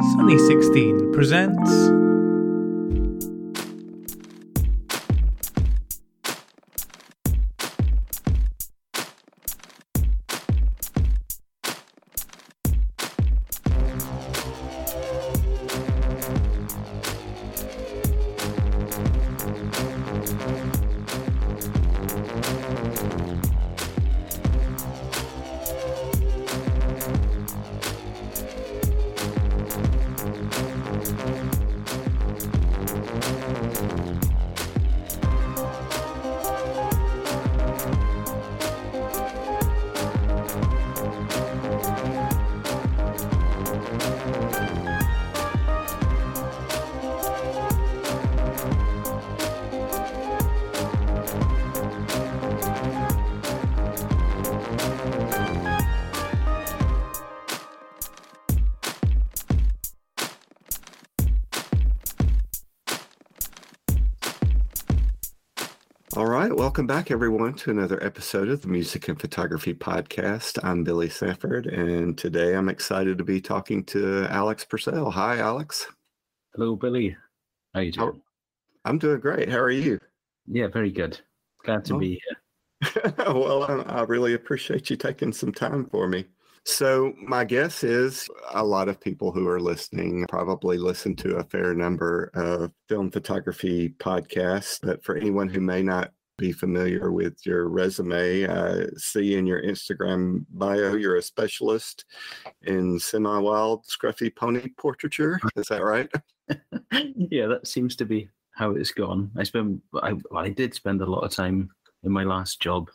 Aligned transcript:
Sunny 0.00 0.38
16 0.38 1.12
presents. 1.12 2.13
Welcome 66.84 66.98
back, 67.02 67.10
everyone, 67.10 67.54
to 67.54 67.70
another 67.70 67.98
episode 68.04 68.50
of 68.50 68.60
the 68.60 68.68
Music 68.68 69.08
and 69.08 69.18
Photography 69.18 69.72
Podcast. 69.72 70.62
I'm 70.62 70.84
Billy 70.84 71.08
Sanford, 71.08 71.66
and 71.66 72.18
today 72.18 72.54
I'm 72.54 72.68
excited 72.68 73.16
to 73.16 73.24
be 73.24 73.40
talking 73.40 73.82
to 73.84 74.26
Alex 74.28 74.66
Purcell. 74.66 75.10
Hi, 75.10 75.38
Alex. 75.38 75.86
Hello, 76.54 76.76
Billy. 76.76 77.16
How 77.72 77.80
are 77.80 77.84
you 77.84 77.90
doing? 77.92 78.20
I'm 78.84 78.98
doing 78.98 79.18
great. 79.20 79.48
How 79.48 79.60
are 79.60 79.70
you? 79.70 79.98
Yeah, 80.46 80.66
very 80.66 80.90
good. 80.90 81.18
Glad 81.64 81.86
to 81.86 81.94
Oh. 81.94 81.98
be 82.00 82.20
here. 82.84 83.14
well, 83.28 83.62
I, 83.64 84.00
I 84.00 84.02
really 84.02 84.34
appreciate 84.34 84.90
you 84.90 84.96
taking 84.98 85.32
some 85.32 85.52
time 85.52 85.86
for 85.86 86.06
me. 86.06 86.26
So, 86.66 87.14
my 87.16 87.46
guess 87.46 87.82
is 87.82 88.28
a 88.52 88.62
lot 88.62 88.90
of 88.90 89.00
people 89.00 89.32
who 89.32 89.48
are 89.48 89.60
listening 89.60 90.26
probably 90.28 90.76
listen 90.76 91.16
to 91.16 91.36
a 91.36 91.44
fair 91.44 91.72
number 91.72 92.30
of 92.34 92.72
film 92.90 93.10
photography 93.10 93.94
podcasts. 93.98 94.78
But 94.82 95.02
for 95.02 95.16
anyone 95.16 95.48
who 95.48 95.62
may 95.62 95.82
not 95.82 96.12
be 96.36 96.52
familiar 96.52 97.12
with 97.12 97.44
your 97.46 97.68
resume, 97.68 98.44
uh, 98.44 98.86
see 98.96 99.36
in 99.36 99.46
your 99.46 99.62
Instagram 99.62 100.44
bio, 100.50 100.94
you're 100.94 101.16
a 101.16 101.22
specialist 101.22 102.04
in 102.62 102.98
semi 102.98 103.38
wild 103.38 103.84
scruffy 103.86 104.34
pony 104.34 104.68
portraiture. 104.76 105.38
Is 105.56 105.66
that 105.68 105.84
right? 105.84 106.08
yeah, 107.16 107.46
that 107.46 107.66
seems 107.66 107.94
to 107.96 108.04
be 108.04 108.28
how 108.52 108.72
it's 108.72 108.90
gone. 108.90 109.30
I 109.36 109.44
spent, 109.44 109.80
I, 110.02 110.14
well, 110.30 110.44
I 110.44 110.48
did 110.48 110.74
spend 110.74 111.02
a 111.02 111.06
lot 111.06 111.20
of 111.24 111.30
time 111.30 111.70
in 112.02 112.12
my 112.12 112.24
last 112.24 112.60
job 112.60 112.90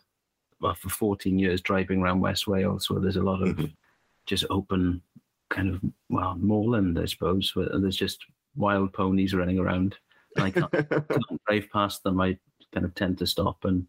well, 0.61 0.75
for 0.75 0.89
14 0.89 1.39
years 1.39 1.61
driving 1.61 2.01
around 2.01 2.19
West 2.19 2.47
Wales, 2.47 2.89
where 2.89 2.99
there's 2.99 3.15
a 3.15 3.23
lot 3.23 3.41
of 3.41 3.55
Mhm. 3.55 3.73
just 4.25 4.45
open 4.49 5.01
kind 5.49 5.73
of, 5.73 5.81
well, 6.09 6.35
moorland, 6.37 6.99
I 6.99 7.05
suppose, 7.05 7.55
where 7.55 7.69
there's 7.79 7.95
just 7.95 8.25
wild 8.55 8.91
ponies 8.93 9.33
running 9.33 9.57
around. 9.59 9.97
I 10.37 10.51
can't, 10.51 10.71
can't 11.09 11.41
drive 11.47 11.69
past 11.71 12.03
them. 12.03 12.19
I 12.19 12.37
kind 12.73 12.85
of 12.85 12.95
tend 12.95 13.17
to 13.19 13.27
stop 13.27 13.65
and 13.65 13.85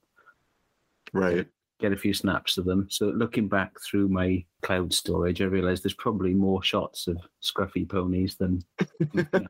right. 1.13 1.47
get 1.79 1.93
a 1.93 1.97
few 1.97 2.15
snaps 2.15 2.59
of 2.59 2.65
them. 2.65 2.87
So 2.91 3.07
looking 3.07 3.49
back 3.49 3.81
through 3.81 4.09
my 4.09 4.45
cloud 4.63 4.93
storage, 4.93 5.43
I 5.43 5.47
realized 5.47 5.85
there's 5.85 5.95
probably 5.95 6.35
more 6.35 6.63
shots 6.63 7.07
of 7.07 7.19
scruffy 7.43 7.89
ponies 7.89 8.37
than. 8.37 8.65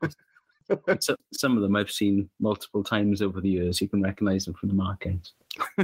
So, 1.00 1.16
some 1.32 1.56
of 1.56 1.62
them 1.62 1.74
I've 1.74 1.90
seen 1.90 2.30
multiple 2.38 2.84
times 2.84 3.22
over 3.22 3.40
the 3.40 3.48
years. 3.48 3.80
You 3.80 3.88
can 3.88 4.02
recognize 4.02 4.44
them 4.44 4.54
from 4.54 4.68
the 4.68 4.74
markings. 4.76 5.32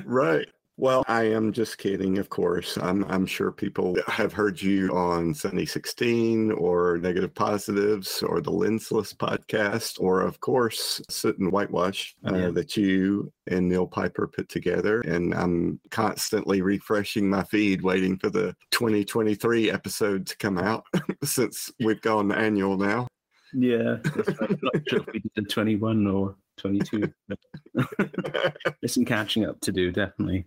right. 0.05 0.49
Well, 0.79 1.05
I 1.09 1.23
am 1.23 1.53
just 1.55 1.79
kidding, 1.79 2.19
of 2.19 2.29
course. 2.29 2.77
I'm 2.77 3.03
I'm 3.05 3.25
sure 3.25 3.51
people 3.51 3.97
have 4.09 4.35
heard 4.35 4.61
you 4.61 4.91
on 4.95 5.33
Sunny 5.33 5.65
16 5.65 6.53
or 6.53 6.99
Negative 6.99 7.35
Positives 7.35 8.23
or 8.23 8.43
the 8.43 8.51
Lensless 8.51 9.17
podcast, 9.17 9.99
or 9.99 10.21
of 10.21 10.39
course, 10.41 11.01
Sit 11.09 11.39
and 11.39 11.51
Whitewash 11.51 12.15
uh, 12.29 12.35
Yeah. 12.35 12.51
that 12.51 12.77
you 12.77 13.33
and 13.47 13.71
Neil 13.71 13.87
Piper 13.87 14.27
put 14.27 14.51
together. 14.51 15.01
And 15.01 15.33
I'm 15.35 15.81
constantly 15.91 16.61
refreshing 16.61 17.31
my 17.31 17.45
feed, 17.45 17.81
waiting 17.81 18.19
for 18.19 18.29
the 18.29 18.55
2023 18.73 19.71
episode 19.71 20.27
to 20.27 20.37
come 20.37 20.59
out 20.59 20.85
since 21.25 21.73
we've 21.81 22.03
gone 22.03 22.31
annual 22.33 22.77
now. 22.77 23.07
Yeah. 23.55 23.97
I'm 24.41 24.59
not 24.61 24.83
sure 24.89 25.01
if 25.01 25.07
we 25.11 25.23
did 25.35 25.49
21 25.49 26.07
or 26.07 26.37
22. 26.59 27.11
but 27.29 27.39
There's 28.83 28.93
some 28.93 29.07
catching 29.07 29.47
up 29.47 29.59
to 29.63 29.73
do, 29.73 29.91
definitely. 29.91 30.45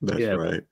That's 0.00 0.20
Yeah. 0.20 0.32
right. 0.32 0.62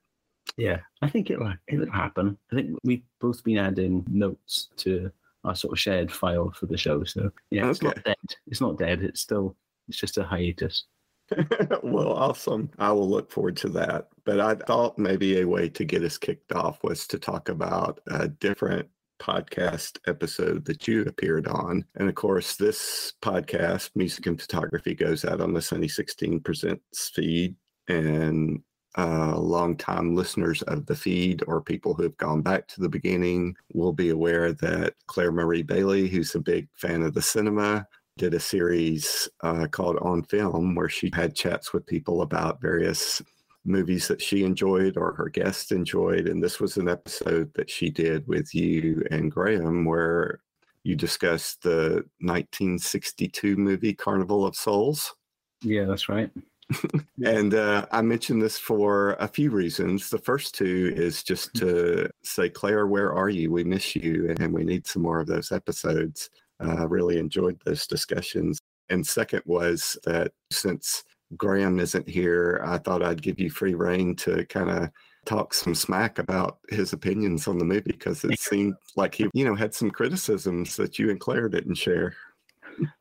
Yeah, 0.57 0.79
I 1.01 1.09
think 1.09 1.29
it'll, 1.29 1.53
it'll 1.67 1.91
happen. 1.91 2.37
I 2.51 2.55
think 2.55 2.77
we've 2.83 3.03
both 3.21 3.43
been 3.43 3.59
adding 3.59 4.03
notes 4.09 4.69
to 4.77 5.11
our 5.43 5.55
sort 5.55 5.73
of 5.73 5.79
shared 5.79 6.11
file 6.11 6.51
for 6.51 6.65
the 6.65 6.77
show. 6.77 7.03
So 7.03 7.31
yeah, 7.51 7.69
it's 7.69 7.81
not 7.83 8.03
dead. 8.03 8.15
It's 8.47 8.59
not 8.61 8.77
dead. 8.77 9.03
It's 9.03 9.21
still, 9.21 9.55
it's 9.87 9.99
just 9.99 10.17
a 10.17 10.23
hiatus. 10.23 10.85
well, 11.83 12.11
awesome. 12.13 12.71
I 12.79 12.91
will 12.91 13.07
look 13.07 13.31
forward 13.31 13.57
to 13.57 13.69
that. 13.69 14.07
But 14.25 14.39
I 14.39 14.55
thought 14.55 14.97
maybe 14.97 15.39
a 15.39 15.47
way 15.47 15.69
to 15.69 15.85
get 15.85 16.03
us 16.03 16.17
kicked 16.17 16.51
off 16.51 16.83
was 16.83 17.05
to 17.07 17.19
talk 17.19 17.49
about 17.49 17.99
a 18.07 18.27
different 18.27 18.87
podcast 19.21 19.99
episode 20.07 20.65
that 20.65 20.87
you 20.87 21.03
appeared 21.03 21.47
on. 21.47 21.85
And 21.95 22.09
of 22.09 22.15
course, 22.15 22.55
this 22.55 23.13
podcast, 23.21 23.91
Music 23.95 24.25
and 24.25 24.41
Photography, 24.41 24.95
goes 24.95 25.23
out 25.25 25.41
on 25.41 25.53
the 25.53 25.61
Sunny 25.61 25.87
16 25.87 26.39
Presents 26.39 27.09
feed. 27.09 27.55
And 27.87 28.61
uh, 28.97 29.37
longtime 29.37 30.15
listeners 30.15 30.61
of 30.63 30.85
the 30.85 30.95
feed 30.95 31.43
or 31.47 31.61
people 31.61 31.93
who 31.93 32.03
have 32.03 32.17
gone 32.17 32.41
back 32.41 32.67
to 32.67 32.81
the 32.81 32.89
beginning 32.89 33.55
will 33.73 33.93
be 33.93 34.09
aware 34.09 34.51
that 34.53 34.95
Claire 35.07 35.31
Marie 35.31 35.63
Bailey, 35.63 36.07
who's 36.07 36.33
a 36.35 36.39
big 36.39 36.67
fan 36.73 37.03
of 37.03 37.13
the 37.13 37.21
cinema, 37.21 37.87
did 38.17 38.33
a 38.33 38.39
series 38.39 39.29
uh, 39.41 39.67
called 39.67 39.97
On 40.01 40.23
Film 40.23 40.75
where 40.75 40.89
she 40.89 41.09
had 41.13 41.35
chats 41.35 41.71
with 41.73 41.85
people 41.85 42.21
about 42.21 42.61
various 42.61 43.21
movies 43.63 44.07
that 44.07 44.21
she 44.21 44.43
enjoyed 44.43 44.97
or 44.97 45.13
her 45.13 45.29
guests 45.29 45.71
enjoyed. 45.71 46.27
And 46.27 46.43
this 46.43 46.59
was 46.59 46.77
an 46.77 46.89
episode 46.89 47.53
that 47.53 47.69
she 47.69 47.89
did 47.89 48.27
with 48.27 48.53
you 48.53 49.03
and 49.11 49.31
Graham 49.31 49.85
where 49.85 50.41
you 50.83 50.95
discussed 50.95 51.63
the 51.63 52.03
1962 52.19 53.55
movie 53.55 53.93
Carnival 53.93 54.45
of 54.45 54.55
Souls. 54.55 55.13
Yeah, 55.61 55.85
that's 55.85 56.09
right. 56.09 56.31
And 57.25 57.53
uh, 57.53 57.85
I 57.91 58.01
mentioned 58.01 58.41
this 58.41 58.57
for 58.57 59.13
a 59.19 59.27
few 59.27 59.51
reasons. 59.51 60.09
The 60.09 60.19
first 60.19 60.55
two 60.55 60.93
is 60.95 61.21
just 61.21 61.53
to 61.55 62.09
say, 62.23 62.47
Claire, 62.47 62.87
where 62.87 63.11
are 63.11 63.29
you? 63.29 63.51
We 63.51 63.65
miss 63.65 63.93
you, 63.95 64.33
and 64.39 64.53
we 64.53 64.63
need 64.63 64.87
some 64.87 65.01
more 65.01 65.19
of 65.19 65.27
those 65.27 65.51
episodes. 65.51 66.29
I 66.61 66.83
really 66.83 67.19
enjoyed 67.19 67.59
those 67.65 67.87
discussions. 67.87 68.59
And 68.89 69.05
second 69.05 69.41
was 69.45 69.97
that 70.05 70.31
since 70.51 71.03
Graham 71.37 71.79
isn't 71.79 72.07
here, 72.07 72.61
I 72.65 72.77
thought 72.77 73.03
I'd 73.03 73.21
give 73.21 73.39
you 73.39 73.49
free 73.49 73.73
reign 73.73 74.15
to 74.17 74.45
kind 74.45 74.69
of 74.69 74.89
talk 75.25 75.53
some 75.53 75.75
smack 75.75 76.19
about 76.19 76.59
his 76.69 76.93
opinions 76.93 77.47
on 77.47 77.57
the 77.57 77.65
movie 77.65 77.91
because 77.91 78.23
it 78.23 78.39
seemed 78.39 78.75
like 78.95 79.15
he, 79.15 79.29
you 79.33 79.45
know, 79.45 79.55
had 79.55 79.73
some 79.73 79.91
criticisms 79.91 80.75
that 80.77 80.97
you 80.97 81.09
and 81.09 81.19
Claire 81.19 81.49
didn't 81.49 81.75
share. 81.75 82.15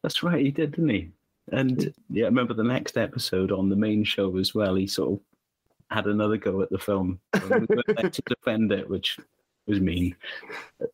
That's 0.02 0.22
right. 0.22 0.44
He 0.44 0.50
did, 0.50 0.72
didn't 0.72 0.90
he? 0.90 1.12
And 1.52 1.92
yeah, 2.10 2.24
I 2.24 2.28
remember 2.28 2.54
the 2.54 2.62
next 2.62 2.96
episode 2.96 3.52
on 3.52 3.68
the 3.68 3.76
main 3.76 4.04
show 4.04 4.36
as 4.36 4.54
well. 4.54 4.74
He 4.74 4.86
sort 4.86 5.12
of 5.12 5.20
had 5.90 6.06
another 6.06 6.36
go 6.36 6.60
at 6.62 6.70
the 6.70 6.78
film. 6.78 7.20
We 7.34 7.40
to 7.40 8.22
defend 8.26 8.72
it, 8.72 8.88
which 8.88 9.18
was 9.66 9.80
mean. 9.80 10.16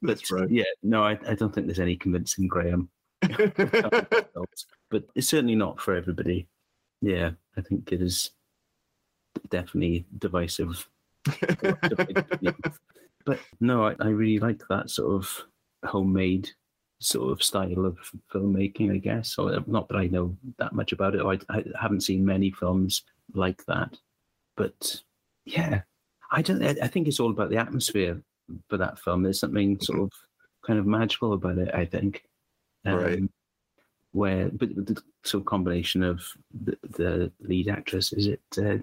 That's 0.03 0.31
But, 0.31 0.41
right. 0.41 0.51
Yeah, 0.51 0.65
no, 0.83 1.03
I, 1.03 1.19
I 1.27 1.35
don't 1.35 1.55
think 1.55 1.67
there's 1.67 1.81
any 1.81 1.97
convincing 1.97 2.47
Graham. 2.47 2.89
but 3.21 5.05
it's 5.15 5.29
certainly 5.29 5.55
not 5.55 5.81
for 5.81 5.95
everybody. 5.95 6.47
Yeah, 7.01 7.31
I 7.57 7.61
think 7.61 7.93
it 7.93 8.03
is 8.03 8.31
definitely 9.49 10.07
divisive. 10.19 10.89
but 13.25 13.39
no, 13.61 13.87
I, 13.87 13.95
I 14.01 14.09
really 14.09 14.39
like 14.39 14.63
that 14.69 14.91
sort 14.91 15.13
of 15.15 15.45
homemade 15.85 16.51
sort 17.05 17.33
of 17.33 17.43
style 17.43 17.85
of 17.85 17.99
filmmaking, 18.33 18.93
I 18.93 18.99
guess. 18.99 19.39
Or 19.39 19.63
not 19.67 19.89
that 19.89 19.97
I 19.97 20.07
know 20.07 20.37
that 20.59 20.73
much 20.73 20.93
about 20.93 21.15
it. 21.15 21.23
I, 21.23 21.39
I 21.55 21.65
haven't 21.81 22.03
seen 22.03 22.25
many 22.25 22.51
films 22.51 23.03
like 23.35 23.65
that. 23.67 23.97
But 24.57 25.03
yeah, 25.45 25.83
I 26.31 26.43
don't. 26.43 26.63
I 26.63 26.77
I 26.83 26.89
think 26.89 27.09
it's 27.09 27.21
all 27.21 27.31
about 27.31 27.51
the 27.51 27.57
atmosphere 27.57 28.23
for 28.69 28.77
that 28.79 28.99
film. 28.99 29.23
There's 29.23 29.41
something 29.41 29.81
sort 29.81 30.01
of 30.01 30.13
kind 30.67 30.79
of 30.79 30.87
magical 30.87 31.33
about 31.33 31.59
it. 31.59 31.75
I 31.75 31.85
think, 31.85 32.25
Um, 32.85 32.95
Right. 32.97 33.23
Where, 34.13 34.49
but 34.49 34.69
the 34.77 35.03
sort 35.25 35.43
of 35.43 35.47
combination 35.47 36.05
of 36.05 36.23
the, 36.53 36.79
the 36.91 37.33
lead 37.41 37.69
actress 37.69 38.13
is 38.13 38.29
it? 38.29 38.43
Uh, 38.57 38.79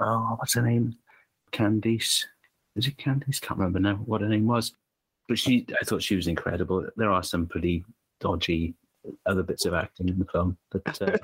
oh, 0.00 0.36
what's 0.38 0.54
her 0.54 0.62
name? 0.62 0.96
Candace. 1.50 2.26
Is 2.74 2.86
it 2.86 2.96
Candace? 2.96 3.38
Can't 3.38 3.60
remember 3.60 3.80
now 3.80 3.96
what 3.96 4.22
her 4.22 4.28
name 4.28 4.46
was. 4.46 4.72
But 5.32 5.38
she, 5.38 5.64
I 5.80 5.84
thought 5.86 6.02
she 6.02 6.14
was 6.14 6.26
incredible. 6.26 6.86
There 6.94 7.10
are 7.10 7.22
some 7.22 7.46
pretty 7.46 7.86
dodgy 8.20 8.74
other 9.24 9.42
bits 9.42 9.64
of 9.64 9.72
acting 9.72 10.10
in 10.10 10.18
the 10.18 10.26
film, 10.26 10.58
but 10.70 11.00
uh, 11.00 11.16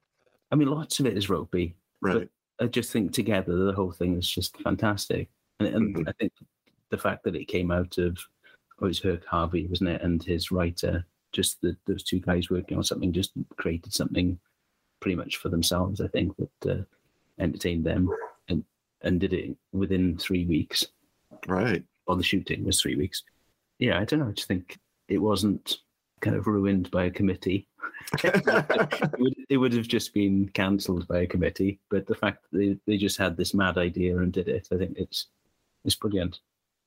I 0.52 0.54
mean, 0.54 0.68
lots 0.68 1.00
of 1.00 1.06
it 1.06 1.16
is 1.16 1.30
rugby. 1.30 1.74
Right. 2.02 2.28
I 2.60 2.66
just 2.66 2.92
think 2.92 3.14
together 3.14 3.56
the 3.56 3.72
whole 3.72 3.90
thing 3.90 4.18
is 4.18 4.28
just 4.28 4.58
fantastic, 4.58 5.30
and, 5.60 5.68
and 5.74 5.96
Mhm. 5.96 6.08
I 6.10 6.12
think 6.12 6.32
the 6.90 6.98
fact 6.98 7.24
that 7.24 7.36
it 7.36 7.46
came 7.46 7.70
out 7.70 7.96
of 7.96 8.18
oh, 8.82 8.84
it 8.84 8.88
was 8.88 9.00
Herk 9.00 9.24
Harvey, 9.24 9.66
wasn't 9.66 9.88
it, 9.88 10.02
and 10.02 10.22
his 10.22 10.50
writer, 10.50 11.02
just 11.32 11.62
the, 11.62 11.74
those 11.86 12.02
two 12.02 12.20
guys 12.20 12.50
working 12.50 12.76
on 12.76 12.84
something, 12.84 13.14
just 13.14 13.32
created 13.56 13.94
something 13.94 14.38
pretty 15.00 15.14
much 15.16 15.38
for 15.38 15.48
themselves. 15.48 16.02
I 16.02 16.08
think 16.08 16.34
that 16.36 16.70
uh, 16.70 16.82
entertained 17.38 17.84
them 17.86 18.10
and 18.50 18.62
and 19.00 19.18
did 19.18 19.32
it 19.32 19.56
within 19.72 20.18
three 20.18 20.44
weeks. 20.44 20.86
Right. 21.46 21.82
Or 22.06 22.16
the 22.16 22.22
shooting 22.22 22.62
was 22.66 22.78
three 22.78 22.96
weeks. 22.96 23.22
Yeah, 23.78 23.98
I 23.98 24.04
don't 24.04 24.20
know. 24.20 24.28
I 24.28 24.32
just 24.32 24.48
think 24.48 24.78
it 25.08 25.18
wasn't 25.18 25.78
kind 26.20 26.36
of 26.36 26.46
ruined 26.46 26.90
by 26.90 27.04
a 27.04 27.10
committee. 27.10 27.68
it, 28.24 29.18
would, 29.18 29.34
it 29.48 29.56
would 29.56 29.72
have 29.72 29.88
just 29.88 30.14
been 30.14 30.48
cancelled 30.50 31.06
by 31.08 31.20
a 31.20 31.26
committee. 31.26 31.80
But 31.90 32.06
the 32.06 32.14
fact 32.14 32.44
that 32.50 32.58
they, 32.58 32.76
they 32.86 32.96
just 32.96 33.18
had 33.18 33.36
this 33.36 33.54
mad 33.54 33.78
idea 33.78 34.18
and 34.18 34.32
did 34.32 34.48
it, 34.48 34.68
I 34.72 34.76
think 34.76 34.96
it's 34.96 35.26
it's 35.84 35.96
brilliant. 35.96 36.40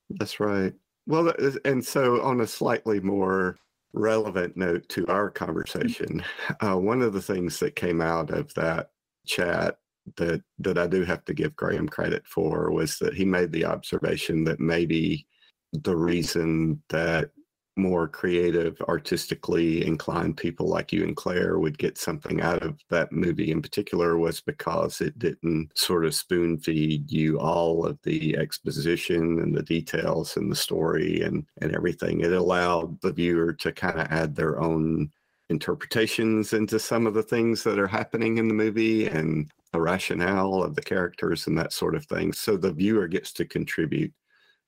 That's 0.10 0.40
right. 0.40 0.74
Well, 1.06 1.34
and 1.66 1.86
so 1.86 2.22
on 2.22 2.42
a 2.42 2.48
slightly 2.48 3.00
more 3.00 3.58
relevant 3.94 4.58
note 4.58 4.88
to 4.90 5.08
our 5.08 5.30
conversation, 5.30 6.24
uh, 6.60 6.76
one 6.78 7.02
of 7.02 7.14
the 7.14 7.22
things 7.22 7.60
that 7.60 7.76
came 7.76 8.02
out 8.02 8.32
of 8.32 8.54
that 8.56 8.92
chat 9.26 9.78
that 10.16 10.42
that 10.60 10.78
I 10.78 10.88
do 10.88 11.04
have 11.04 11.26
to 11.26 11.34
give 11.34 11.56
Graham 11.56 11.88
credit 11.88 12.26
for 12.26 12.72
was 12.72 12.98
that 13.00 13.14
he 13.14 13.26
made 13.26 13.52
the 13.52 13.66
observation 13.66 14.44
that 14.46 14.60
maybe 14.60 15.28
the 15.74 15.96
reason 15.96 16.82
that 16.90 17.32
more 17.78 18.08
creative, 18.08 18.82
artistically 18.82 19.86
inclined 19.86 20.36
people 20.36 20.68
like 20.68 20.92
you 20.92 21.04
and 21.04 21.16
Claire 21.16 21.60
would 21.60 21.78
get 21.78 21.98
something 21.98 22.42
out 22.42 22.64
of 22.64 22.80
that 22.90 23.12
movie 23.12 23.52
in 23.52 23.62
particular 23.62 24.18
was 24.18 24.42
because 24.42 25.00
it 25.00 25.18
didn't 25.20 25.78
sort 25.78 26.06
of 26.06 26.16
spoon 26.16 26.58
feed 26.58 27.12
you 27.12 27.40
all 27.40 27.86
of 27.86 28.00
the 28.04 28.36
exposition 28.36 29.40
and 29.40 29.56
the 29.56 29.64
details 29.64 30.38
and 30.38 30.52
the 30.52 30.56
story 30.56 31.22
and, 31.22 31.46
and 31.62 31.74
everything. 31.76 32.22
It 32.22 32.34
allowed 32.34 33.00
the 33.02 33.14
viewer 33.14 33.54
to 33.54 33.72
kind 33.72 34.00
of 34.00 34.08
add 34.08 34.36
their 34.36 34.60
own 34.60 35.12
interpretations 35.50 36.54
into 36.54 36.80
some 36.80 37.08
of 37.08 37.14
the 37.14 37.24
things 37.24 37.64
that 37.64 37.80
are 37.80 37.88
happening 37.88 38.38
in 38.38 38.48
the 38.48 38.54
movie 38.54 39.08
and 39.08 39.50
the 39.72 39.80
rationale 39.80 40.64
of 40.64 40.76
the 40.76 40.82
characters 40.82 41.48
and 41.48 41.58
that 41.58 41.72
sort 41.72 41.96
of 41.96 42.06
thing. 42.06 42.34
So 42.34 42.58
the 42.58 42.74
viewer 42.74 43.08
gets 43.08 43.32
to 43.34 43.46
contribute 43.46 44.14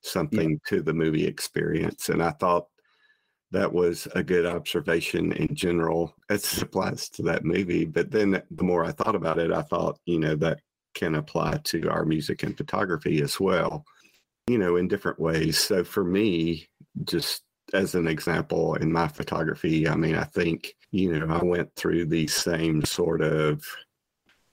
something 0.01 0.59
to 0.67 0.81
the 0.81 0.93
movie 0.93 1.25
experience. 1.25 2.09
And 2.09 2.23
I 2.23 2.31
thought 2.31 2.67
that 3.51 3.71
was 3.71 4.07
a 4.13 4.23
good 4.23 4.45
observation 4.45 5.31
in 5.33 5.55
general 5.55 6.15
as 6.29 6.53
it 6.53 6.63
applies 6.63 7.09
to 7.09 7.23
that 7.23 7.43
movie. 7.43 7.85
But 7.85 8.11
then 8.11 8.41
the 8.51 8.63
more 8.63 8.85
I 8.85 8.91
thought 8.91 9.15
about 9.15 9.39
it, 9.39 9.51
I 9.51 9.63
thought, 9.63 9.99
you 10.05 10.19
know, 10.19 10.35
that 10.35 10.59
can 10.93 11.15
apply 11.15 11.59
to 11.63 11.89
our 11.89 12.05
music 12.05 12.43
and 12.43 12.57
photography 12.57 13.21
as 13.21 13.39
well, 13.39 13.85
you 14.47 14.57
know, 14.57 14.75
in 14.75 14.87
different 14.87 15.19
ways. 15.19 15.57
So 15.57 15.83
for 15.83 16.03
me, 16.03 16.67
just 17.03 17.43
as 17.73 17.95
an 17.95 18.07
example 18.07 18.75
in 18.75 18.91
my 18.91 19.07
photography, 19.07 19.87
I 19.87 19.95
mean, 19.95 20.15
I 20.15 20.23
think, 20.23 20.75
you 20.91 21.17
know, 21.17 21.33
I 21.33 21.43
went 21.43 21.73
through 21.75 22.05
these 22.05 22.35
same 22.35 22.83
sort 22.83 23.21
of 23.21 23.63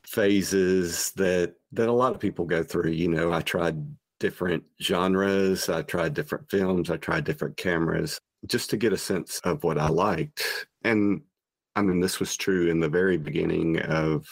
phases 0.06 1.12
that 1.16 1.54
that 1.72 1.88
a 1.88 1.92
lot 1.92 2.14
of 2.14 2.20
people 2.20 2.44
go 2.44 2.62
through. 2.62 2.90
You 2.90 3.08
know, 3.08 3.32
I 3.32 3.40
tried 3.40 3.76
different 4.18 4.64
genres, 4.80 5.68
I 5.68 5.82
tried 5.82 6.14
different 6.14 6.50
films, 6.50 6.90
I 6.90 6.96
tried 6.96 7.24
different 7.24 7.56
cameras 7.56 8.18
just 8.46 8.70
to 8.70 8.76
get 8.76 8.92
a 8.92 8.98
sense 8.98 9.40
of 9.44 9.64
what 9.64 9.78
I 9.78 9.88
liked. 9.88 10.66
And 10.84 11.22
I 11.74 11.82
mean, 11.82 12.00
this 12.00 12.20
was 12.20 12.36
true 12.36 12.70
in 12.70 12.80
the 12.80 12.88
very 12.88 13.16
beginning 13.16 13.80
of 13.82 14.26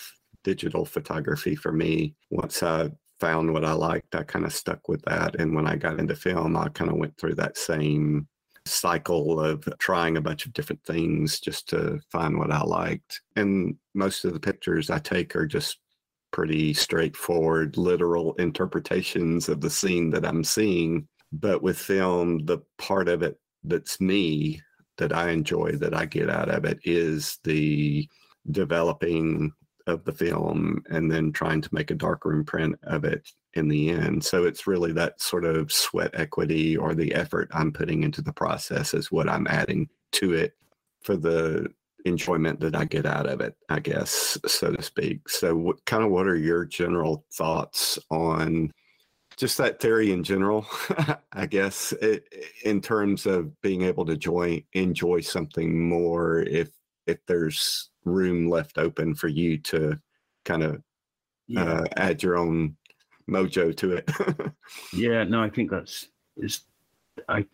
digital 0.44 0.84
photography 0.84 1.54
for 1.54 1.72
me. 1.72 2.14
Once 2.30 2.62
I 2.62 2.90
found 3.20 3.52
what 3.52 3.64
I 3.64 3.72
liked, 3.72 4.14
I 4.14 4.22
kind 4.22 4.44
of 4.44 4.54
stuck 4.54 4.88
with 4.88 5.02
that. 5.02 5.36
And 5.36 5.54
when 5.54 5.66
I 5.66 5.76
got 5.76 5.98
into 5.98 6.16
film, 6.16 6.56
I 6.56 6.68
kind 6.68 6.90
of 6.90 6.96
went 6.96 7.16
through 7.18 7.34
that 7.36 7.56
same 7.56 8.28
cycle 8.66 9.40
of 9.40 9.68
trying 9.78 10.16
a 10.16 10.22
bunch 10.22 10.46
of 10.46 10.52
different 10.52 10.82
things 10.84 11.38
just 11.38 11.68
to 11.68 12.00
find 12.10 12.38
what 12.38 12.50
I 12.50 12.62
liked. 12.62 13.20
And 13.36 13.76
most 13.94 14.24
of 14.24 14.32
the 14.32 14.40
pictures 14.40 14.90
I 14.90 14.98
take 14.98 15.36
are 15.36 15.46
just 15.46 15.78
pretty 16.34 16.74
straightforward, 16.74 17.76
literal 17.76 18.34
interpretations 18.40 19.48
of 19.48 19.60
the 19.60 19.70
scene 19.70 20.10
that 20.10 20.26
I'm 20.26 20.42
seeing. 20.42 21.06
But 21.30 21.62
with 21.62 21.78
film, 21.78 22.44
the 22.44 22.58
part 22.76 23.06
of 23.08 23.22
it 23.22 23.38
that's 23.62 24.00
me 24.00 24.60
that 24.98 25.12
I 25.12 25.30
enjoy 25.30 25.76
that 25.76 25.94
I 25.94 26.06
get 26.06 26.28
out 26.28 26.48
of 26.48 26.64
it 26.64 26.80
is 26.82 27.38
the 27.44 28.08
developing 28.50 29.52
of 29.86 30.04
the 30.04 30.12
film 30.12 30.82
and 30.90 31.08
then 31.08 31.30
trying 31.30 31.62
to 31.62 31.72
make 31.72 31.92
a 31.92 31.94
darkroom 31.94 32.44
print 32.44 32.74
of 32.82 33.04
it 33.04 33.30
in 33.52 33.68
the 33.68 33.90
end. 33.90 34.24
So 34.24 34.44
it's 34.44 34.66
really 34.66 34.90
that 34.90 35.22
sort 35.22 35.44
of 35.44 35.70
sweat 35.70 36.10
equity 36.14 36.76
or 36.76 36.96
the 36.96 37.14
effort 37.14 37.48
I'm 37.52 37.72
putting 37.72 38.02
into 38.02 38.22
the 38.22 38.32
process 38.32 38.92
is 38.92 39.12
what 39.12 39.28
I'm 39.28 39.46
adding 39.46 39.88
to 40.14 40.32
it 40.32 40.54
for 41.00 41.16
the 41.16 41.68
enjoyment 42.04 42.60
that 42.60 42.76
I 42.76 42.84
get 42.84 43.06
out 43.06 43.26
of 43.26 43.40
it, 43.40 43.56
I 43.68 43.80
guess, 43.80 44.38
so 44.46 44.72
to 44.72 44.82
speak. 44.82 45.28
So 45.28 45.56
what 45.56 45.84
kind 45.86 46.04
of 46.04 46.10
what 46.10 46.26
are 46.26 46.36
your 46.36 46.64
general 46.64 47.24
thoughts 47.32 47.98
on 48.10 48.72
just 49.36 49.58
that 49.58 49.80
theory 49.80 50.12
in 50.12 50.22
general, 50.22 50.66
I 51.32 51.46
guess, 51.46 51.92
it, 51.92 52.32
in 52.64 52.80
terms 52.80 53.26
of 53.26 53.60
being 53.62 53.82
able 53.82 54.04
to 54.06 54.16
join, 54.16 54.62
enjoy 54.74 55.20
something 55.20 55.88
more 55.88 56.40
if 56.40 56.70
if 57.06 57.18
there's 57.26 57.90
room 58.04 58.48
left 58.48 58.78
open 58.78 59.14
for 59.14 59.28
you 59.28 59.58
to 59.58 59.98
kind 60.44 60.62
of 60.62 60.82
Yeah, 61.46 61.64
uh, 61.64 61.84
add 61.96 62.22
your 62.22 62.36
own 62.38 62.76
mojo 63.28 63.76
to 63.76 63.92
it. 63.92 64.10
yeah. 64.92 65.24
No, 65.24 65.42
I 65.42 65.50
think 65.50 65.70
that's 65.70 66.08
is. 66.36 66.60
I, 67.28 67.44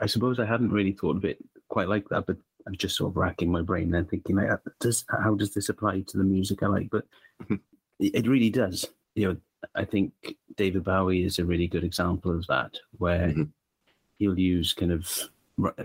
I 0.00 0.06
suppose 0.06 0.38
I 0.38 0.46
hadn't 0.46 0.70
really 0.72 0.92
thought 0.92 1.16
of 1.16 1.24
it 1.24 1.38
quite 1.68 1.88
like 1.88 2.08
that, 2.08 2.26
but 2.26 2.36
I'm 2.68 2.76
just 2.76 2.96
sort 2.96 3.10
of 3.10 3.16
racking 3.16 3.50
my 3.50 3.62
brain 3.62 3.94
and 3.94 4.08
thinking, 4.08 4.36
like, 4.36 4.50
uh, 4.50 4.58
does 4.78 5.04
how 5.08 5.34
does 5.34 5.54
this 5.54 5.70
apply 5.70 6.02
to 6.02 6.18
the 6.18 6.24
music 6.24 6.62
I 6.62 6.66
like? 6.66 6.90
But 6.90 7.06
Mhm. 7.42 7.60
it, 7.98 8.26
really 8.28 8.50
does. 8.50 8.86
You 9.14 9.28
know, 9.28 9.36
I 9.74 9.86
think 9.86 10.12
David 10.56 10.84
Bowie 10.84 11.24
is 11.24 11.38
a 11.38 11.46
really 11.46 11.66
good 11.66 11.82
example 11.82 12.30
of 12.30 12.46
that, 12.48 12.78
where 12.98 13.28
Mhm. 13.28 13.50
he'll 14.18 14.38
use 14.38 14.74
kind 14.74 14.92
of 14.92 15.10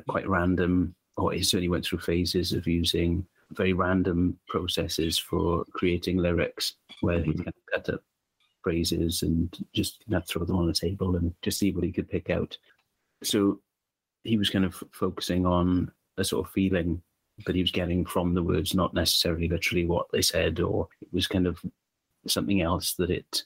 quite 0.08 0.28
random, 0.28 0.94
or 1.16 1.32
he 1.32 1.42
certainly 1.42 1.70
went 1.70 1.86
through 1.86 2.00
phases 2.00 2.52
of 2.52 2.68
using 2.68 3.26
very 3.52 3.72
random 3.72 4.38
processes 4.48 5.18
for 5.18 5.64
creating 5.72 6.18
lyrics, 6.18 6.76
where 7.00 7.24
he 7.24 7.32
Mhm. 7.32 7.46
kind 7.46 7.48
of 7.48 7.66
cut 7.72 7.94
up 7.94 8.04
phrases 8.62 9.24
and 9.24 9.66
just 9.74 10.04
kind 10.06 10.16
of 10.22 10.28
throw 10.28 10.44
them 10.44 10.58
on 10.58 10.68
the 10.68 10.74
table 10.74 11.16
and 11.16 11.34
just 11.42 11.60
see 11.60 11.72
what 11.72 11.84
he 11.86 11.92
could 11.94 12.10
pick 12.10 12.30
out. 12.30 12.58
So 13.24 13.62
he 14.26 14.38
was 14.38 14.50
kind 14.50 14.66
of 14.66 14.84
focusing 14.92 15.46
on 15.46 15.92
a 16.18 16.24
sort 16.24 16.46
of 16.48 16.54
feeling 16.54 17.02
that 17.46 17.56
he 17.56 17.62
was 17.62 17.72
getting 17.72 18.06
from 18.06 18.34
the 18.34 18.44
words, 18.44 18.76
not 18.76 18.94
necessarily 18.94 19.48
literally 19.48 19.86
what 19.86 20.08
they 20.12 20.22
said, 20.22 20.60
or 20.60 20.88
it 21.02 21.08
was 21.12 21.28
kind 21.28 21.48
of 21.48 21.60
something 22.28 22.62
else 22.62 22.94
that 22.94 23.10
it 23.10 23.44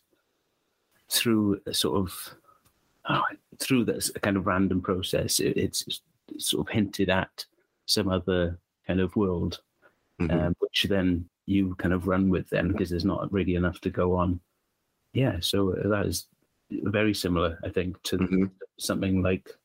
through 1.10 1.60
a 1.66 1.74
sort 1.74 1.98
of 1.98 2.36
oh, 3.10 3.24
through 3.60 3.86
this 3.86 4.12
kind 4.22 4.36
of 4.36 4.46
random 4.46 4.82
process, 4.82 5.40
it, 5.40 5.56
it's 5.56 6.02
sort 6.38 6.68
of 6.68 6.74
hinted 6.74 7.10
at 7.10 7.46
some 7.86 8.10
other 8.10 8.58
kind 8.86 9.00
of 9.00 9.16
world, 9.16 9.62
Mhm. 10.20 10.48
um, 10.48 10.56
which 10.60 10.84
then 10.90 11.30
you 11.46 11.74
kind 11.76 11.94
of 11.94 12.08
run 12.08 12.28
with 12.30 12.50
then 12.50 12.68
because 12.68 12.90
there's 12.90 13.06
not 13.06 13.32
really 13.32 13.56
enough 13.56 13.80
to 13.82 13.90
go 13.90 14.14
on. 14.16 14.42
Yeah, 15.14 15.38
so 15.40 15.72
that 15.86 16.06
is 16.06 16.28
very 16.70 17.14
similar, 17.14 17.58
I 17.64 17.70
think, 17.70 18.02
to 18.04 18.18
Mhm. 18.18 18.52
something 18.78 19.22
like 19.22 19.56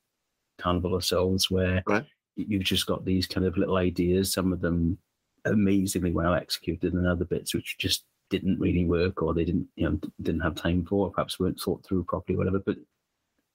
Carnival 0.58 0.94
of 0.94 1.04
Souls, 1.04 1.50
where 1.50 1.82
Right. 1.86 2.06
You've 2.36 2.62
just 2.62 2.86
got 2.86 3.04
these 3.04 3.26
kind 3.26 3.46
of 3.46 3.56
little 3.56 3.76
ideas, 3.76 4.32
some 4.32 4.52
of 4.52 4.60
them 4.60 4.98
amazingly 5.44 6.12
well 6.12 6.34
executed, 6.34 6.94
and 6.94 7.06
other 7.06 7.24
bits 7.24 7.54
which 7.54 7.76
just 7.78 8.04
didn't 8.30 8.58
really 8.58 8.84
work, 8.84 9.22
or 9.22 9.34
they 9.34 9.44
didn't, 9.44 9.68
you 9.76 9.88
know, 9.88 9.98
didn't 10.22 10.40
have 10.40 10.54
time 10.54 10.84
for, 10.84 11.06
or 11.06 11.10
perhaps 11.10 11.38
weren't 11.38 11.60
thought 11.60 11.84
through 11.84 12.04
properly, 12.04 12.36
whatever. 12.36 12.58
But 12.58 12.78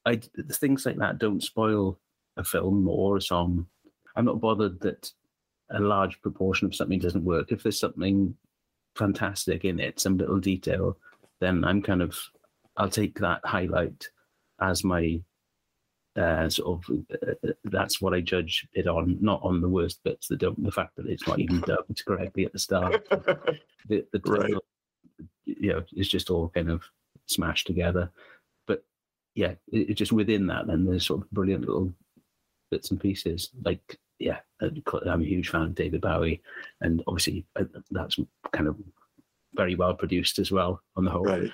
I, 0.05 0.22
things 0.51 0.86
like 0.86 0.98
that 0.98 1.17
don't 1.17 1.43
spoil 1.43 1.98
a 2.38 2.43
film 2.43 2.88
or 2.88 3.17
a 3.17 3.22
song. 3.22 3.65
I'm 4.15 4.25
not 4.25 4.39
bothered 4.39 4.79
that 4.81 5.12
a 5.72 5.79
large 5.79 6.22
proportion 6.22 6.67
of 6.67 6.75
something 6.75 7.00
doesn't 7.00 7.25
work. 7.25 7.51
If 7.51 7.63
there's 7.63 7.79
something 7.79 8.36
fantastic 8.96 9.65
in 9.65 9.79
it, 9.79 10.00
some 10.00 10.17
little 10.17 10.39
detail, 10.39 10.98
then 11.39 11.63
I'm 11.63 11.81
kind 11.81 12.01
of 12.01 12.17
I'll 12.77 12.89
take 12.89 13.19
that 13.19 13.41
highlight 13.43 14.07
as 14.62 14.84
my 14.84 15.19
uh, 16.17 16.50
sort 16.50 16.83
of 16.88 16.97
uh, 17.12 17.51
that's 17.65 18.01
what 18.01 18.13
I 18.13 18.21
judge 18.21 18.67
it 18.74 18.88
on, 18.88 19.17
not 19.21 19.41
on 19.43 19.62
the 19.62 19.69
worst 19.69 20.03
bits. 20.03 20.27
The 20.27 20.53
the 20.57 20.71
fact 20.71 20.95
that 20.97 21.07
it's 21.07 21.27
not 21.27 21.39
even 21.39 21.62
dubbed 21.67 22.03
correctly 22.05 22.45
at 22.45 22.53
the 22.53 22.59
start. 22.59 23.07
The, 23.09 24.05
the 24.12 24.21
Right. 24.25 24.53
you 25.45 25.74
know, 25.74 25.83
it's 25.93 26.09
just 26.09 26.29
all 26.29 26.50
kind 26.50 26.69
of 26.69 26.83
smashed 27.27 27.67
together. 27.67 28.12
But 28.65 28.83
yeah, 29.36 29.53
it, 29.71 29.91
it 29.91 29.93
just 29.93 30.12
within 30.12 30.47
that, 30.47 30.67
then 30.67 30.86
there's 30.86 31.05
sort 31.05 31.21
of 31.21 31.31
brilliant 31.31 31.62
little 31.62 31.93
bits 32.69 32.91
and 32.91 33.00
pieces. 33.00 33.51
Like 33.63 33.97
yeah, 34.19 34.39
I'm 34.62 35.21
a 35.21 35.25
huge 35.25 35.50
fan 35.50 35.62
of 35.62 35.75
David 35.75 36.01
Bowie, 36.01 36.41
and 36.81 37.03
obviously 37.07 37.45
uh, 37.55 37.65
that's 37.91 38.19
kind 38.51 38.67
of 38.67 38.75
very 39.53 39.75
well 39.75 39.93
produced 39.93 40.39
as 40.39 40.51
well 40.51 40.81
on 40.95 41.05
the 41.05 41.12
whole 41.12 41.24
right. 41.24 41.51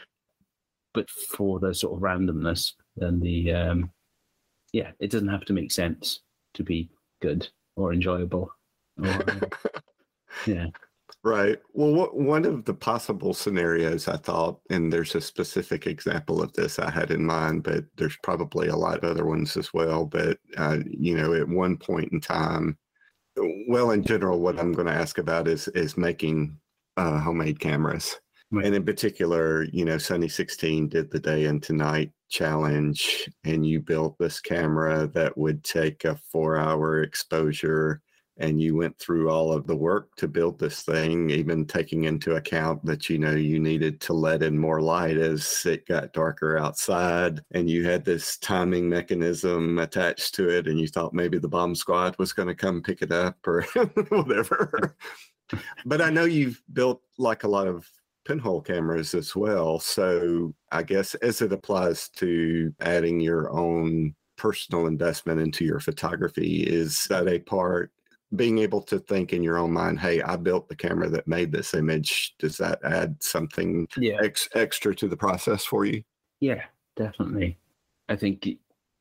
but 0.93 1.09
for 1.09 1.59
the 1.59 1.73
sort 1.73 1.93
of 1.93 2.01
randomness 2.01 2.73
and 2.97 3.21
the 3.21 3.51
um 3.53 3.89
yeah 4.73 4.91
it 4.99 5.09
doesn't 5.09 5.29
have 5.29 5.45
to 5.45 5.53
make 5.53 5.71
sense 5.71 6.19
to 6.53 6.63
be 6.63 6.89
good 7.21 7.47
or 7.75 7.93
enjoyable 7.93 8.51
or, 9.01 9.07
uh, 9.07 9.39
yeah 10.45 10.67
Right. 11.23 11.57
Well, 11.71 11.93
what, 11.93 12.17
one 12.17 12.43
of 12.43 12.65
the 12.65 12.73
possible 12.73 13.33
scenarios 13.33 14.09
I 14.09 14.17
thought, 14.17 14.59
and 14.69 14.91
there's 14.91 15.15
a 15.15 15.21
specific 15.21 15.87
example 15.87 16.41
of 16.41 16.51
this 16.51 16.79
I 16.79 16.91
had 16.91 17.11
in 17.11 17.25
mind, 17.25 17.63
but 17.63 17.85
there's 17.95 18.17
probably 18.23 18.67
a 18.67 18.75
lot 18.75 18.97
of 18.97 19.05
other 19.05 19.25
ones 19.25 19.55
as 19.55 19.73
well. 19.73 20.05
But, 20.05 20.37
uh, 20.57 20.79
you 20.85 21.15
know, 21.15 21.33
at 21.33 21.47
one 21.47 21.77
point 21.77 22.11
in 22.11 22.19
time, 22.19 22.77
well, 23.67 23.91
in 23.91 24.03
general, 24.03 24.41
what 24.41 24.59
I'm 24.59 24.73
going 24.73 24.87
to 24.87 24.93
ask 24.93 25.17
about 25.17 25.47
is 25.47 25.67
is 25.69 25.97
making 25.97 26.57
uh, 26.97 27.19
homemade 27.19 27.59
cameras. 27.59 28.19
Right. 28.53 28.67
And 28.67 28.75
in 28.75 28.85
particular, 28.85 29.63
you 29.73 29.83
know, 29.83 29.97
Sunny 29.97 30.29
16 30.29 30.87
did 30.87 31.09
the 31.09 31.19
day 31.19 31.45
and 31.45 31.61
tonight 31.61 32.11
challenge, 32.29 33.27
and 33.43 33.65
you 33.65 33.79
built 33.81 34.15
this 34.19 34.39
camera 34.39 35.07
that 35.07 35.35
would 35.35 35.63
take 35.63 36.05
a 36.05 36.19
four 36.31 36.55
hour 36.57 37.01
exposure 37.01 37.99
and 38.37 38.61
you 38.61 38.75
went 38.75 38.97
through 38.99 39.31
all 39.31 39.51
of 39.51 39.65
the 39.65 39.75
work 39.75 40.15
to 40.17 40.27
build 40.27 40.59
this 40.59 40.83
thing, 40.83 41.31
even 41.31 41.65
taking 41.65 42.03
into 42.03 42.35
account 42.35 42.85
that 42.85 43.09
you 43.09 43.17
know 43.17 43.31
you 43.31 43.59
needed 43.59 43.99
to 44.01 44.13
let 44.13 44.43
in 44.43 44.55
more 44.55 44.81
light 44.81 45.17
as 45.17 45.65
it 45.65 45.87
got 45.87 46.13
darker 46.13 46.55
outside, 46.55 47.41
and 47.51 47.67
you 47.67 47.83
had 47.87 48.05
this 48.05 48.37
timing 48.37 48.87
mechanism 48.87 49.79
attached 49.79 50.35
to 50.35 50.49
it, 50.49 50.67
and 50.67 50.79
you 50.79 50.87
thought 50.87 51.13
maybe 51.13 51.39
the 51.39 51.47
bomb 51.47 51.73
squad 51.73 52.15
was 52.19 52.33
going 52.33 52.47
to 52.47 52.55
come 52.55 52.83
pick 52.83 53.01
it 53.01 53.11
up 53.11 53.35
or 53.47 53.63
whatever. 54.09 54.95
but 55.85 56.01
I 56.01 56.11
know 56.11 56.25
you've 56.25 56.61
built 56.71 57.01
like 57.17 57.43
a 57.43 57.47
lot 57.47 57.67
of 57.67 57.87
pinhole 58.25 58.61
cameras 58.61 59.13
as 59.13 59.35
well. 59.35 59.79
So 59.79 60.53
I 60.71 60.83
guess 60.83 61.15
as 61.15 61.41
it 61.41 61.53
applies 61.53 62.09
to 62.17 62.73
adding 62.79 63.19
your 63.19 63.51
own 63.51 64.15
personal 64.37 64.87
investment 64.87 65.39
into 65.39 65.65
your 65.65 65.79
photography, 65.79 66.63
is 66.63 67.05
that 67.09 67.27
a 67.27 67.39
part 67.39 67.91
being 68.35 68.57
able 68.57 68.81
to 68.81 68.97
think 68.97 69.31
in 69.31 69.43
your 69.43 69.57
own 69.57 69.71
mind, 69.71 69.99
hey, 69.99 70.21
I 70.21 70.37
built 70.37 70.67
the 70.67 70.75
camera 70.75 71.07
that 71.09 71.27
made 71.27 71.51
this 71.51 71.75
image. 71.75 72.33
Does 72.39 72.57
that 72.57 72.79
add 72.83 73.21
something 73.21 73.87
yeah 73.97 74.17
ex- 74.23 74.49
extra 74.55 74.95
to 74.95 75.07
the 75.07 75.17
process 75.17 75.63
for 75.63 75.85
you? 75.85 76.03
yeah 76.43 76.63
definitely 76.97 77.57
i 78.09 78.15
think 78.17 78.47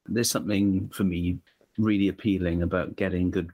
there's 0.06 0.30
something 0.30 0.88
for 0.90 1.02
me 1.02 1.38
really 1.76 2.06
appealing 2.06 2.62
about 2.62 2.94
getting 2.94 3.32
good 3.32 3.50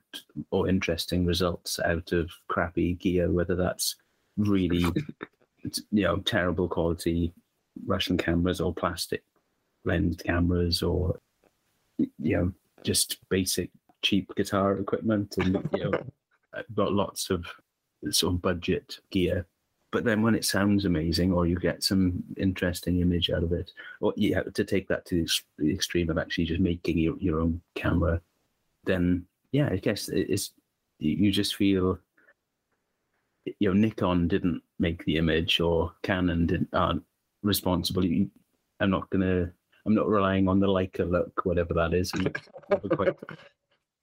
or 0.50 0.68
interesting 0.68 1.24
results 1.24 1.80
out 1.80 2.12
of 2.12 2.30
crappy 2.48 2.94
gear 2.94 3.30
whether 3.32 3.56
that's 3.56 3.96
really 4.36 4.84
you 5.64 6.04
know 6.04 6.18
terrible 6.18 6.68
quality 6.68 7.32
russian 7.86 8.16
cameras 8.16 8.60
or 8.60 8.72
plastic 8.72 9.22
lens 9.84 10.16
cameras 10.24 10.82
or 10.82 11.18
you 11.98 12.36
know 12.36 12.52
just 12.82 13.18
basic 13.28 13.70
cheap 14.02 14.32
guitar 14.36 14.78
equipment 14.78 15.36
and 15.38 15.68
you 15.74 15.84
know 15.84 15.92
uh, 16.56 16.62
got 16.74 16.92
lots 16.92 17.30
of 17.30 17.44
sort 18.10 18.34
of 18.34 18.42
budget 18.42 18.98
gear. 19.10 19.46
But 19.90 20.04
then 20.04 20.20
when 20.20 20.34
it 20.34 20.44
sounds 20.44 20.84
amazing 20.84 21.32
or 21.32 21.46
you 21.46 21.56
get 21.56 21.82
some 21.82 22.22
interesting 22.36 23.00
image 23.00 23.30
out 23.30 23.42
of 23.42 23.52
it 23.52 23.70
or 24.00 24.12
you 24.16 24.34
have 24.34 24.52
to 24.52 24.64
take 24.64 24.86
that 24.88 25.06
to 25.06 25.26
the 25.56 25.72
extreme 25.72 26.10
of 26.10 26.18
actually 26.18 26.44
just 26.44 26.60
making 26.60 26.98
your, 26.98 27.16
your 27.18 27.40
own 27.40 27.62
camera 27.74 28.20
then 28.84 29.24
yeah 29.50 29.68
i 29.70 29.76
guess 29.76 30.08
it's 30.08 30.52
you 30.98 31.12
you 31.12 31.32
just 31.32 31.56
feel 31.56 31.98
you 33.58 33.68
know 33.68 33.74
nikon 33.74 34.28
didn't 34.28 34.62
make 34.78 35.04
the 35.04 35.16
image 35.16 35.60
or 35.60 35.92
canon 36.02 36.46
didn't 36.46 36.68
aren't 36.72 37.02
responsible. 37.42 38.04
You- 38.04 38.30
i'm 38.80 38.90
not 38.90 39.08
gonna 39.10 39.50
i'm 39.86 39.94
not 39.94 40.08
relying 40.08 40.48
on 40.48 40.60
the 40.60 40.66
leica 40.66 41.08
look 41.10 41.44
whatever 41.44 41.74
that 41.74 41.94
is. 41.94 42.12
You 42.14 42.30
never 42.70 42.88
quite 42.96 43.16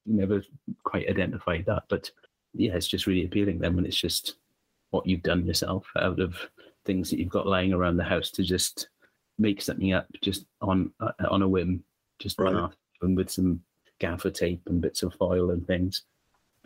never 0.05 0.43
quite 0.83 1.09
identified 1.09 1.65
that. 1.67 1.83
But 1.89 2.11
yeah 2.53 2.73
it's 2.75 2.87
just 2.87 3.07
really 3.07 3.25
appealing 3.25 3.59
then 3.59 3.75
when 3.75 3.85
it's 3.85 3.99
just 3.99 4.35
what 4.91 5.05
you've 5.05 5.23
done 5.23 5.45
yourself 5.45 5.85
out 5.99 6.19
of 6.19 6.35
things 6.85 7.09
that 7.09 7.19
you've 7.19 7.29
got 7.29 7.47
lying 7.47 7.73
around 7.73 7.97
the 7.97 8.03
house 8.03 8.29
to 8.31 8.43
just 8.43 8.87
make 9.37 9.61
something 9.61 9.91
up 9.93 10.07
just 10.21 10.45
on 10.61 10.91
uh, 11.01 11.11
on 11.29 11.41
a 11.41 11.47
whim 11.47 11.83
just 12.19 12.39
Right. 12.39 12.69
and 13.01 13.17
with 13.17 13.29
some 13.29 13.61
gaffer 13.99 14.29
tape 14.29 14.61
and 14.67 14.81
bits 14.81 15.03
of 15.03 15.13
foil 15.15 15.51
and 15.51 15.65
things 15.67 16.03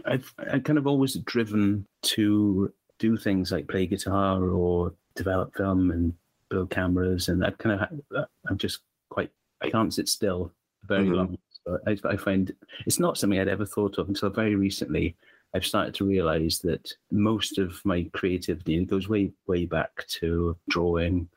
i've 0.05 0.33
i 0.51 0.59
kind 0.59 0.77
of 0.79 0.87
always 0.87 1.15
driven 1.25 1.85
to 2.01 2.71
do 2.99 3.17
things 3.17 3.51
like 3.51 3.67
play 3.67 3.85
guitar 3.85 4.43
or 4.49 4.93
develop 5.15 5.55
film 5.55 5.91
and 5.91 6.13
build 6.49 6.69
cameras 6.69 7.29
and 7.29 7.41
that 7.41 7.57
kind 7.57 7.79
of 7.79 8.25
i'm 8.49 8.57
just 8.57 8.79
quite 9.09 9.31
i 9.61 9.69
can't 9.69 9.93
sit 9.93 10.07
still 10.09 10.51
very 10.87 11.07
Mhm. 11.07 11.15
long. 11.15 11.37
So 11.65 11.77
I, 11.85 11.97
I 12.05 12.15
find 12.15 12.53
it's 12.85 12.99
not 12.99 13.17
something 13.17 13.39
i'd 13.39 13.47
ever 13.49 13.65
thought 13.65 13.97
of 13.97 14.07
until 14.07 14.29
very 14.29 14.55
recently. 14.55 15.15
I've 15.53 15.65
started 15.65 15.93
to 15.95 16.05
realize 16.05 16.59
that 16.59 16.93
most 17.11 17.57
of 17.57 17.83
my 17.83 18.07
creativity 18.13 18.85
goes 18.85 19.09
way 19.09 19.31
way 19.47 19.65
back 19.65 20.05
to 20.19 20.55
drawing, 20.69 21.27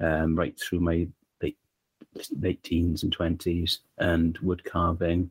um, 0.00 0.34
right 0.36 0.58
through 0.58 0.80
my 0.80 1.06
late 1.42 1.58
late 2.40 2.62
teens 2.62 3.02
and 3.02 3.12
twenties, 3.12 3.80
and 3.98 4.38
wood 4.38 4.64
carving, 4.64 5.30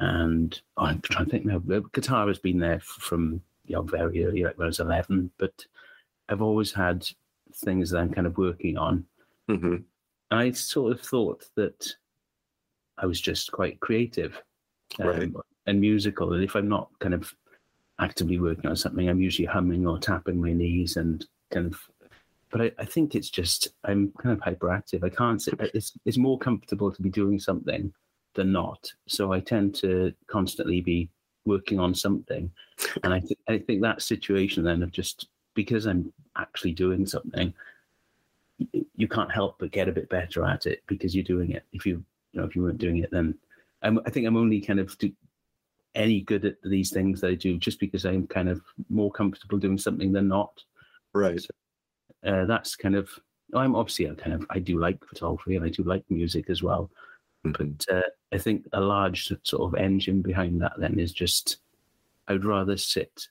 and 0.00 0.60
I'm 0.76 1.00
trying 1.02 1.26
to 1.26 1.30
think 1.30 1.44
now. 1.44 1.58
Guitar 1.92 2.26
has 2.28 2.38
been 2.38 2.58
there 2.58 2.80
from 2.80 3.40
you 3.66 3.76
know 3.76 3.82
very 3.82 4.24
early, 4.24 4.44
like 4.44 4.58
when 4.58 4.66
I 4.66 4.68
was 4.68 4.80
eleven, 4.80 5.30
but 5.38 5.64
I've 6.28 6.42
always 6.42 6.72
had 6.72 7.06
things 7.54 7.90
that 7.90 7.98
I'm 7.98 8.12
kind 8.12 8.26
of 8.26 8.38
working 8.38 8.76
on. 8.76 9.04
hmm 9.48 9.76
I 10.32 10.52
sort 10.52 10.92
of 10.92 11.00
thought 11.00 11.44
that 11.56 11.92
I 12.98 13.06
was 13.06 13.20
just 13.20 13.50
quite 13.50 13.80
creative 13.80 14.40
um, 15.00 15.06
Right. 15.08 15.32
and 15.66 15.80
musical. 15.80 16.32
And 16.34 16.44
if 16.44 16.54
I'm 16.54 16.68
not 16.68 16.88
kind 17.00 17.14
of 17.14 17.34
actively 17.98 18.38
working 18.38 18.70
on 18.70 18.76
something, 18.76 19.08
I'm 19.08 19.20
usually 19.20 19.46
humming 19.46 19.86
or 19.86 19.98
tapping 19.98 20.40
my 20.40 20.52
knees 20.52 20.96
and 20.96 21.26
kind 21.50 21.66
of. 21.66 21.80
But 22.50 22.60
I, 22.60 22.72
I 22.78 22.84
think 22.84 23.14
it's 23.14 23.30
just 23.30 23.68
I'm 23.84 24.12
kind 24.18 24.38
of 24.38 24.40
hyperactive. 24.44 25.04
I 25.04 25.10
can't 25.10 25.42
sit. 25.42 25.60
It's 25.74 25.92
it's 26.04 26.18
more 26.18 26.38
comfortable 26.38 26.90
to 26.92 27.02
be 27.02 27.10
doing 27.10 27.38
something 27.38 27.92
than 28.34 28.52
not. 28.52 28.92
So 29.06 29.32
I 29.32 29.40
tend 29.40 29.74
to 29.76 30.12
constantly 30.26 30.80
be 30.80 31.08
working 31.44 31.78
on 31.80 31.94
something, 31.94 32.50
and 33.02 33.14
I 33.14 33.20
th- 33.20 33.40
I 33.48 33.58
think 33.58 33.82
that 33.82 34.02
situation 34.02 34.64
then 34.64 34.82
of 34.82 34.92
just 34.92 35.28
because 35.54 35.86
I'm 35.86 36.12
actually 36.36 36.72
doing 36.72 37.06
something, 37.06 37.52
you 38.96 39.08
can't 39.08 39.32
help 39.32 39.56
but 39.58 39.72
get 39.72 39.88
a 39.88 39.92
bit 39.92 40.08
better 40.08 40.44
at 40.44 40.66
it 40.66 40.82
because 40.86 41.14
you're 41.14 41.24
doing 41.24 41.50
it. 41.52 41.64
If 41.72 41.86
you 41.86 42.04
you 42.32 42.40
know 42.40 42.46
if 42.46 42.54
you 42.54 42.62
weren't 42.62 42.78
doing 42.78 42.98
it, 42.98 43.10
then 43.10 43.34
I'm, 43.82 43.98
I 44.06 44.10
think 44.10 44.26
I'm 44.26 44.36
only 44.36 44.60
kind 44.60 44.80
of 44.80 44.96
do, 44.98 45.10
any 45.94 46.20
good 46.20 46.44
at 46.44 46.56
these 46.62 46.90
things 46.90 47.20
that 47.20 47.30
I 47.30 47.34
do 47.34 47.58
just 47.58 47.80
because 47.80 48.04
I'm 48.04 48.26
kind 48.26 48.48
of 48.48 48.62
more 48.88 49.10
comfortable 49.10 49.58
doing 49.58 49.78
something 49.78 50.12
than 50.12 50.28
not. 50.28 50.62
Right. 51.12 51.44
Uh, 52.24 52.44
that's 52.44 52.76
kind 52.76 52.94
of 52.94 53.10
I'm 53.54 53.74
obviously 53.74 54.08
I 54.08 54.14
kind 54.14 54.34
of 54.34 54.46
I 54.50 54.58
do 54.58 54.78
like 54.78 55.04
photography 55.04 55.56
and 55.56 55.64
I 55.64 55.68
do 55.68 55.82
like 55.82 56.04
music 56.08 56.50
as 56.50 56.62
well. 56.62 56.90
Mhm. 57.46 57.76
But 57.86 57.94
uh, 57.94 58.02
I 58.32 58.38
think 58.38 58.66
a 58.72 58.80
large 58.80 59.32
sort 59.44 59.62
of 59.62 59.80
engine 59.80 60.22
behind 60.22 60.60
that 60.62 60.72
then 60.78 60.98
is 60.98 61.12
just 61.12 61.58
I'd 62.28 62.44
rather 62.44 62.76
sit 62.76 63.28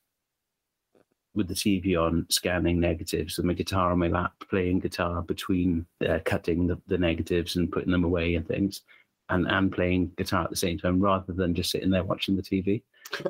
with 1.36 1.48
the 1.48 1.54
TV 1.54 1.96
on, 1.96 2.25
scanning 2.30 2.80
negatives, 2.80 3.38
and 3.38 3.48
my 3.48 3.54
guitar 3.54 3.92
on 3.92 4.00
my 4.00 4.08
lap, 4.08 4.34
playing 4.50 4.80
guitar 4.80 5.22
between 5.22 5.86
uh, 6.08 6.20
cutting 6.25 6.68
the, 6.68 6.80
the 6.88 6.98
negatives 6.98 7.56
and 7.56 7.72
putting 7.72 7.92
them 7.92 8.04
away 8.04 8.36
and 8.36 8.48
things, 8.48 8.82
and 9.30 9.48
and 9.48 9.72
playing 9.72 10.12
guitar 10.18 10.44
at 10.44 10.50
the 10.50 10.56
same 10.56 10.78
time, 10.80 11.00
rather 11.00 11.34
than 11.34 11.54
just 11.54 11.70
sitting 11.72 11.92
there 11.92 12.04
watching 12.04 12.36
the 12.36 12.42
TV. 12.42 12.82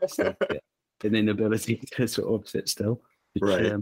It's 0.02 0.18
like, 0.18 0.38
uh, 0.50 0.56
an 1.04 1.16
inability 1.16 1.76
to 1.94 2.08
sort 2.08 2.34
of 2.42 2.50
sit 2.50 2.70
still. 2.70 3.02
which, 3.34 3.44
Right. 3.44 3.66
um, 3.74 3.82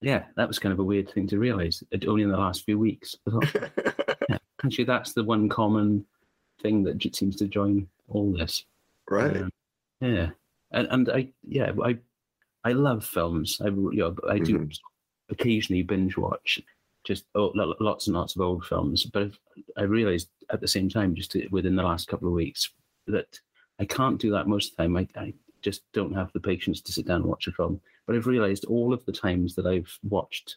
yeah, 0.00 0.26
that 0.36 0.46
was 0.46 0.58
kind 0.58 0.72
of 0.72 0.78
a 0.78 0.84
weird 0.84 1.10
thing 1.10 1.26
to 1.28 1.38
realize. 1.38 1.82
Only 2.06 2.22
in 2.22 2.30
the 2.30 2.36
last 2.36 2.64
few 2.64 2.78
weeks. 2.78 3.16
Actually, 4.64 4.84
that's 4.84 5.12
the 5.12 5.24
one 5.24 5.48
common 5.48 6.04
thing 6.60 6.82
that 6.84 7.02
seems 7.14 7.36
to 7.36 7.46
join 7.46 7.86
all 8.08 8.32
this. 8.32 8.64
right. 9.08 9.36
Um, 9.36 9.52
yeah, 10.00 10.30
and 10.72 10.88
and 10.90 11.08
I 11.10 11.28
yeah 11.46 11.72
I 11.82 11.98
I 12.64 12.72
love 12.72 13.04
films. 13.04 13.60
I 13.60 13.68
you 13.68 13.92
know 13.94 14.16
I 14.28 14.38
do 14.38 14.58
Mhm. 14.58 14.78
occasionally 15.30 15.82
binge 15.82 16.16
watch 16.16 16.60
just 17.04 17.24
oh, 17.34 17.52
lots 17.80 18.06
and 18.06 18.16
lots 18.16 18.36
of 18.36 18.42
old 18.42 18.66
films. 18.66 19.04
But 19.04 19.30
I 19.76 19.82
realized 19.82 20.28
at 20.50 20.60
the 20.60 20.68
same 20.68 20.88
time, 20.88 21.14
just 21.14 21.34
within 21.50 21.74
the 21.76 21.82
last 21.82 22.08
couple 22.08 22.28
of 22.28 22.34
weeks, 22.34 22.70
that 23.06 23.40
I 23.78 23.84
can't 23.86 24.20
do 24.20 24.30
that 24.32 24.46
most 24.46 24.72
of 24.72 24.76
the 24.76 24.82
time. 24.82 24.96
I, 24.96 25.08
I 25.16 25.32
just 25.62 25.90
don't 25.92 26.14
have 26.14 26.32
the 26.32 26.40
patience 26.40 26.80
to 26.82 26.92
sit 26.92 27.06
down 27.06 27.22
and 27.22 27.24
watch 27.30 27.46
a 27.46 27.52
film. 27.52 27.80
But 28.06 28.16
I've 28.16 28.26
realized 28.26 28.64
all 28.66 28.92
of 28.92 29.04
the 29.06 29.12
times 29.12 29.54
that 29.54 29.66
I've 29.66 29.98
watched, 30.02 30.56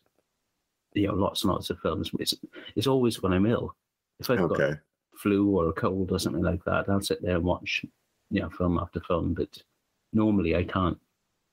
you 0.93 1.07
know, 1.07 1.13
lots 1.15 1.43
and 1.43 1.51
lots 1.53 1.69
of 1.69 1.79
films, 1.79 2.11
it's, 2.19 2.33
it's 2.75 2.87
always 2.87 3.21
when 3.21 3.33
I'm 3.33 3.45
ill. 3.45 3.75
If 4.21 4.29
I've 4.29 4.39
okay. 4.41 4.69
got 4.69 4.79
flu 5.15 5.49
or 5.49 5.69
a 5.69 5.73
cold 5.73 6.11
or 6.11 6.19
something 6.19 6.43
like 6.43 6.63
that, 6.65 6.87
I'll 6.89 7.01
sit 7.01 7.21
there 7.21 7.35
and 7.35 7.43
watch, 7.43 7.83
you 8.29 8.41
know, 8.41 8.49
film 8.49 8.79
after 8.79 8.99
film. 9.01 9.33
But 9.33 9.61
normally 10.13 10.55
I 10.55 10.63
can't, 10.63 10.97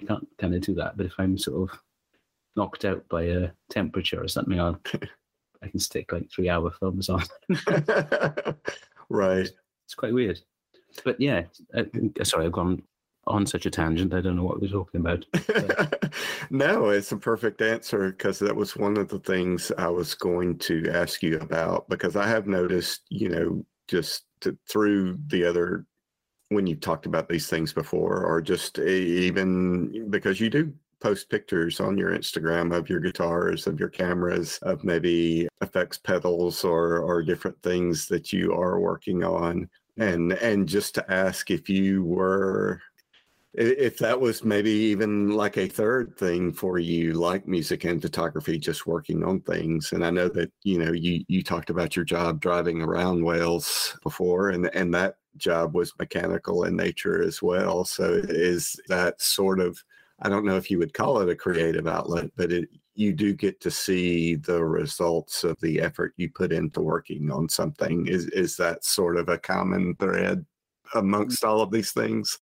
I 0.00 0.04
can't 0.04 0.28
kind 0.38 0.54
of 0.54 0.60
do 0.60 0.74
that. 0.74 0.96
But 0.96 1.06
if 1.06 1.14
I'm 1.18 1.38
sort 1.38 1.70
of 1.70 1.78
knocked 2.56 2.84
out 2.84 3.08
by 3.08 3.22
a 3.22 3.50
temperature 3.70 4.22
or 4.22 4.28
something, 4.28 4.60
I'll, 4.60 4.80
I 5.62 5.68
can 5.68 5.80
stick 5.80 6.12
like 6.12 6.30
three 6.30 6.48
hour 6.48 6.70
films 6.70 7.08
on. 7.08 7.22
right. 9.08 9.48
It's 9.86 9.94
quite 9.96 10.14
weird. 10.14 10.40
But 11.04 11.20
yeah, 11.20 11.44
uh, 11.74 11.84
sorry, 12.22 12.46
I've 12.46 12.52
gone 12.52 12.82
on 13.28 13.46
such 13.46 13.66
a 13.66 13.70
tangent. 13.70 14.14
I 14.14 14.20
don't 14.20 14.36
know 14.36 14.44
what 14.44 14.60
we're 14.60 14.68
talking 14.68 15.00
about. 15.00 15.24
no, 16.50 16.88
it's 16.88 17.12
a 17.12 17.16
perfect 17.16 17.62
answer 17.62 18.10
because 18.10 18.38
that 18.40 18.56
was 18.56 18.76
one 18.76 18.96
of 18.96 19.08
the 19.08 19.20
things 19.20 19.70
I 19.78 19.88
was 19.88 20.14
going 20.14 20.58
to 20.58 20.90
ask 20.90 21.22
you 21.22 21.38
about 21.38 21.88
because 21.88 22.16
I 22.16 22.26
have 22.26 22.46
noticed, 22.46 23.02
you 23.08 23.28
know, 23.28 23.64
just 23.88 24.24
to, 24.40 24.56
through 24.68 25.18
the 25.28 25.44
other 25.44 25.86
when 26.50 26.66
you've 26.66 26.80
talked 26.80 27.06
about 27.06 27.28
these 27.28 27.48
things 27.48 27.72
before, 27.72 28.24
or 28.24 28.40
just 28.40 28.78
even 28.78 30.08
because 30.10 30.40
you 30.40 30.48
do 30.48 30.72
post 31.00 31.28
pictures 31.30 31.80
on 31.80 31.96
your 31.96 32.10
Instagram 32.10 32.74
of 32.74 32.88
your 32.88 33.00
guitars, 33.00 33.66
of 33.66 33.78
your 33.78 33.88
cameras, 33.88 34.58
of 34.62 34.82
maybe 34.84 35.48
effects 35.62 35.98
pedals 35.98 36.64
or 36.64 36.98
or 36.98 37.22
different 37.22 37.60
things 37.62 38.06
that 38.08 38.32
you 38.32 38.52
are 38.52 38.80
working 38.80 39.24
on. 39.24 39.68
And 39.98 40.32
and 40.34 40.68
just 40.68 40.94
to 40.94 41.12
ask 41.12 41.50
if 41.50 41.68
you 41.68 42.04
were 42.04 42.80
if 43.58 43.98
that 43.98 44.20
was 44.20 44.44
maybe 44.44 44.70
even 44.70 45.30
like 45.30 45.56
a 45.56 45.66
third 45.66 46.16
thing 46.16 46.52
for 46.52 46.78
you 46.78 47.14
like 47.14 47.48
music 47.48 47.82
and 47.84 48.00
photography 48.00 48.56
just 48.56 48.86
working 48.86 49.24
on 49.24 49.40
things. 49.40 49.92
And 49.92 50.04
i 50.04 50.10
know 50.10 50.28
that 50.28 50.52
you 50.62 50.78
know 50.78 50.92
you 50.92 51.24
you 51.28 51.42
talked 51.42 51.70
about 51.70 51.96
your 51.96 52.04
job 52.04 52.40
driving 52.40 52.80
around 52.82 53.24
wales 53.24 53.98
before 54.02 54.50
and 54.50 54.70
and 54.74 54.94
that 54.94 55.16
job 55.36 55.74
was 55.74 55.92
mechanical 55.98 56.64
in 56.64 56.76
nature 56.76 57.22
as 57.22 57.42
well. 57.42 57.84
So 57.84 58.20
is 58.28 58.80
that 58.88 59.20
sort 59.20 59.60
of 59.60 59.82
i 60.20 60.28
don't 60.28 60.44
know 60.44 60.56
if 60.56 60.70
you 60.70 60.78
would 60.78 60.94
call 60.94 61.20
it 61.20 61.28
a 61.28 61.36
creative 61.36 61.86
outlet 61.86 62.30
but 62.36 62.52
it 62.52 62.68
you 62.94 63.12
do 63.12 63.32
get 63.32 63.60
to 63.60 63.70
see 63.70 64.34
the 64.34 64.64
results 64.64 65.44
of 65.44 65.56
the 65.60 65.80
effort 65.80 66.14
you 66.16 66.28
put 66.28 66.52
into 66.52 66.80
working 66.80 67.30
on 67.30 67.48
something. 67.48 68.08
Is 68.08 68.26
is 68.28 68.56
that 68.56 68.84
sort 68.84 69.16
of 69.16 69.28
a 69.28 69.38
common 69.38 69.94
thread 69.96 70.44
amongst 70.94 71.44
all 71.44 71.60
of 71.60 71.70
these 71.70 71.92
things 71.92 72.38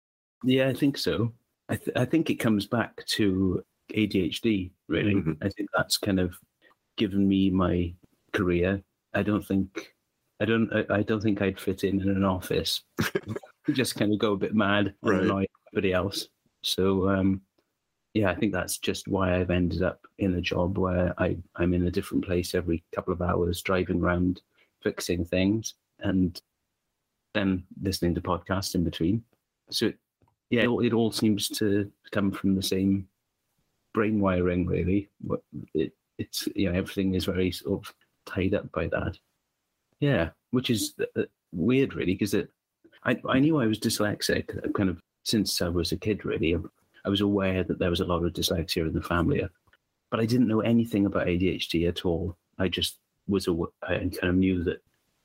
yeah, 0.44 0.68
I 0.68 0.74
think 0.74 0.98
so. 0.98 1.34
I, 1.70 1.76
th- 1.78 1.96
I 1.96 2.06
think 2.06 2.30
it 2.30 2.36
comes 2.36 2.66
back 2.66 3.06
to 3.08 3.64
ADHD, 3.94 4.72
really. 4.88 5.16
Mm-hmm. 5.16 5.34
I 5.42 5.50
think 5.50 5.70
that's 5.76 5.98
kind 5.98 6.20
of 6.20 6.36
given 6.98 7.28
me 7.28 7.50
my 7.50 7.94
career. 8.34 8.82
I 9.14 9.24
don't 9.24 9.46
think 9.46 9.94
I 10.40 10.46
don't 10.46 10.72
I, 10.74 10.86
I 10.90 11.04
don't 11.04 11.22
think 11.22 11.42
I'd 11.42 11.60
fit 11.60 11.84
in 11.84 12.02
in 12.02 12.10
an 12.10 12.24
office. 12.24 12.84
just 13.74 13.96
kind 13.96 14.12
of 14.12 14.20
go 14.20 14.34
a 14.34 14.38
bit 14.38 14.56
mad 14.56 14.94
and 15.04 15.12
right. 15.12 15.22
annoy 15.24 15.46
everybody 15.68 15.94
else. 15.94 16.28
So 16.64 17.10
um, 17.10 17.42
yeah, 18.14 18.30
I 18.30 18.36
think 18.36 18.52
that's 18.52 18.78
just 18.78 19.08
why 19.08 19.36
I've 19.36 19.52
ended 19.52 19.84
up 19.84 20.06
in 20.18 20.36
a 20.36 20.42
job 20.42 20.78
where 20.78 21.14
I, 21.18 21.38
I'm 21.56 21.74
in 21.74 21.88
a 21.88 21.92
different 21.92 22.26
place 22.26 22.54
every 22.54 22.84
couple 22.94 23.14
of 23.14 23.22
hours, 23.22 23.62
driving 23.62 24.02
around, 24.02 24.42
fixing 24.82 25.24
things, 25.24 25.76
and 26.00 26.40
then 27.34 27.64
listening 27.82 28.14
to 28.16 28.22
podcasts 28.22 28.76
in 28.76 28.84
between. 28.84 29.24
So 29.70 29.94
yeah, 30.52 30.64
it 30.64 30.94
all 30.94 31.12
seems 31.12 31.48
to 31.48 31.90
come 32.12 32.32
from 32.32 32.56
the 32.56 32.62
same 32.62 33.08
brain 33.94 34.20
wiring, 34.20 34.68
really. 34.68 35.10
It, 35.74 35.94
it's 36.18 36.48
you 36.56 36.70
know 36.70 36.78
everything 36.78 37.16
is 37.16 37.26
very 37.26 37.52
sort 37.52 37.80
of 37.80 37.94
tied 38.26 38.54
up 38.54 38.70
by 38.74 38.88
that. 38.88 39.18
Yeah, 40.02 40.32
which 40.52 40.70
is 40.70 40.94
uh, 41.16 41.24
weird, 41.54 41.96
really, 41.96 42.14
because 42.14 42.36
I 43.06 43.18
I 43.30 43.40
knew 43.40 43.60
I 43.60 43.66
was 43.66 43.80
dyslexic 43.80 44.58
uh, 44.58 44.72
kind 44.74 44.90
of 44.90 45.02
since 45.24 45.62
I 45.62 45.70
was 45.70 45.94
a 45.94 45.98
kid. 45.98 46.26
Really, 46.26 46.58
I 47.06 47.10
was 47.10 47.22
aware 47.22 47.64
that 47.64 47.80
there 47.80 47.90
was 47.90 48.02
a 48.02 48.06
lot 48.06 48.26
of 48.26 48.34
dyslexia 48.34 48.86
in 48.86 48.94
the 48.94 49.02
family, 49.02 49.48
but 50.10 50.20
I 50.20 50.26
didn't 50.26 50.50
know 50.50 50.62
anything 50.62 51.06
about 51.06 51.28
ADHD 51.28 51.88
at 51.88 52.06
all. 52.06 52.36
I 52.60 52.68
just 52.68 53.00
was 53.28 53.48
aware 53.48 53.70
and 53.88 54.12
kind 54.20 54.32
of 54.32 54.36
knew 54.36 54.66
that 54.66 54.82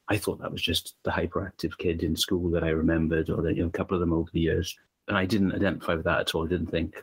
I 0.08 0.18
thought 0.18 0.40
that 0.40 0.52
was 0.52 0.62
just 0.62 0.94
the 1.02 1.10
hyperactive 1.10 1.76
kid 1.78 2.04
in 2.04 2.14
school 2.14 2.48
that 2.50 2.62
I 2.62 2.68
remembered, 2.68 3.28
or 3.28 3.42
that, 3.42 3.56
you 3.56 3.62
know, 3.62 3.68
a 3.68 3.72
couple 3.72 3.96
of 3.96 4.00
them 4.00 4.12
over 4.12 4.30
the 4.32 4.40
years 4.40 4.76
and 5.08 5.16
I 5.16 5.24
didn't 5.24 5.54
identify 5.54 5.94
with 5.94 6.04
that 6.04 6.20
at 6.20 6.34
all. 6.34 6.44
I 6.44 6.48
didn't 6.48 6.70
think 6.70 6.96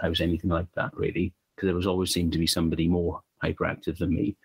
I 0.00 0.08
was 0.08 0.20
anything 0.20 0.50
like 0.50 0.70
that 0.74 0.96
really, 0.96 1.32
because 1.54 1.66
there 1.66 1.74
was 1.74 1.86
always 1.86 2.12
seemed 2.12 2.32
to 2.32 2.38
be 2.38 2.46
somebody 2.46 2.88
more 2.88 3.20
hyperactive 3.42 3.98
than 3.98 4.14
me. 4.14 4.36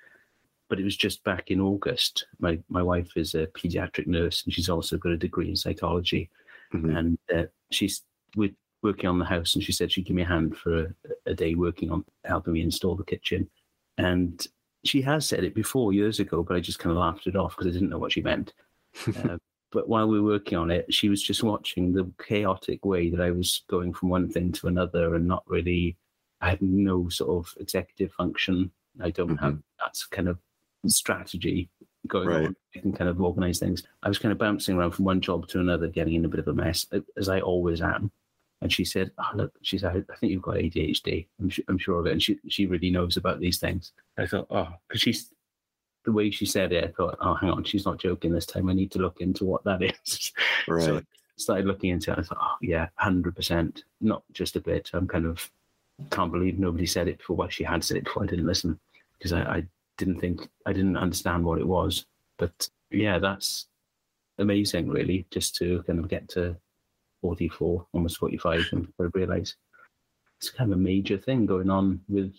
But 0.68 0.80
it 0.80 0.84
was 0.84 0.98
just 0.98 1.24
back 1.24 1.52
in 1.52 1.62
August. 1.62 2.26
My 2.40 2.60
my 2.70 2.82
wife 2.82 3.12
is 3.16 3.36
a 3.36 3.48
pediatric 3.48 4.08
nurse, 4.08 4.44
and 4.44 4.54
she's 4.54 4.70
also 4.70 4.98
got 4.98 5.12
a 5.12 5.18
degree 5.18 5.50
in 5.50 5.56
psychology. 5.56 6.30
Mm-hmm. 6.74 6.96
And 6.96 7.18
uh, 7.34 7.44
she's 7.72 8.02
with 8.36 8.52
working 8.82 9.10
on 9.10 9.20
the 9.20 9.26
house, 9.26 9.54
and 9.54 9.64
she 9.64 9.72
said 9.72 9.92
she'd 9.92 10.06
give 10.06 10.16
me 10.16 10.24
a 10.24 10.28
hand 10.28 10.58
for 10.58 10.80
a, 10.80 10.94
a 11.28 11.34
day 11.34 11.56
working 11.56 11.92
on 11.92 12.04
helping 12.24 12.54
me 12.54 12.62
install 12.62 12.96
the 12.96 13.04
kitchen. 13.04 13.48
And 13.98 14.46
she 14.84 15.02
has 15.02 15.28
said 15.28 15.44
it 15.44 15.56
before 15.56 15.94
years 15.94 16.20
ago, 16.20 16.44
but 16.44 16.56
I 16.56 16.60
just 16.60 16.80
kind 16.80 16.92
of 16.92 16.98
laughed 16.98 17.28
it 17.28 17.36
off 17.36 17.56
because 17.56 17.68
I 17.68 17.74
didn't 17.74 17.90
know 17.90 17.98
what 17.98 18.12
she 18.12 18.22
meant. 18.22 18.54
Uh, 19.08 19.38
but 19.76 19.90
while 19.90 20.08
we 20.08 20.22
were 20.22 20.32
working 20.32 20.58
on 20.58 20.72
it, 20.72 20.92
she 20.92 21.10
was 21.10 21.22
just 21.22 21.44
watching 21.44 21.92
the 21.92 22.10
chaotic 22.26 22.86
way 22.86 23.10
that 23.10 23.20
I 23.20 23.32
was 23.32 23.64
going 23.70 23.94
from 23.94 24.08
one 24.08 24.30
thing 24.30 24.54
to 24.54 24.68
another 24.68 25.16
and 25.16 25.28
not 25.28 25.44
really, 25.48 25.98
I 26.40 26.52
had 26.52 26.62
no 26.62 27.10
sort 27.10 27.46
of 27.46 27.54
executive 27.60 28.14
function. 28.14 28.72
I 29.02 29.10
don't 29.10 29.32
mm-hmm. 29.32 29.44
have 29.44 29.60
that 29.80 29.98
kind 30.12 30.30
of 30.30 30.40
strategy 30.88 31.70
going 32.08 32.30
right. 32.30 32.46
on. 32.46 32.56
I 32.74 32.80
can 32.80 32.94
kind 32.94 33.10
of 33.10 33.20
organize 33.20 33.60
things. 33.60 33.84
I 34.02 34.08
was 34.08 34.18
kind 34.18 34.32
of 34.32 34.38
bouncing 34.38 34.78
around 34.78 34.92
from 34.92 35.04
one 35.04 35.20
job 35.20 35.46
to 35.50 35.60
another, 35.60 35.90
getting 35.90 36.14
in 36.14 36.24
a 36.24 36.30
bit 36.30 36.40
of 36.40 36.48
a 36.48 36.54
mess, 36.54 36.86
as 37.18 37.28
I 37.28 37.42
always 37.42 37.82
am. 37.82 38.10
And 38.62 38.72
she 38.72 38.86
said, 38.86 39.12
oh, 39.18 39.32
look, 39.36 39.52
she 39.62 39.78
said, 39.78 40.06
I 40.10 40.16
think 40.16 40.32
you've 40.32 40.42
got 40.42 40.56
ADHD. 40.56 41.28
I'm, 41.42 41.52
I'm 41.68 41.78
sure 41.78 42.00
of 42.00 42.06
it. 42.06 42.14
And 42.14 42.24
she, 42.24 42.40
she 42.48 42.66
really 42.66 42.92
knows 42.92 43.18
about 43.18 43.42
these 43.42 43.60
things. 43.60 43.92
I 44.18 44.26
thought, 44.26 44.48
oh, 44.52 44.70
because 44.88 45.02
she's, 45.02 45.32
the 46.06 46.12
way 46.12 46.32
she 46.32 46.46
said 46.46 46.72
it, 46.72 46.84
I 46.84 46.88
thought, 46.88 47.18
oh, 47.22 47.34
hang 47.34 47.50
on, 47.50 47.64
she's 47.64 47.86
not 47.86 48.00
joking 48.00 48.32
this 48.32 48.46
time. 48.46 48.70
I 48.70 48.74
need 48.74 48.92
to 48.92 49.00
look 49.00 49.22
into 49.22 49.46
what 49.46 49.64
that 49.66 49.82
is. 50.06 50.32
Right. 50.68 50.84
So 50.84 50.98
I 50.98 51.02
started 51.38 51.66
looking 51.66 51.90
into 51.90 52.12
it. 52.12 52.20
I 52.20 52.22
thought, 52.22 52.38
oh, 52.42 52.56
yeah, 52.62 52.88
100%, 53.02 53.84
not 54.02 54.24
just 54.32 54.56
a 54.56 54.62
bit. 54.62 54.90
I'm 54.94 55.08
kind 55.08 55.26
of, 55.26 55.50
can't 56.12 56.32
believe 56.32 56.60
nobody 56.60 56.86
said 56.86 57.08
it 57.08 57.18
before. 57.18 57.36
Well, 57.36 57.50
she 57.50 57.64
had 57.64 57.84
said 57.84 57.98
it 57.98 58.06
before 58.06 58.24
I 58.24 58.28
didn't 58.28 58.46
listen 58.46 58.80
because 59.18 59.34
I, 59.34 59.42
I 59.42 59.64
didn't 59.98 60.20
think, 60.20 60.48
I 60.66 60.74
didn't 60.74 60.98
understand 60.98 61.44
what 61.44 61.60
it 61.60 61.68
was. 61.68 62.06
But 62.38 62.70
yeah, 62.92 63.20
that's 63.20 63.68
amazing, 64.38 64.90
really, 64.90 65.26
just 65.32 65.56
to 65.58 65.84
kind 65.84 66.00
of 66.00 66.08
get 66.08 66.30
to 66.30 66.56
44, 67.22 67.86
almost 67.94 68.18
45, 68.18 68.66
and 68.72 68.88
realize 69.14 69.56
it's 70.38 70.50
kind 70.50 70.72
of 70.72 70.78
a 70.78 70.82
major 70.82 71.18
thing 71.18 71.46
going 71.46 71.70
on 71.70 72.02
with 72.10 72.34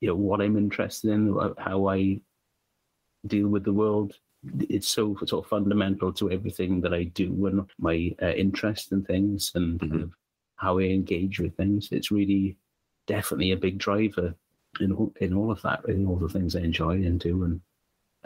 you 0.00 0.08
know 0.08 0.14
what 0.14 0.40
I'm 0.40 0.56
interested 0.56 1.10
in, 1.10 1.34
how 1.58 1.88
I 1.88 2.20
deal 3.28 3.48
with 3.48 3.64
the 3.64 3.72
world. 3.72 4.14
It's 4.68 4.88
so 4.88 5.16
sort 5.26 5.44
of 5.44 5.50
fundamental 5.50 6.12
to 6.14 6.30
everything 6.30 6.80
that 6.82 6.94
I 6.94 7.04
do 7.04 7.46
and 7.46 7.68
my 7.78 8.14
uh, 8.22 8.30
interest 8.30 8.92
in 8.92 9.04
things 9.04 9.52
and 9.54 9.80
mm-hmm. 9.80 9.90
kind 9.90 10.02
of 10.04 10.12
how 10.56 10.78
I 10.78 10.82
engage 10.82 11.40
with 11.40 11.56
things. 11.56 11.88
It's 11.90 12.10
really 12.10 12.56
definitely 13.06 13.52
a 13.52 13.56
big 13.56 13.78
driver 13.78 14.34
in 14.80 14.92
all, 14.92 15.12
in 15.20 15.34
all 15.34 15.50
of 15.50 15.62
that, 15.62 15.84
in 15.88 16.06
all 16.06 16.16
the 16.16 16.28
things 16.28 16.54
I 16.54 16.60
enjoy 16.60 16.92
and 16.92 17.18
do 17.18 17.44
and 17.44 17.60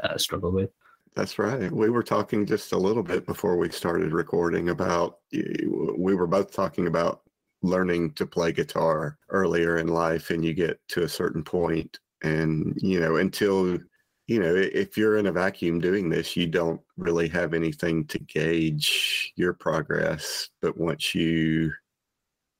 uh, 0.02 0.16
struggle 0.18 0.50
with. 0.50 0.70
That's 1.16 1.38
right. 1.38 1.72
We 1.72 1.90
were 1.90 2.04
talking 2.04 2.46
just 2.46 2.72
a 2.72 2.78
little 2.78 3.02
bit 3.02 3.26
before 3.26 3.56
we 3.56 3.70
started 3.70 4.12
recording 4.12 4.68
about, 4.68 5.18
we 5.32 6.14
were 6.14 6.26
both 6.26 6.52
talking 6.52 6.86
about 6.86 7.22
learning 7.62 8.12
to 8.12 8.26
play 8.26 8.52
guitar 8.52 9.18
earlier 9.28 9.78
in 9.78 9.88
life, 9.88 10.30
and 10.30 10.44
you 10.44 10.54
get 10.54 10.80
to 10.88 11.02
a 11.02 11.08
certain 11.08 11.42
point, 11.42 11.98
and, 12.22 12.74
you 12.80 13.00
know, 13.00 13.16
until 13.16 13.76
you 14.30 14.38
know, 14.38 14.54
if 14.54 14.96
you're 14.96 15.16
in 15.16 15.26
a 15.26 15.32
vacuum 15.32 15.80
doing 15.80 16.08
this, 16.08 16.36
you 16.36 16.46
don't 16.46 16.80
really 16.96 17.26
have 17.26 17.52
anything 17.52 18.04
to 18.06 18.18
gauge 18.20 19.32
your 19.34 19.52
progress. 19.52 20.50
But 20.62 20.78
once 20.78 21.16
you 21.16 21.72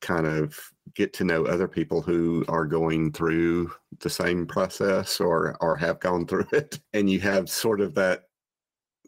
kind 0.01 0.27
of 0.27 0.59
get 0.97 1.13
to 1.13 1.25
know 1.25 1.45
other 1.45 1.69
people 1.69 2.03
who 2.03 2.45
are 2.49 2.67
going 2.67 3.13
through 3.13 3.71
the 4.01 4.11
same 4.11 4.49
process 4.49 5.21
or 5.21 5.57
or 5.61 5.77
have 5.77 6.01
gone 6.01 6.27
through 6.27 6.49
it 6.53 6.81
and 6.93 7.09
you 7.09 7.21
have 7.21 7.49
sort 7.49 7.81
of 7.81 7.95
that 7.95 8.23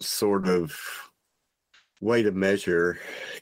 sort 0.01 0.47
of 0.47 0.79
way 2.01 2.23
to 2.23 2.31
measure 2.31 2.99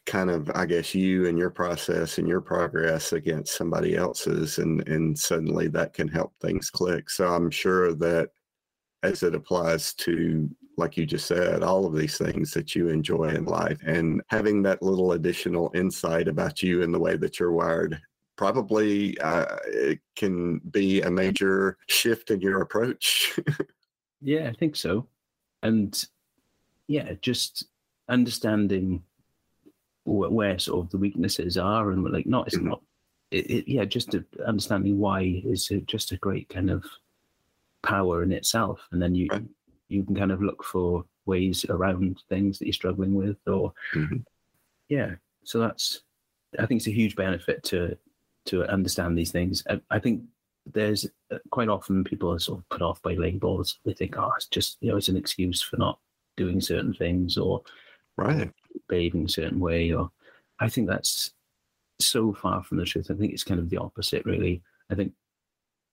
kind 0.06 0.30
of 0.30 0.50
i 0.54 0.64
guess 0.64 0.94
you 0.94 1.26
and 1.26 1.36
your 1.36 1.50
process 1.50 2.18
and 2.18 2.28
your 2.28 2.40
progress 2.40 3.12
against 3.12 3.56
somebody 3.56 3.96
else's 3.96 4.58
and 4.58 4.86
and 4.88 5.18
suddenly 5.18 5.66
that 5.66 5.92
can 5.92 6.06
help 6.08 6.32
things 6.40 6.70
click 6.70 7.10
so 7.10 7.26
i'm 7.26 7.50
sure 7.50 7.92
that 7.94 8.30
as 9.02 9.22
it 9.22 9.34
applies 9.34 9.94
to, 9.94 10.48
like 10.76 10.96
you 10.96 11.06
just 11.06 11.26
said, 11.26 11.62
all 11.62 11.86
of 11.86 11.94
these 11.94 12.18
things 12.18 12.52
that 12.52 12.74
you 12.74 12.88
enjoy 12.88 13.24
in 13.28 13.44
life. 13.44 13.78
And 13.84 14.22
having 14.28 14.62
that 14.62 14.82
little 14.82 15.12
additional 15.12 15.70
insight 15.74 16.28
about 16.28 16.62
you 16.62 16.82
and 16.82 16.92
the 16.92 16.98
way 16.98 17.16
that 17.16 17.38
you're 17.38 17.52
wired 17.52 18.00
probably 18.36 19.18
uh, 19.20 19.56
it 19.66 20.00
can 20.16 20.58
be 20.70 21.02
a 21.02 21.10
major 21.10 21.76
shift 21.88 22.30
in 22.30 22.40
your 22.40 22.62
approach. 22.62 23.38
yeah, 24.22 24.48
I 24.48 24.54
think 24.54 24.76
so. 24.76 25.06
And 25.62 26.02
yeah, 26.88 27.12
just 27.20 27.64
understanding 28.08 29.02
wh- 30.04 30.32
where 30.32 30.58
sort 30.58 30.86
of 30.86 30.90
the 30.90 30.98
weaknesses 30.98 31.58
are 31.58 31.90
and 31.90 32.02
like 32.04 32.26
not 32.26 32.46
it's 32.46 32.56
Mhm. 32.56 32.64
not 32.64 32.82
it, 33.30 33.48
it, 33.50 33.68
yeah 33.70 33.84
just 33.84 34.16
understanding 34.44 34.98
why 34.98 35.42
is 35.44 35.70
just 35.86 36.10
a 36.10 36.16
great 36.16 36.48
kind 36.48 36.68
of 36.70 36.84
power 37.82 38.22
in 38.22 38.32
itself 38.32 38.86
and 38.92 39.00
then 39.00 39.14
you 39.14 39.28
Right. 39.30 39.44
you 39.88 40.04
can 40.04 40.14
kind 40.14 40.32
of 40.32 40.42
look 40.42 40.62
for 40.64 41.04
ways 41.26 41.64
around 41.68 42.22
things 42.28 42.58
that 42.58 42.66
you're 42.66 42.72
struggling 42.72 43.14
with 43.14 43.36
or 43.46 43.72
Mhm. 43.94 44.24
yeah 44.88 45.14
so 45.44 45.58
that's 45.58 46.02
i 46.58 46.66
think 46.66 46.78
it's 46.80 46.88
a 46.88 46.92
huge 46.92 47.16
benefit 47.16 47.62
to 47.64 47.96
to 48.46 48.64
understand 48.64 49.16
these 49.16 49.32
things 49.32 49.62
i, 49.70 49.80
I 49.90 49.98
think 49.98 50.22
there's 50.66 51.06
uh, 51.30 51.38
quite 51.50 51.68
often 51.68 52.04
people 52.04 52.32
are 52.32 52.38
sort 52.38 52.58
of 52.58 52.68
put 52.68 52.82
off 52.82 53.00
by 53.02 53.14
labels 53.14 53.78
they 53.84 53.94
think 53.94 54.16
oh 54.18 54.32
it's 54.36 54.46
just 54.46 54.76
you 54.80 54.90
know 54.90 54.96
it's 54.96 55.08
an 55.08 55.16
excuse 55.16 55.60
for 55.62 55.76
not 55.76 55.98
doing 56.36 56.60
certain 56.60 56.94
things 56.94 57.36
or 57.38 57.62
Right. 58.16 58.52
behaving 58.88 59.24
a 59.24 59.28
certain 59.28 59.60
way 59.60 59.92
or 59.92 60.10
i 60.58 60.68
think 60.68 60.86
that's 60.88 61.32
so 61.98 62.32
far 62.34 62.62
from 62.62 62.76
the 62.78 62.84
truth 62.84 63.10
i 63.10 63.14
think 63.14 63.32
it's 63.32 63.44
kind 63.44 63.60
of 63.60 63.70
the 63.70 63.78
opposite 63.78 64.24
really 64.26 64.62
i 64.90 64.94
think 64.94 65.12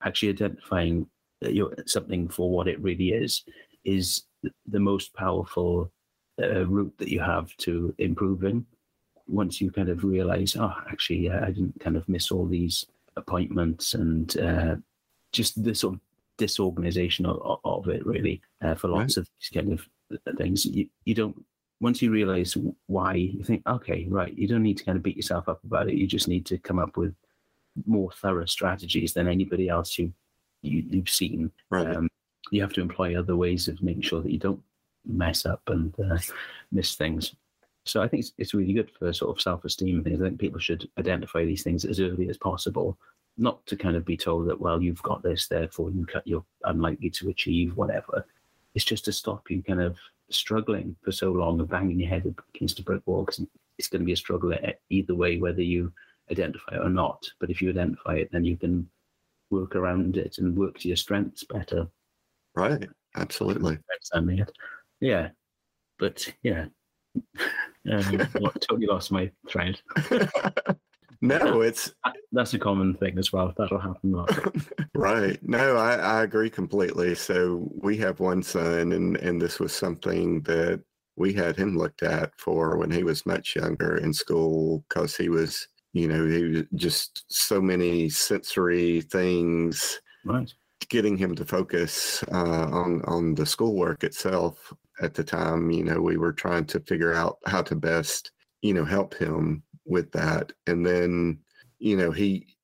actually 0.03 0.29
identifying 0.29 1.07
that 1.41 1.53
you're 1.53 1.73
something 1.85 2.27
for 2.27 2.49
what 2.49 2.67
it 2.67 2.81
really 2.81 3.09
is 3.09 3.43
is 3.83 4.23
the 4.67 4.79
most 4.79 5.13
powerful 5.13 5.91
uh, 6.41 6.65
route 6.65 6.93
that 6.97 7.09
you 7.09 7.19
have 7.19 7.55
to 7.57 7.93
improving 7.97 8.65
once 9.27 9.59
you 9.59 9.71
kind 9.71 9.89
of 9.89 10.03
realize 10.03 10.55
oh 10.55 10.73
actually 10.89 11.29
i 11.29 11.47
didn't 11.47 11.79
kind 11.79 11.97
of 11.97 12.07
miss 12.07 12.31
all 12.31 12.45
these 12.45 12.85
appointments 13.15 13.93
and 13.93 14.37
uh, 14.39 14.75
just 15.31 15.61
the 15.63 15.73
sort 15.73 15.95
of 15.95 15.99
disorganization 16.37 17.25
of, 17.25 17.59
of 17.65 17.87
it 17.89 18.05
really 18.05 18.41
uh, 18.61 18.75
for 18.75 18.87
lots 18.89 19.17
of 19.17 19.27
these 19.39 19.49
kind 19.49 19.73
of 19.73 19.87
things 20.37 20.65
you, 20.65 20.87
you 21.05 21.13
don't 21.13 21.43
once 21.79 22.01
you 22.01 22.11
realize 22.11 22.55
why 22.85 23.13
you 23.13 23.43
think 23.43 23.61
okay 23.67 24.05
right 24.09 24.37
you 24.37 24.47
don't 24.47 24.63
need 24.63 24.77
to 24.77 24.83
kind 24.83 24.95
of 24.95 25.03
beat 25.03 25.17
yourself 25.17 25.49
up 25.49 25.63
about 25.63 25.89
it 25.89 25.95
you 25.95 26.07
just 26.07 26.27
need 26.27 26.45
to 26.45 26.57
come 26.59 26.79
up 26.79 26.95
with 26.95 27.13
more 27.85 28.11
thorough 28.11 28.45
strategies 28.45 29.13
than 29.13 29.27
anybody 29.27 29.67
else 29.67 29.97
you, 29.97 30.05
you 30.05 30.11
you've 30.61 31.09
seen. 31.09 31.51
Right. 31.69 31.95
um, 31.95 32.09
you 32.51 32.61
have 32.61 32.73
to 32.73 32.81
employ 32.81 33.17
other 33.17 33.35
ways 33.35 33.67
of 33.67 33.81
making 33.81 34.03
sure 34.03 34.21
that 34.21 34.31
you 34.31 34.39
don't 34.39 34.61
mess 35.05 35.45
up 35.45 35.61
and 35.67 35.93
uh, 35.99 36.17
miss 36.71 36.95
things. 36.95 37.35
So 37.85 38.01
i 38.01 38.07
think 38.07 38.21
it's, 38.21 38.33
it's 38.37 38.53
really 38.53 38.73
good 38.73 38.91
for 38.99 39.11
sort 39.13 39.35
of 39.35 39.41
self-esteem 39.41 40.03
things. 40.03 40.21
I 40.21 40.25
think 40.25 40.39
people 40.39 40.59
should 40.59 40.87
identify 40.99 41.45
these 41.45 41.63
things 41.63 41.85
as 41.85 41.99
early 41.99 42.29
as 42.29 42.37
possible 42.37 42.97
not 43.37 43.65
to 43.67 43.75
kind 43.75 43.95
of 43.95 44.03
be 44.03 44.17
told 44.17 44.47
that 44.47 44.59
well 44.59 44.81
you've 44.81 45.03
got 45.03 45.21
this 45.21 45.47
therefore 45.47 45.91
you 45.91 46.05
cut 46.05 46.25
you're 46.25 46.43
unlikely 46.65 47.09
to 47.11 47.29
achieve 47.29 47.75
whatever. 47.77 48.25
It's 48.75 48.85
just 48.85 49.05
to 49.05 49.11
stop 49.11 49.49
you 49.49 49.63
kind 49.63 49.81
of 49.81 49.97
struggling 50.29 50.95
for 51.03 51.11
so 51.11 51.31
long 51.31 51.59
and 51.59 51.69
banging 51.69 51.99
your 51.99 52.09
head 52.09 52.35
against 52.53 52.79
a 52.79 52.83
brick 52.83 53.01
wall 53.05 53.23
because 53.23 53.45
it's 53.77 53.87
going 53.87 54.01
to 54.01 54.05
be 54.05 54.13
a 54.13 54.17
struggle 54.17 54.53
either 54.89 55.15
way 55.15 55.37
whether 55.37 55.61
you 55.61 55.93
identify 56.29 56.75
it 56.75 56.81
or 56.81 56.89
not. 56.89 57.25
But 57.39 57.49
if 57.49 57.61
you 57.61 57.69
identify 57.69 58.15
it 58.15 58.29
then 58.31 58.43
you 58.43 58.57
can 58.57 58.89
work 59.49 59.75
around 59.75 60.17
it 60.17 60.37
and 60.37 60.57
work 60.57 60.77
to 60.79 60.87
your 60.87 60.97
strengths 60.97 61.43
better 61.43 61.87
Right. 62.55 62.89
Absolutely. 63.15 63.77
yeah 64.99 65.29
but 65.99 66.27
yeah 66.43 66.65
um, 67.91 68.27
totally 68.61 68.87
lost 68.87 69.11
my 69.11 69.31
thread 69.49 69.79
no, 71.21 71.61
it's 71.61 71.91
that's 72.31 72.53
a 72.53 72.59
common 72.59 72.93
thing 72.93 73.17
as 73.17 73.33
well 73.33 73.53
that'll 73.57 73.79
happen 73.79 74.13
right. 74.95 75.39
No, 75.47 75.77
I, 75.77 75.95
I 75.95 76.23
agree 76.23 76.49
completely. 76.49 77.15
So 77.15 77.69
we 77.81 77.97
have 77.97 78.19
one 78.19 78.43
son, 78.43 78.91
and 78.91 79.17
and 79.17 79.41
this 79.41 79.59
was 79.59 79.73
something 79.73 80.41
that 80.41 80.81
we 81.15 81.33
had 81.33 81.55
him 81.55 81.77
looked 81.77 82.03
at 82.03 82.31
for 82.37 82.77
when 82.77 82.91
he 82.91 83.03
was 83.03 83.25
much 83.25 83.55
younger 83.55 83.97
in 83.97 84.13
school 84.13 84.83
because 84.87 85.15
he 85.15 85.29
was, 85.29 85.67
you 85.97 86.07
know, 86.07 86.25
he 86.27 86.65
just 86.75 87.25
so 87.27 87.61
many 87.61 88.09
sensory 88.09 89.01
things 89.01 89.99
right. 90.25 90.53
getting 90.89 91.17
him 91.17 91.35
to 91.35 91.45
focus 91.45 92.23
uh, 92.31 92.67
on 92.71 93.01
on 93.05 93.35
the 93.35 93.45
schoolwork 93.45 94.03
itself 94.03 94.73
at 95.01 95.13
the 95.13 95.23
time. 95.23 95.71
You 95.71 95.83
know 95.83 96.01
we 96.01 96.17
were 96.17 96.33
trying 96.33 96.65
to 96.65 96.79
figure 96.81 97.13
out 97.13 97.37
how 97.45 97.61
to 97.63 97.75
best 97.75 98.31
you 98.61 98.73
know 98.73 98.85
help 98.85 99.13
him 99.15 99.63
with 99.85 100.11
that. 100.11 100.51
And 100.67 100.85
then 100.85 101.39
you 101.79 101.97
know 101.97 102.11
he 102.11 102.55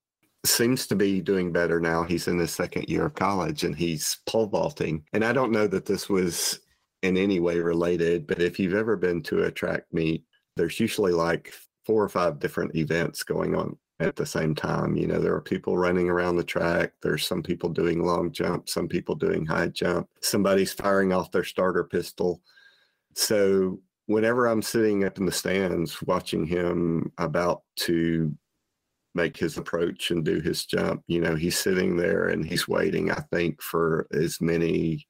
seems 0.46 0.86
to 0.88 0.96
be 0.96 1.22
doing 1.22 1.54
better 1.54 1.80
now. 1.80 2.04
He's 2.04 2.28
in 2.28 2.38
his 2.38 2.52
second 2.52 2.89
year 2.89 3.06
of 3.06 3.15
college 3.15 3.63
and 3.63 3.76
he's 3.76 4.17
pole 4.26 4.48
vaulting. 4.48 5.04
And 5.13 5.24
i 5.24 5.32
don't 5.32 5.52
know 5.52 5.67
that 5.67 5.86
this 5.86 6.10
was 6.10 6.60
in 7.02 7.17
any 7.17 7.39
way 7.39 7.60
related 7.60 8.26
but 8.26 8.41
if 8.41 8.58
you've 8.58 8.74
ever 8.74 8.96
been 8.96 9.22
to 9.22 9.43
a 9.43 9.52
track 9.52 9.84
meet 9.91 10.24
there's 10.56 10.80
usually 10.80 11.12
like 11.12 11.54
four 11.86 12.04
or 12.04 12.10
five 12.10 12.39
different 12.39 12.76
events 12.76 13.24
going 13.24 13.56
on 13.56 13.78
at 14.00 14.15
the 14.15 14.26
same 14.26 14.56
time. 14.56 14.96
You 14.96 15.08
know, 15.08 15.19
there 15.19 15.36
are 15.36 15.41
people 15.41 15.78
running 15.78 16.10
around 16.10 16.36
the 16.36 16.43
track. 16.43 16.93
There's 17.02 17.26
some 17.26 17.43
people 17.43 17.69
doing 17.69 18.04
long 18.04 18.32
jump, 18.32 18.69
some 18.69 18.88
people 18.88 19.15
doing 19.15 19.46
high 19.46 19.67
jump. 19.67 20.10
Somebody's 20.22 20.74
firing 20.74 21.13
off 21.13 21.32
their 21.32 21.43
starter 21.43 21.84
pistol. 21.84 22.41
So 23.15 23.80
whenever 24.08 24.48
I'm 24.48 24.62
sitting 24.62 25.06
up 25.06 25.17
in 25.17 25.26
the 25.26 25.32
stands 25.32 26.02
watching 26.02 26.46
him 26.46 27.12
about 27.17 27.63
to 27.78 28.36
make 29.15 29.38
his 29.38 29.58
approach 29.58 30.12
and 30.12 30.26
do 30.26 30.39
his 30.39 30.65
jump, 30.65 31.04
you 31.08 31.22
know, 31.22 31.36
he's 31.36 31.58
sitting 31.58 31.96
there 31.96 32.28
and 32.28 32.46
he's 32.46 32.67
waiting, 32.67 33.12
I 33.12 33.22
think, 33.32 33.62
for 33.62 34.08
as 34.12 34.41
many 34.41 35.08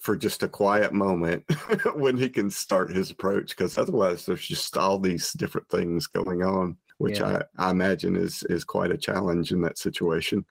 for, 0.00 0.16
just 0.16 0.42
a 0.42 0.48
quiet 0.48 0.92
moment 0.92 1.44
when 1.94 2.16
he 2.16 2.28
can 2.28 2.50
start 2.50 2.90
his 2.90 3.10
approach 3.10 3.50
because 3.50 3.78
otherwise 3.78 4.26
there's 4.26 4.46
just 4.46 4.76
all 4.76 4.98
these 4.98 5.32
different 5.32 5.68
things 5.68 6.06
going 6.06 6.42
on 6.42 6.76
which 6.98 7.20
Yeah. 7.20 7.42
I, 7.58 7.68
I 7.68 7.70
imagine 7.70 8.16
is 8.16 8.42
is 8.44 8.64
quite 8.64 8.90
a 8.92 8.98
challenge 8.98 9.52
in 9.52 9.60
that 9.62 9.78
situation 9.78 10.44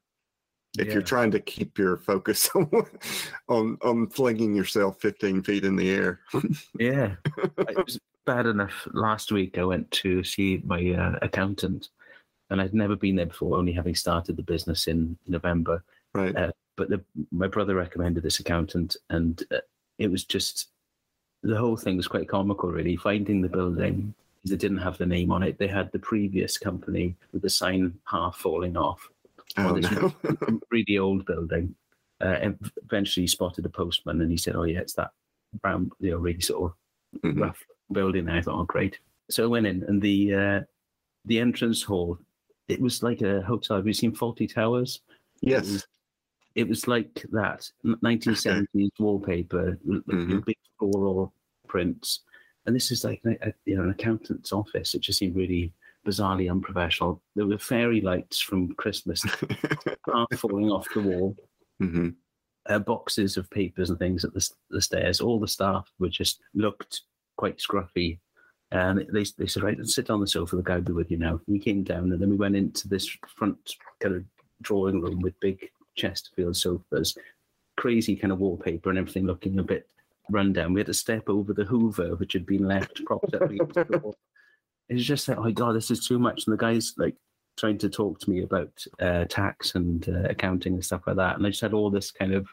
if 0.77 0.87
Yeah. 0.87 0.93
you're 0.93 1.01
trying 1.03 1.31
to 1.31 1.39
keep 1.39 1.77
your 1.77 1.97
focus 1.97 2.49
on 2.55 2.69
on, 3.49 3.77
on 3.83 4.07
flinging 4.09 4.55
yourself 4.55 4.99
15 5.01 5.43
feet 5.43 5.63
in 5.65 5.75
the 5.75 5.89
air 5.91 6.19
Yeah, 6.79 7.15
it 7.57 7.85
was 7.85 7.99
bad 8.25 8.45
enough. 8.45 8.87
Last 8.93 9.31
week, 9.31 9.57
I 9.57 9.63
went 9.63 9.89
to 10.03 10.23
see 10.23 10.61
my 10.63 10.91
uh, 10.91 11.17
accountant, 11.23 11.89
and 12.51 12.61
I'd 12.61 12.75
never 12.75 12.95
been 12.95 13.15
there 13.15 13.25
before, 13.25 13.57
only 13.57 13.71
having 13.73 13.95
started 13.95 14.37
the 14.37 14.43
business 14.43 14.87
in 14.87 15.17
November. 15.27 15.83
right 16.13 16.35
Uh, 16.35 16.51
but 16.79 16.89
the, 16.89 17.03
my 17.31 17.47
brother 17.47 17.75
recommended 17.75 18.23
this 18.23 18.39
accountant, 18.39 18.95
and 19.09 19.43
uh, 19.51 19.57
it 19.97 20.09
was 20.09 20.23
just 20.23 20.69
the 21.43 21.57
whole 21.57 21.75
thing 21.77 21.97
was 21.97 22.07
quite 22.07 22.29
comical, 22.29 22.71
really. 22.71 22.95
Finding 22.95 23.41
the 23.41 23.49
building, 23.49 24.13
they 24.45 24.55
didn't 24.55 24.77
have 24.79 24.97
the 24.97 25.05
name 25.05 25.29
on 25.31 25.43
it. 25.43 25.57
They 25.59 25.67
had 25.67 25.91
the 25.91 25.99
previous 25.99 26.57
company 26.57 27.15
with 27.33 27.41
the 27.41 27.49
sign 27.49 27.93
half 28.05 28.37
falling 28.37 28.77
off. 28.77 29.07
oh 29.57 29.73
this 29.75 29.91
no 29.91 30.13
really 30.71 30.97
old 30.97 31.25
building. 31.25 31.75
Uh, 32.21 32.37
and 32.41 32.71
eventually 32.83 33.27
spotted 33.27 33.65
a 33.65 33.69
postman, 33.69 34.21
and 34.21 34.31
he 34.31 34.37
said, 34.37 34.55
"Oh 34.55 34.63
yeah, 34.63 34.79
it's 34.79 34.93
that 34.93 35.11
brown, 35.61 35.91
you 35.99 36.11
know, 36.11 36.17
really 36.17 36.41
sort 36.41 36.71
of 36.71 37.21
Mhm. 37.23 37.41
rough 37.41 37.63
building 37.91 38.25
there. 38.25 38.35
I 38.35 38.41
thought, 38.41 38.59
oh, 38.59 38.65
great. 38.65 38.99
So 39.29 39.43
I 39.43 39.47
went 39.47 39.65
in, 39.67 39.83
and 39.83 40.01
the 40.01 40.33
uh, 40.33 40.59
the 41.25 41.39
entrance 41.39 41.81
hall, 41.83 42.19
it 42.67 42.79
was 42.79 43.01
like 43.03 43.21
a 43.21 43.41
hotel. 43.41 43.77
Have 43.77 43.87
you 43.87 43.93
seen 43.93 44.13
Fawlty 44.15 44.47
Towers? 44.53 45.01
yes 45.41 45.87
It 46.59 46.67
was 46.67 46.89
like 46.89 47.25
that, 47.31 47.71
1970s 47.85 48.89
wallpaper, 48.99 49.79
Mhm. 49.87 50.43
big 50.43 50.57
floral 50.77 51.33
prints. 51.69 52.23
And 52.65 52.75
this 52.75 52.91
is 52.91 53.05
like 53.05 53.21
a, 53.25 53.53
you 53.65 53.77
know 53.77 53.83
an 53.83 53.91
accountant's 53.91 54.51
office. 54.51 54.93
It 54.93 54.99
just 54.99 55.19
seemed 55.19 55.37
really 55.37 55.71
bizarrely 56.05 56.51
unprofessional. 56.51 57.21
There 57.35 57.47
were 57.47 57.57
fairy 57.57 58.01
lights 58.01 58.41
from 58.41 58.73
Christmas 58.75 59.21
falling 60.35 60.69
off 60.69 60.87
the 60.93 61.01
wall 61.01 61.35
hmm 61.79 62.09
uh, 62.65 62.77
boxes 62.79 63.37
of 63.37 63.49
papers 63.49 63.89
and 63.89 63.97
things 63.97 64.25
at 64.25 64.33
the, 64.33 64.47
the 64.69 64.81
stairs. 64.81 65.21
All 65.21 65.39
the 65.39 65.47
staff 65.47 65.89
were 65.97 66.09
just 66.09 66.41
looked 66.53 67.01
quite 67.37 67.57
scruffy. 67.57 68.19
And 68.71 68.99
they, 69.13 69.25
they 69.37 69.47
said, 69.47 69.63
right, 69.63 69.83
sit 69.87 70.09
on 70.11 70.19
the 70.19 70.27
sofa. 70.27 70.57
The 70.57 70.61
guy 70.61 70.75
will 70.75 70.83
be 70.83 70.91
with 70.91 71.09
you 71.09 71.17
now. 71.17 71.39
We 71.47 71.57
came 71.57 71.83
down 71.83 72.11
and 72.11 72.21
then 72.21 72.29
we 72.29 72.35
went 72.35 72.55
into 72.57 72.87
this 72.87 73.09
front 73.37 73.57
kind 74.01 74.15
of 74.17 74.23
drawing 74.61 75.01
room 75.01 75.19
with 75.21 75.39
big 75.39 75.71
Chesterfield 75.99 76.55
sofas, 76.55 77.17
crazy 77.77 78.15
kind 78.15 78.31
of 78.31 78.39
wallpaper 78.39 78.89
and 78.89 78.99
everything 78.99 79.25
looking 79.25 79.59
a 79.59 79.63
bit 79.63 79.87
rundown. 80.29 80.73
We 80.73 80.79
had 80.79 80.87
to 80.87 80.93
step 80.93 81.29
over 81.29 81.53
the 81.53 81.65
Hoover, 81.65 82.15
which 82.15 82.33
had 82.33 82.45
been 82.45 82.67
left 82.67 83.03
propped 83.05 83.33
up 83.35 83.49
against 83.49 83.75
the 83.75 83.99
wall. 84.03 84.15
It 84.87 84.97
just 84.97 85.27
like, 85.27 85.37
oh 85.37 85.43
my 85.43 85.51
God, 85.51 85.75
this 85.75 85.91
is 85.91 86.05
too 86.05 86.19
much. 86.19 86.45
And 86.45 86.53
the 86.53 86.57
guy's 86.57 86.93
like 86.97 87.15
trying 87.57 87.77
to 87.79 87.89
talk 87.89 88.19
to 88.19 88.29
me 88.29 88.41
about 88.41 88.85
uh, 88.99 89.25
tax 89.25 89.75
and 89.75 90.07
uh, 90.09 90.29
accounting 90.29 90.73
and 90.73 90.85
stuff 90.85 91.03
like 91.05 91.17
that. 91.17 91.35
And 91.35 91.45
I 91.45 91.49
just 91.49 91.61
had 91.61 91.73
all 91.73 91.89
this 91.89 92.11
kind 92.11 92.33
of 92.33 92.47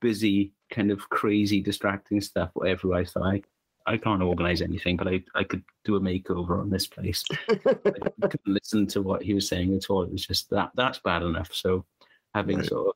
busy 0.00 0.52
kind 0.70 0.90
of 0.90 1.08
crazy 1.08 1.60
distracting 1.60 2.20
stuff, 2.20 2.50
whatever 2.54 2.94
I 2.94 3.04
thought 3.04 3.22
I, 3.22 3.42
I 3.86 3.96
can't 3.96 4.22
organize 4.22 4.60
anything, 4.60 4.96
but 4.96 5.08
I, 5.08 5.24
I 5.34 5.44
could 5.44 5.64
do 5.84 5.96
a 5.96 6.00
makeover 6.00 6.60
on 6.60 6.68
this 6.68 6.86
place. 6.86 7.24
I 7.48 7.54
couldn't 8.20 8.40
listen 8.46 8.86
to 8.88 9.00
what 9.02 9.22
he 9.22 9.32
was 9.32 9.48
saying 9.48 9.74
at 9.74 9.88
all. 9.88 10.02
It 10.02 10.12
was 10.12 10.26
just 10.26 10.50
that 10.50 10.70
that's 10.74 10.98
bad 10.98 11.22
enough. 11.22 11.54
So 11.54 11.86
having 12.34 12.58
Right. 12.58 12.66
sort 12.66 12.88
of 12.88 12.94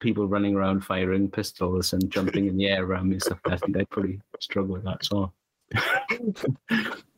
people 0.00 0.28
running 0.28 0.54
around 0.54 0.84
firing 0.84 1.30
pistols 1.30 1.92
and 1.92 2.10
jumping 2.10 2.46
in 2.46 2.56
the 2.56 2.66
air 2.66 2.84
around 2.84 3.08
me 3.08 3.14
and 3.14 3.22
stuff, 3.22 3.40
I 3.46 3.56
think 3.56 3.76
I 3.76 3.84
probably 3.84 4.20
struggle 4.40 4.74
with 4.74 4.84
that 4.84 5.06
well. 5.10 5.34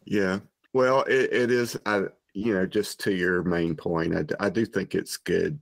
Yeah. 0.04 0.38
Well, 0.72 1.02
it, 1.02 1.32
it 1.32 1.50
is, 1.50 1.78
I, 1.84 2.04
you 2.32 2.54
know, 2.54 2.66
just 2.66 3.00
to 3.00 3.12
your 3.12 3.42
main 3.42 3.74
point, 3.74 4.32
I 4.40 4.48
do 4.48 4.64
think 4.64 4.94
it's 4.94 5.16
good. 5.16 5.58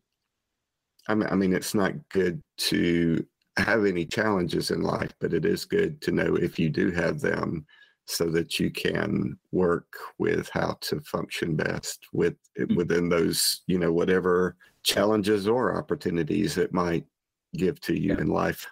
I 1.09 1.15
mean, 1.15 1.29
I 1.31 1.35
mean, 1.35 1.53
it's 1.53 1.75
not 1.75 1.93
good 2.11 2.43
to 2.59 3.25
have 3.57 3.87
any 3.87 4.05
challenges 4.05 4.71
in 4.71 4.83
life, 4.83 5.13
but 5.21 5.33
it 5.33 5.45
is 5.45 5.65
good 5.65 6.01
to 6.03 6.13
know 6.13 6.37
if 6.37 6.59
you 6.59 6.69
do 6.69 6.91
have 6.91 7.21
them 7.21 7.67
so 8.07 8.27
that 8.27 8.61
you 8.61 8.71
can 8.71 9.37
work 9.51 9.97
with 10.19 10.49
how 10.53 10.77
to 10.81 11.01
function 11.01 11.57
best 11.57 12.07
with 12.13 12.37
mm. 12.59 12.77
within 12.77 13.09
those, 13.09 13.63
you 13.67 13.79
know, 13.79 13.93
whatever 13.93 14.57
challenges 14.87 15.49
or 15.49 15.77
opportunities 15.77 16.57
it 16.59 16.73
might 16.73 17.05
give 17.55 17.81
to 17.81 17.93
you 17.99 18.15
Yeah. 18.15 18.21
in 18.21 18.29
life. 18.29 18.67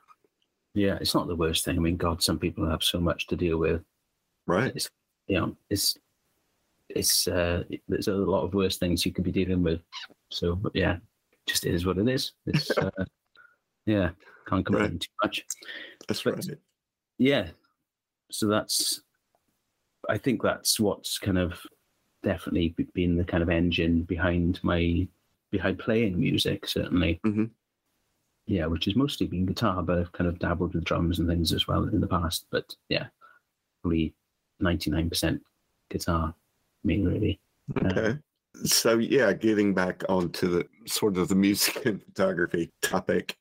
Yeah, 0.75 0.97
it's 1.01 1.15
not 1.15 1.27
the 1.27 1.35
worst 1.37 1.65
thing. 1.65 1.77
I 1.77 1.81
mean, 1.81 1.97
God, 1.97 2.23
some 2.23 2.39
people 2.39 2.69
have 2.69 2.83
so 2.85 3.01
much 3.01 3.27
to 3.29 3.37
deal 3.37 3.59
with. 3.59 3.83
Right. 4.47 4.73
It's 4.75 4.89
you 5.27 5.39
know, 5.41 5.57
it's 5.71 5.99
it's 6.89 7.27
uh 7.27 7.65
there's 7.89 8.09
a 8.09 8.13
lot 8.15 8.45
of 8.45 8.55
worse 8.55 8.77
things 8.77 9.05
you 9.05 9.13
could 9.13 9.25
be 9.25 9.33
dealing 9.33 9.63
with. 9.63 9.81
So 10.31 10.55
but 10.55 10.73
yeah, 10.75 10.99
just 11.47 11.67
is 11.67 11.85
what 11.87 11.99
it 11.99 12.09
is. 12.09 12.33
It's 12.47 12.71
uh, 12.79 12.91
yeah, 13.87 14.11
can't 14.47 14.65
complain 14.65 14.93
Right. 14.93 15.01
too 15.01 15.11
much. 15.25 15.45
That's 16.07 16.23
but- 16.23 16.35
right. 16.37 16.59
Yeah. 17.19 17.49
So 18.31 18.47
that's 18.47 19.01
I 20.09 20.19
think 20.19 20.43
that's 20.43 20.79
what's 20.79 21.19
kind 21.19 21.39
of 21.39 21.59
definitely 22.23 22.75
been 22.95 23.17
the 23.17 23.25
kind 23.25 23.43
of 23.43 23.49
engine 23.51 24.03
behind 24.03 24.61
my 24.63 25.09
behind 25.55 25.79
playing 25.79 26.19
music, 26.19 26.67
certainly. 26.67 27.21
Mhm. 27.25 27.51
Yeah, 28.47 28.67
which 28.67 28.87
has 28.87 28.97
mostly 28.97 29.29
been 29.29 29.47
guitar, 29.47 29.83
but 29.85 29.99
I've 29.99 30.13
kind 30.13 30.29
of 30.29 30.41
dabbled 30.41 30.75
with 30.75 30.85
drums 30.85 31.21
and 31.21 31.29
things 31.29 31.53
as 31.53 31.69
well 31.69 31.85
in 31.85 32.01
the 32.01 32.09
past. 32.09 32.47
But 32.51 32.75
yeah, 32.89 33.07
probably 33.81 34.15
ninety 34.59 34.91
nine 34.91 35.09
percent 35.09 35.41
guitar, 35.91 36.35
me 36.83 37.05
really. 37.07 37.41
Uh, 37.77 37.87
Okay. 37.87 38.19
So 38.65 38.99
yeah, 38.99 39.33
getting 39.33 39.75
back 39.75 40.03
onto 40.09 40.49
the 40.49 40.69
sort 40.87 41.17
of 41.17 41.29
the 41.29 41.35
music 41.35 41.87
and 41.87 42.03
photography 42.03 42.71
topic. 42.83 43.37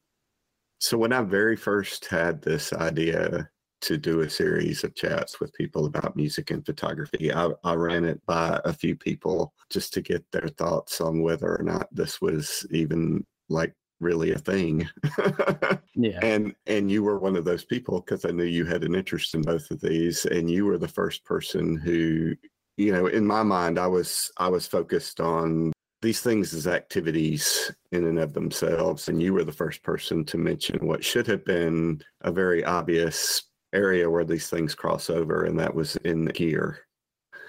So 0.79 0.97
when 0.97 1.13
I 1.13 1.21
very 1.21 1.55
first 1.55 2.05
had 2.05 2.41
this 2.41 2.73
idea 2.73 3.49
to 3.83 3.97
do 3.97 4.21
a 4.21 4.29
series 4.29 4.83
of 4.83 4.95
chats 4.95 5.39
with 5.39 5.53
people 5.53 5.85
about 5.85 6.15
music 6.15 6.51
and 6.51 6.65
photography, 6.65 7.33
I, 7.33 7.49
I 7.63 7.73
ran 7.75 8.05
it 8.05 8.25
by 8.25 8.59
a 8.65 8.73
few 8.73 8.95
people 8.95 9.53
just 9.69 9.93
to 9.93 10.01
get 10.01 10.23
their 10.31 10.47
thoughts 10.47 11.01
on 11.01 11.21
whether 11.21 11.55
or 11.55 11.63
not 11.63 11.87
this 11.91 12.21
was 12.21 12.65
even 12.71 13.25
like 13.49 13.73
really 13.99 14.31
a 14.31 14.39
thing. 14.39 14.87
Yeah. 15.95 16.17
and 16.23 16.55
and 16.65 16.89
you 16.89 17.03
were 17.03 17.19
one 17.19 17.35
of 17.35 17.45
those 17.45 17.63
people 17.63 18.01
because 18.01 18.25
I 18.25 18.31
knew 18.31 18.45
you 18.45 18.65
had 18.65 18.83
an 18.83 18.95
interest 18.95 19.35
in 19.35 19.43
both 19.43 19.69
of 19.69 19.79
these, 19.79 20.25
and 20.25 20.49
you 20.49 20.65
were 20.65 20.79
the 20.79 20.87
first 20.87 21.23
person 21.23 21.77
who, 21.77 22.33
you 22.77 22.91
know, 22.91 23.05
in 23.05 23.27
my 23.27 23.43
mind, 23.43 23.77
I 23.77 23.85
was 23.85 24.31
I 24.37 24.47
was 24.47 24.65
focused 24.65 25.19
on 25.19 25.71
these 26.01 26.19
things 26.19 26.51
as 26.51 26.65
activities 26.65 27.71
in 27.91 28.07
and 28.07 28.17
of 28.17 28.33
themselves, 28.33 29.07
and 29.07 29.21
you 29.21 29.33
were 29.33 29.43
the 29.43 29.51
first 29.51 29.83
person 29.83 30.25
to 30.25 30.37
mention 30.39 30.87
what 30.87 31.03
should 31.03 31.27
have 31.27 31.45
been 31.45 32.01
a 32.21 32.31
very 32.31 32.65
obvious 32.65 33.43
area 33.73 34.09
where 34.09 34.25
these 34.25 34.49
things 34.49 34.75
cross 34.75 35.09
over, 35.09 35.45
and 35.45 35.59
that 35.59 35.73
was 35.75 35.95
in 35.97 36.25
gear 36.25 36.79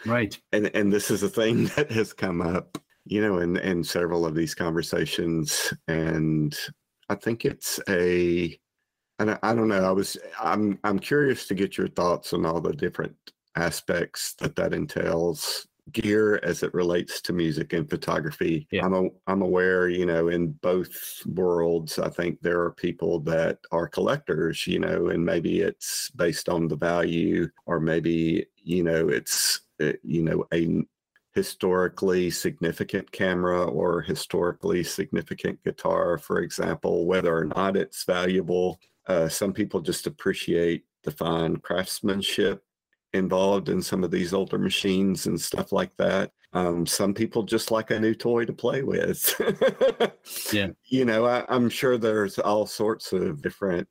Right. 0.06 0.38
and 0.52 0.70
and 0.74 0.92
this 0.92 1.10
is 1.10 1.22
a 1.22 1.28
thing 1.28 1.66
that 1.76 1.90
has 1.90 2.12
come 2.12 2.40
up 2.42 2.78
you 3.06 3.20
know 3.20 3.38
in 3.38 3.56
in 3.58 3.84
several 3.84 4.26
of 4.26 4.34
these 4.34 4.54
conversations 4.54 5.72
and 5.88 6.56
i 7.08 7.14
think 7.14 7.44
it's 7.44 7.80
a 7.88 8.58
and 9.18 9.30
I, 9.32 9.38
I 9.42 9.54
don't 9.54 9.68
know 9.68 9.84
i 9.84 9.92
was 9.92 10.16
i'm 10.40 10.78
i'm 10.84 10.98
curious 10.98 11.46
to 11.48 11.54
get 11.54 11.76
your 11.78 11.88
thoughts 11.88 12.32
on 12.32 12.46
all 12.46 12.60
the 12.60 12.72
different 12.72 13.16
aspects 13.56 14.34
that 14.36 14.56
that 14.56 14.72
entails 14.74 15.66
gear 15.92 16.40
as 16.42 16.62
it 16.62 16.72
relates 16.72 17.20
to 17.20 17.32
music 17.32 17.72
and 17.74 17.88
photography 17.90 18.66
Yeah. 18.70 18.86
i'm 18.86 18.94
a, 18.94 19.08
i'm 19.26 19.42
aware 19.42 19.88
you 19.88 20.06
know 20.06 20.28
in 20.28 20.52
both 20.52 21.22
worlds 21.26 21.98
i 21.98 22.08
think 22.08 22.40
there 22.40 22.60
are 22.60 22.72
people 22.72 23.20
that 23.20 23.58
are 23.70 23.86
collectors 23.86 24.66
you 24.66 24.78
know 24.78 25.08
and 25.08 25.24
maybe 25.24 25.60
it's 25.60 26.10
based 26.10 26.48
on 26.48 26.68
the 26.68 26.76
value 26.76 27.48
or 27.66 27.80
maybe 27.80 28.46
you 28.56 28.82
know 28.82 29.08
it's 29.08 29.60
uh, 29.82 29.92
you 30.02 30.22
know 30.22 30.46
a 30.54 30.82
historically 31.34 32.30
significant 32.30 33.10
camera 33.12 33.64
or 33.64 34.00
historically 34.00 34.82
significant 34.82 35.62
guitar 35.64 36.16
for 36.16 36.38
example 36.40 37.06
whether 37.06 37.36
or 37.36 37.44
not 37.44 37.76
it's 37.76 38.04
valuable 38.04 38.80
uh, 39.06 39.28
some 39.28 39.52
people 39.52 39.80
just 39.80 40.06
appreciate 40.06 40.84
the 41.02 41.10
fine 41.10 41.56
craftsmanship 41.58 42.63
involved 43.14 43.68
in 43.68 43.80
some 43.80 44.04
of 44.04 44.10
these 44.10 44.34
older 44.34 44.58
machines 44.58 45.26
and 45.26 45.40
stuff 45.40 45.72
like 45.72 45.96
that 45.96 46.32
um, 46.52 46.86
some 46.86 47.14
people 47.14 47.42
just 47.42 47.70
like 47.70 47.90
a 47.90 47.98
new 47.98 48.14
toy 48.14 48.44
to 48.44 48.52
play 48.52 48.82
with 48.82 49.34
Yeah. 50.52 50.68
you 50.84 51.04
know 51.04 51.26
I, 51.26 51.44
i'm 51.48 51.68
sure 51.68 51.96
there's 51.96 52.38
all 52.38 52.66
sorts 52.66 53.12
of 53.12 53.40
different 53.40 53.88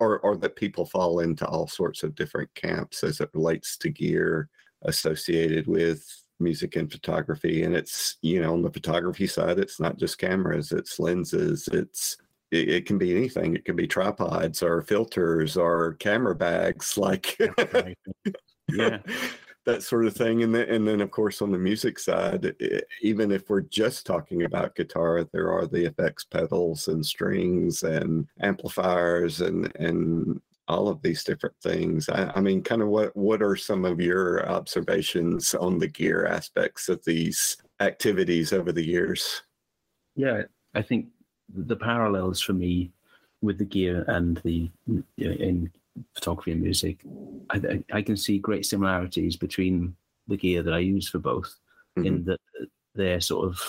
or 0.00 0.18
or 0.20 0.36
that 0.38 0.56
people 0.56 0.86
fall 0.86 1.20
into 1.20 1.46
all 1.46 1.68
sorts 1.68 2.02
of 2.02 2.14
different 2.14 2.52
camps 2.54 3.04
as 3.04 3.20
it 3.20 3.30
relates 3.34 3.76
to 3.78 3.90
gear 3.90 4.48
associated 4.82 5.66
with 5.66 6.04
music 6.40 6.74
and 6.76 6.90
photography 6.90 7.62
and 7.62 7.74
it's 7.74 8.16
you 8.22 8.40
know 8.40 8.52
on 8.52 8.62
the 8.62 8.72
photography 8.72 9.26
side 9.26 9.58
it's 9.58 9.78
not 9.78 9.96
just 9.96 10.18
cameras 10.18 10.72
it's 10.72 10.98
lenses 10.98 11.68
it's 11.72 12.16
it, 12.52 12.68
it 12.68 12.86
can 12.86 12.98
be 12.98 13.16
anything 13.16 13.56
it 13.56 13.64
can 13.64 13.74
be 13.74 13.86
tripods 13.86 14.62
or 14.62 14.82
filters 14.82 15.56
or 15.56 15.94
camera 15.94 16.36
bags 16.36 16.96
like. 16.96 17.36
Yeah. 18.68 18.98
that 19.64 19.82
sort 19.84 20.06
of 20.06 20.14
thing 20.16 20.42
and 20.42 20.52
then, 20.52 20.68
and 20.68 20.88
then 20.88 21.00
of 21.00 21.12
course 21.12 21.40
on 21.40 21.52
the 21.52 21.58
music 21.58 21.96
side 21.98 22.52
i- 22.60 22.80
even 23.00 23.30
if 23.30 23.48
we're 23.48 23.60
just 23.60 24.04
talking 24.04 24.42
about 24.42 24.74
guitar 24.74 25.22
there 25.32 25.52
are 25.52 25.66
the 25.66 25.84
effects 25.84 26.24
pedals 26.24 26.88
and 26.88 27.06
strings 27.06 27.84
and 27.84 28.26
amplifiers 28.40 29.40
and 29.40 29.70
and 29.76 30.40
all 30.66 30.88
of 30.88 31.00
these 31.02 31.22
different 31.22 31.54
things 31.62 32.08
i, 32.08 32.32
I 32.34 32.40
mean 32.40 32.60
kind 32.62 32.82
of 32.82 32.88
what 32.88 33.16
what 33.16 33.40
are 33.40 33.54
some 33.54 33.84
of 33.84 34.00
your 34.00 34.48
observations 34.48 35.54
on 35.54 35.78
the 35.78 35.86
gear 35.88 36.26
aspects 36.26 36.88
of 36.88 37.04
these 37.04 37.56
activities 37.78 38.52
over 38.52 38.72
the 38.72 38.84
years 38.84 39.42
Yeah, 40.16 40.42
I 40.74 40.82
think 40.82 41.06
the 41.54 41.76
parallels 41.76 42.40
for 42.42 42.52
me 42.52 42.90
with 43.42 43.58
the 43.58 43.64
gear 43.64 44.04
and 44.08 44.38
the 44.44 44.70
you 44.86 45.04
know, 45.18 45.30
in 45.32 45.70
photography 46.14 46.52
and 46.52 46.62
music, 46.62 47.00
I, 47.50 47.82
I 47.92 48.02
can 48.02 48.16
see 48.16 48.38
great 48.38 48.66
similarities 48.66 49.36
between 49.36 49.94
the 50.28 50.36
gear 50.36 50.62
that 50.62 50.74
I 50.74 50.78
use 50.78 51.08
for 51.08 51.18
both, 51.18 51.54
in 51.96 52.24
that 52.24 52.40
they're 52.94 53.20
sort 53.20 53.46
of 53.46 53.60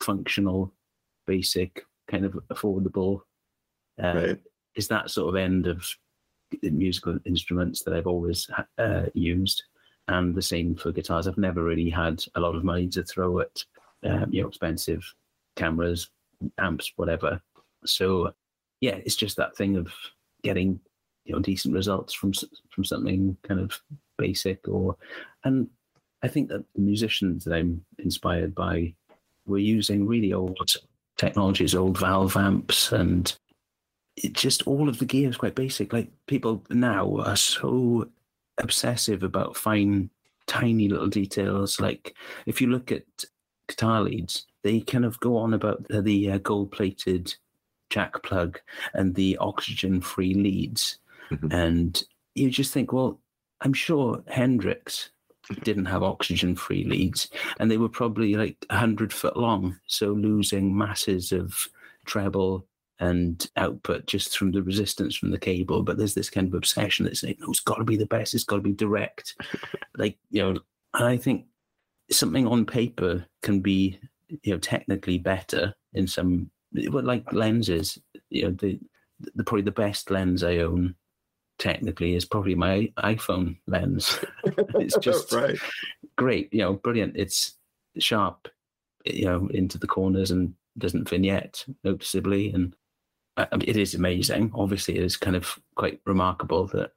functional, 0.00 0.72
basic, 1.26 1.84
kind 2.08 2.24
of 2.24 2.32
affordable. 2.52 3.22
Uh, 4.02 4.14
right 4.14 4.40
Is 4.74 4.88
that 4.88 5.10
sort 5.10 5.28
of 5.28 5.36
end 5.36 5.66
of 5.66 5.88
musical 6.62 7.18
instruments 7.24 7.82
that 7.82 7.94
I've 7.94 8.06
always 8.06 8.48
uh, 8.78 9.06
used, 9.14 9.62
and 10.08 10.34
the 10.34 10.42
same 10.42 10.74
for 10.74 10.92
guitars. 10.92 11.26
I've 11.26 11.38
never 11.38 11.62
really 11.62 11.90
had 11.90 12.22
a 12.34 12.40
lot 12.40 12.54
of 12.54 12.64
money 12.64 12.88
to 12.88 13.02
throw 13.02 13.40
at 13.40 13.64
um, 14.04 14.26
you 14.32 14.42
know 14.42 14.48
expensive 14.48 15.02
cameras, 15.56 16.10
amps, 16.58 16.92
whatever. 16.96 17.40
So 17.86 18.34
yeah, 18.80 18.96
it's 19.04 19.16
just 19.16 19.36
that 19.36 19.56
thing 19.56 19.76
of 19.76 19.92
getting 20.42 20.80
you 21.24 21.34
know 21.34 21.40
decent 21.40 21.74
results 21.74 22.12
from 22.12 22.32
from 22.70 22.84
something 22.84 23.36
kind 23.42 23.60
of 23.60 23.80
basic 24.18 24.66
or 24.68 24.96
and 25.44 25.68
I 26.22 26.28
think 26.28 26.48
that 26.48 26.64
the 26.74 26.80
musicians 26.80 27.44
that 27.44 27.54
I'm 27.54 27.84
inspired 27.98 28.54
by 28.54 28.94
were 29.46 29.58
using 29.58 30.06
really 30.06 30.32
old 30.32 30.70
technologies, 31.18 31.74
old 31.74 31.98
valve 31.98 32.34
amps, 32.34 32.92
and 32.92 33.36
just 34.32 34.66
all 34.66 34.88
of 34.88 34.98
the 34.98 35.04
gear 35.04 35.28
is 35.28 35.36
quite 35.36 35.54
basic. 35.54 35.92
Like 35.92 36.10
people 36.26 36.64
now 36.70 37.18
are 37.18 37.36
so 37.36 38.08
obsessive 38.58 39.22
about 39.22 39.54
fine, 39.54 40.08
tiny 40.46 40.88
little 40.88 41.08
details. 41.08 41.78
Like 41.78 42.14
if 42.46 42.58
you 42.60 42.68
look 42.68 42.90
at 42.90 43.04
guitar 43.68 44.00
leads, 44.00 44.46
they 44.62 44.80
kind 44.80 45.04
of 45.04 45.20
go 45.20 45.36
on 45.36 45.52
about 45.52 45.86
the, 45.88 46.00
the 46.00 46.30
uh, 46.30 46.38
gold-plated 46.38 47.34
jack 47.90 48.22
plug 48.22 48.58
and 48.94 49.14
the 49.14 49.36
oxygen-free 49.38 50.34
leads, 50.34 50.98
Mhm. 51.30 51.52
and 51.52 52.02
you 52.34 52.50
just 52.50 52.72
think, 52.72 52.92
well, 52.92 53.20
I'm 53.60 53.72
sure 53.72 54.22
Hendrix 54.28 55.10
didn't 55.62 55.84
have 55.86 56.02
oxygen-free 56.02 56.84
leads, 56.84 57.28
and 57.58 57.70
they 57.70 57.76
were 57.78 57.88
probably 57.88 58.34
like 58.34 58.64
hundred 58.70 59.12
foot 59.12 59.36
long, 59.36 59.78
so 59.86 60.08
losing 60.12 60.76
masses 60.76 61.32
of 61.32 61.68
treble 62.06 62.66
and 63.00 63.50
output 63.56 64.06
just 64.06 64.38
from 64.38 64.52
the 64.52 64.62
resistance 64.62 65.16
from 65.16 65.30
the 65.30 65.38
cable. 65.38 65.82
But 65.82 65.98
there's 65.98 66.14
this 66.14 66.30
kind 66.30 66.46
of 66.46 66.54
obsession 66.54 67.04
that's 67.04 67.20
saying, 67.20 67.36
no, 67.40 67.50
it's 67.50 67.60
got 67.60 67.76
to 67.76 67.84
be 67.84 67.96
the 67.96 68.06
best. 68.06 68.34
It's 68.34 68.44
got 68.44 68.56
to 68.56 68.62
be 68.62 68.72
direct. 68.72 69.34
like, 69.96 70.16
you 70.30 70.42
know, 70.42 70.60
and 70.94 71.04
I 71.04 71.16
think 71.16 71.46
something 72.10 72.46
on 72.46 72.64
paper 72.66 73.24
can 73.42 73.60
be, 73.60 73.98
you 74.42 74.52
know, 74.52 74.58
technically 74.58 75.18
better 75.18 75.74
in 75.94 76.06
some, 76.06 76.50
but 76.90 77.04
like 77.04 77.32
lenses, 77.32 77.98
you 78.30 78.44
know, 78.44 78.50
the, 78.52 78.78
the 79.34 79.44
probably 79.44 79.62
the 79.62 79.70
best 79.72 80.10
lens 80.10 80.42
I 80.44 80.58
own 80.58 80.94
technically 81.58 82.14
is 82.14 82.24
probably 82.24 82.54
my 82.54 82.92
iPhone 82.98 83.56
lens. 83.66 84.18
it's 84.74 84.96
just 84.98 85.32
right. 85.32 85.58
great, 86.16 86.52
you 86.52 86.60
know, 86.60 86.74
brilliant. 86.74 87.16
It's 87.16 87.56
sharp, 87.98 88.48
you 89.04 89.26
know, 89.26 89.48
into 89.52 89.78
the 89.78 89.86
corners 89.86 90.30
and 90.30 90.54
doesn't 90.78 91.08
vignette 91.08 91.64
noticeably. 91.84 92.50
And 92.50 92.74
uh, 93.36 93.46
it 93.62 93.76
is 93.76 93.94
amazing. 93.94 94.52
Obviously, 94.54 94.96
it 94.96 95.04
is 95.04 95.16
kind 95.16 95.36
of 95.36 95.58
quite 95.76 96.00
remarkable 96.04 96.66
that 96.68 96.92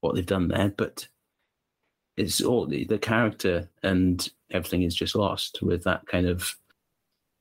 what 0.00 0.14
they've 0.14 0.26
done 0.26 0.48
there, 0.48 0.72
but 0.76 1.06
it's 2.16 2.40
all 2.40 2.66
the, 2.66 2.84
the 2.84 2.98
character 2.98 3.68
and 3.82 4.30
everything 4.50 4.82
is 4.82 4.94
just 4.94 5.14
lost 5.14 5.62
with 5.62 5.84
that 5.84 6.06
kind 6.06 6.26
of 6.26 6.56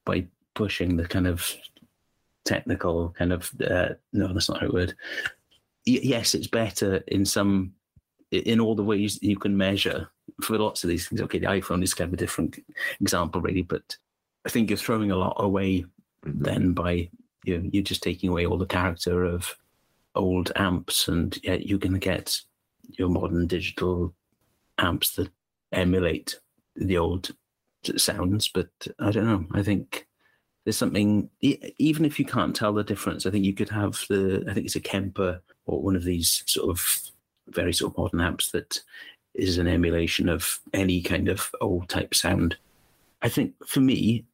by 0.06 0.26
pushing 0.54 0.98
the 0.98 1.08
kind 1.08 1.28
of 1.28 1.54
technical 2.46 3.10
kind 3.18 3.34
of 3.34 3.52
uh, 3.70 3.90
no 4.14 4.32
that's 4.32 4.50
not 4.50 4.64
a 4.64 4.70
word 4.70 4.96
yes 5.86 6.34
it's 6.34 6.48
better 6.48 6.98
in 7.08 7.26
some 7.26 7.72
in 8.32 8.60
all 8.60 8.76
the 8.76 8.84
ways 8.84 9.20
you 9.22 9.38
can 9.38 9.56
measure 9.56 10.10
for 10.42 10.58
lots 10.58 10.84
of 10.84 10.90
these 10.90 11.08
things 11.08 11.22
okay 11.22 11.40
the 11.40 11.48
iphone 11.48 11.84
is 11.84 11.94
kind 11.94 12.10
of 12.10 12.14
a 12.14 12.18
different 12.18 12.60
example 13.00 13.40
really 13.42 13.62
but 13.62 13.96
i 14.46 14.50
think 14.50 14.70
you're 14.70 14.78
throwing 14.78 15.12
a 15.12 15.16
lot 15.18 15.36
away 15.38 15.86
Mhm. 16.26 16.44
then 16.44 16.74
by 16.74 17.10
you 17.44 17.60
know, 17.60 17.70
you're 17.72 17.84
just 17.84 18.02
taking 18.02 18.32
away 18.32 18.48
all 18.48 18.58
the 18.58 18.66
character 18.66 19.24
of 19.26 19.56
old 20.16 20.52
amps 20.56 21.08
and 21.08 21.38
yeah 21.44 21.54
you 21.54 21.78
can 21.78 22.00
get 22.00 22.42
your 22.98 23.10
modern 23.10 23.46
digital 23.46 24.12
amps 24.80 25.12
that 25.16 25.30
emulate 25.72 26.40
the 26.76 26.98
old 26.98 27.30
sounds 27.98 28.48
but 28.48 28.70
i 29.00 29.12
don't 29.12 29.28
know 29.28 29.46
i 29.54 29.62
think 29.62 30.08
there's 30.66 30.78
something 30.78 31.30
even 31.42 32.04
if 32.04 32.20
you 32.20 32.26
can't 32.26 32.56
tell 32.56 32.74
the 32.74 32.84
difference 32.84 33.26
i 33.26 33.32
think 33.32 33.46
you 33.46 33.54
could 33.54 33.70
have 33.70 34.04
the 34.10 34.44
i 34.50 34.54
think 34.54 34.66
it's 34.66 34.76
a 34.76 34.82
kemper 34.82 35.42
or 35.66 35.82
one 35.82 35.96
of 35.96 36.04
these 36.04 36.44
sort 36.46 36.70
of 36.70 37.02
very 37.50 37.72
sort 37.72 37.94
of 37.94 37.98
modern 37.98 38.22
amps 38.22 38.52
that 38.52 38.82
is 39.36 39.58
an 39.58 39.68
emulation 39.68 40.30
of 40.30 40.60
any 40.74 41.02
kind 41.02 41.28
of 41.28 41.52
old 41.62 41.90
type 41.90 42.16
sound. 42.16 42.58
I 43.22 43.30
think 43.30 43.54
for 43.66 43.80
me 43.82 44.26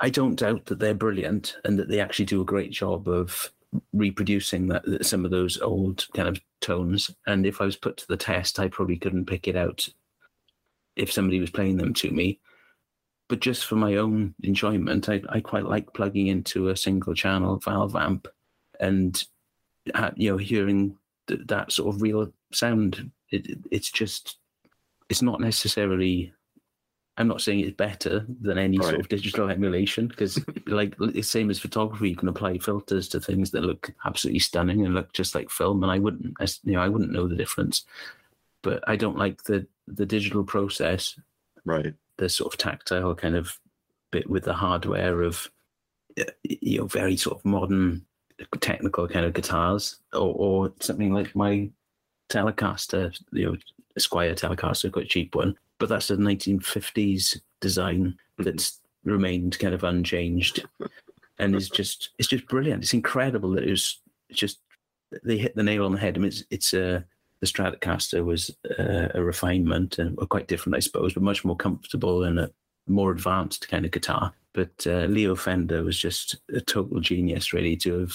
i 0.00 0.10
don't 0.10 0.36
doubt 0.36 0.66
that 0.66 0.78
they're 0.78 0.94
brilliant 0.94 1.56
and 1.64 1.78
that 1.78 1.88
they 1.88 2.00
actually 2.00 2.26
do 2.26 2.42
a 2.42 2.46
great 2.46 2.70
job 2.70 3.08
of 3.08 3.50
reproducing 3.92 4.68
that, 4.68 4.84
that 4.84 5.06
some 5.06 5.24
of 5.24 5.30
those 5.30 5.60
old 5.60 6.06
kind 6.14 6.28
of 6.28 6.40
tones. 6.60 7.10
And 7.26 7.46
if 7.46 7.60
i 7.60 7.64
was 7.64 7.76
put 7.76 7.96
to 7.98 8.06
the 8.06 8.16
test 8.16 8.58
i 8.58 8.68
probably 8.68 8.96
couldn't 8.96 9.26
pick 9.26 9.48
it 9.48 9.56
out 9.56 9.88
if 10.96 11.12
somebody 11.12 11.40
was 11.40 11.50
playing 11.50 11.76
them 11.76 11.94
to 11.94 12.10
me 12.10 12.38
but 13.28 13.40
just 13.40 13.66
for 13.66 13.76
my 13.76 13.96
own 13.96 14.34
enjoyment, 14.42 15.08
I, 15.08 15.20
I 15.28 15.40
quite 15.40 15.64
like 15.64 15.92
plugging 15.94 16.28
into 16.28 16.68
a 16.68 16.76
single 16.76 17.14
channel 17.14 17.56
valve 17.58 17.96
amp 17.96 18.28
and 18.80 19.22
uh, 19.94 20.10
you 20.16 20.30
know 20.30 20.36
hearing 20.36 20.96
th- 21.26 21.40
that 21.46 21.72
sort 21.72 21.94
of 21.94 22.02
real 22.02 22.32
sound. 22.52 23.10
It, 23.30 23.46
it- 23.48 23.58
it's 23.70 23.90
just 23.90 24.38
it's 25.08 25.22
not 25.22 25.40
necessarily. 25.40 26.32
I'm 27.18 27.28
not 27.28 27.40
saying 27.40 27.60
it's 27.60 27.74
better 27.74 28.26
than 28.42 28.58
any 28.58 28.76
sort 28.76 29.00
of 29.00 29.08
digital 29.08 29.48
emulation 29.48 30.06
because, 30.06 30.38
like, 30.66 30.94
it's 31.00 31.28
same 31.28 31.48
as 31.48 31.58
photography. 31.58 32.10
You 32.10 32.16
can 32.16 32.28
apply 32.28 32.58
filters 32.58 33.08
to 33.08 33.20
things 33.20 33.52
that 33.52 33.62
look 33.62 33.90
absolutely 34.04 34.40
stunning 34.40 34.84
and 34.84 34.94
look 34.94 35.14
just 35.14 35.34
like 35.34 35.48
film, 35.48 35.82
and 35.82 35.90
I 35.90 35.98
wouldn't, 35.98 36.36
you 36.64 36.72
know, 36.74 36.80
I 36.82 36.88
wouldn't 36.90 37.12
know 37.12 37.26
the 37.26 37.34
difference. 37.36 37.86
But 38.62 38.84
I 38.86 38.96
don't 38.96 39.16
like 39.16 39.42
the 39.44 39.66
the 39.88 40.04
digital 40.04 40.44
process 40.44 41.18
Right. 41.64 41.94
The 42.18 42.28
sort 42.28 42.52
of 42.52 42.58
tactile 42.58 43.14
kind 43.14 43.36
of 43.36 43.58
bit 44.10 44.28
with 44.28 44.44
the 44.44 44.54
hardware 44.54 45.22
of 45.22 45.50
uh, 46.18 46.24
you 46.42 46.78
know 46.78 46.86
very 46.86 47.16
sort 47.16 47.38
of 47.38 47.44
modern 47.44 48.04
technical 48.60 49.08
kind 49.08 49.24
of 49.24 49.32
guitars 49.32 49.96
or, 50.12 50.34
or 50.36 50.72
something 50.80 51.12
like 51.12 51.34
my 51.34 51.68
telecaster 52.28 53.18
you 53.32 53.46
know 53.46 53.56
Esquire 53.96 54.34
telecaster 54.34 54.92
quite 54.92 55.08
cheap 55.08 55.34
one. 55.34 55.56
But 55.78 55.88
that's 55.88 56.10
a 56.10 56.16
1950s 56.16 57.40
design 57.60 58.16
that's 58.38 58.80
remained 59.04 59.58
kind 59.58 59.74
of 59.74 59.84
unchanged 59.84 60.66
and 61.38 61.54
is 61.54 61.68
just 61.68 62.10
it's 62.18 62.28
just 62.28 62.46
brilliant. 62.46 62.82
It's 62.82 62.94
incredible 62.94 63.50
that 63.52 63.64
it 63.64 63.70
was 63.70 64.00
just 64.32 64.60
they 65.24 65.38
hit 65.38 65.54
the 65.56 65.62
nail 65.62 65.84
on 65.86 65.92
the 65.92 65.98
head. 65.98 66.16
I 66.16 66.20
mean, 66.20 66.28
it's 66.28 66.44
it's 66.50 66.74
a 66.74 67.04
the 67.40 67.46
Stratocaster 67.46 68.24
was 68.24 68.50
uh, 68.78 69.08
a 69.14 69.22
refinement 69.22 69.98
and 69.98 70.16
well, 70.16 70.26
quite 70.26 70.48
different, 70.48 70.76
I 70.76 70.80
suppose, 70.80 71.14
but 71.14 71.22
much 71.22 71.44
more 71.44 71.56
comfortable 71.56 72.24
and 72.24 72.38
a 72.38 72.50
more 72.86 73.10
advanced 73.12 73.68
kind 73.68 73.84
of 73.84 73.90
guitar. 73.90 74.32
But 74.52 74.86
uh, 74.86 75.04
Leo 75.04 75.34
Fender 75.34 75.82
was 75.82 75.98
just 75.98 76.36
a 76.54 76.60
total 76.60 77.00
genius, 77.00 77.52
really, 77.52 77.76
to 77.78 78.00
have 78.00 78.14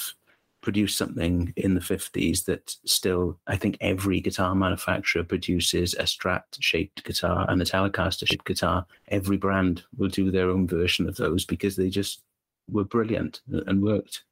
produced 0.62 0.98
something 0.98 1.54
in 1.56 1.74
the 1.74 1.82
50s 1.82 2.46
that 2.46 2.76
still, 2.86 3.40
I 3.48 3.58
think 3.58 3.78
every 3.82 4.20
guitar 4.22 4.54
manufacturer 4.56 5.24
produces 5.24 5.94
a 5.96 6.04
Strat 6.04 6.44
shaped 6.60 7.04
guitar 7.04 7.46
and 7.50 7.62
a 7.62 7.66
Telecaster 7.66 8.28
shaped 8.28 8.46
guitar. 8.46 8.86
Every 9.08 9.38
brand 9.38 9.84
will 9.98 10.10
do 10.10 10.32
their 10.32 10.50
own 10.50 10.68
version 10.68 11.08
of 11.10 11.16
those 11.16 11.46
because 11.46 11.76
they 11.76 11.90
just 11.90 12.24
were 12.70 12.84
brilliant 12.84 13.42
and 13.50 13.82
worked 13.82 14.24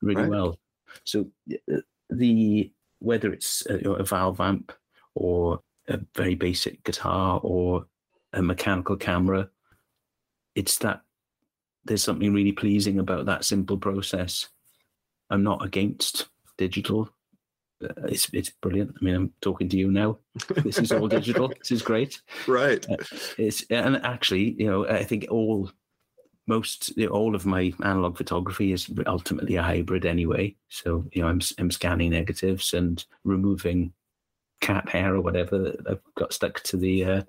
really 0.00 0.22
Right. 0.22 0.30
well. 0.30 0.58
So 1.04 1.26
uh, 1.72 1.78
the 2.10 2.72
whether 3.04 3.32
it's 3.32 3.66
a, 3.66 3.90
a 3.90 4.04
valve 4.04 4.40
amp 4.40 4.72
or 5.14 5.60
a 5.88 6.00
very 6.14 6.34
basic 6.34 6.82
guitar 6.84 7.40
or 7.42 7.86
a 8.32 8.42
mechanical 8.42 8.96
camera, 8.96 9.48
it's 10.54 10.78
that 10.78 11.02
there's 11.84 12.02
something 12.02 12.32
really 12.32 12.52
pleasing 12.52 12.98
about 12.98 13.26
that 13.26 13.44
simple 13.44 13.76
process. 13.76 14.48
I'm 15.30 15.42
not 15.42 15.64
against 15.64 16.28
digital. 16.56 17.10
Uh, 17.82 18.08
It's 18.08 18.28
it's 18.32 18.50
brilliant. 18.50 18.94
I 19.00 19.04
mean, 19.04 19.14
I'm 19.14 19.32
talking 19.40 19.68
to 19.68 19.76
you 19.76 19.90
now. 19.90 20.18
This 20.56 20.78
is 20.78 20.92
all 20.92 21.08
digital. 21.08 21.48
This 21.58 21.72
is 21.72 21.82
great. 21.82 22.22
Right. 22.46 22.86
It's 23.36 23.64
and 23.70 23.96
actually, 24.04 24.56
you 24.58 24.66
know, 24.66 24.86
I 24.86 25.04
think 25.04 25.26
all 25.30 25.70
most 26.46 26.92
all 27.10 27.34
of 27.34 27.46
my 27.46 27.72
analog 27.82 28.16
photography 28.16 28.72
is 28.72 28.90
ultimately 29.06 29.56
a 29.56 29.62
hybrid 29.62 30.04
anyway. 30.04 30.54
So 30.68 31.04
you 31.12 31.22
know, 31.22 31.28
I'm 31.28 31.40
I'm 31.58 31.70
scanning 31.70 32.10
negatives 32.10 32.74
and 32.74 33.04
removing 33.24 33.92
cat 34.60 34.88
hair 34.88 35.14
or 35.14 35.20
whatever 35.20 35.58
that 35.58 35.76
I've 35.88 36.02
got 36.16 36.32
stuck 36.32 36.62
to 36.64 36.76
the 36.76 37.04
uh, 37.04 37.22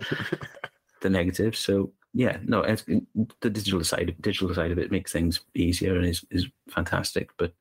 the 1.02 1.10
negative. 1.10 1.56
So 1.56 1.92
yeah, 2.14 2.38
no, 2.46 2.62
it's, 2.62 2.84
the 2.84 3.50
digital 3.50 3.84
side 3.84 4.16
digital 4.22 4.54
side 4.54 4.72
of 4.72 4.80
it 4.80 4.92
makes 4.92 5.12
things 5.12 5.42
easier 5.54 5.96
and 5.98 6.06
is 6.06 6.26
is 6.32 6.48
fantastic. 6.70 7.30
But 7.38 7.54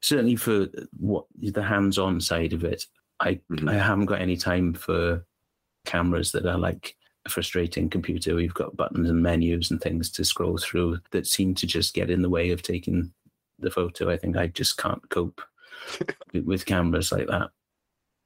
certainly 0.00 0.36
for 0.36 0.68
what 0.98 1.26
the 1.38 1.62
hands-on 1.62 2.20
side 2.20 2.52
of 2.52 2.64
it, 2.64 2.86
I 3.20 3.40
Mhm. 3.50 3.70
I 3.70 3.74
haven't 3.74 4.06
got 4.06 4.20
any 4.20 4.36
time 4.36 4.74
for 4.74 5.24
cameras 5.84 6.32
that 6.32 6.46
are 6.46 6.58
like 6.58 6.96
frustrating 7.28 7.88
computer. 7.88 8.34
We've 8.34 8.54
got 8.54 8.76
buttons 8.76 9.08
and 9.08 9.22
menus 9.22 9.70
and 9.70 9.80
things 9.80 10.10
to 10.10 10.24
scroll 10.24 10.58
through 10.58 10.98
that 11.10 11.26
seem 11.26 11.54
to 11.56 11.66
just 11.66 11.94
get 11.94 12.10
in 12.10 12.22
the 12.22 12.30
way 12.30 12.50
of 12.50 12.62
taking 12.62 13.12
the 13.58 13.70
photo. 13.70 14.10
I 14.10 14.16
think 14.16 14.36
I 14.36 14.48
just 14.48 14.76
can't 14.76 15.08
cope 15.10 15.40
with, 16.32 16.44
with 16.44 16.66
cameras 16.66 17.12
like 17.12 17.28
that. 17.28 17.50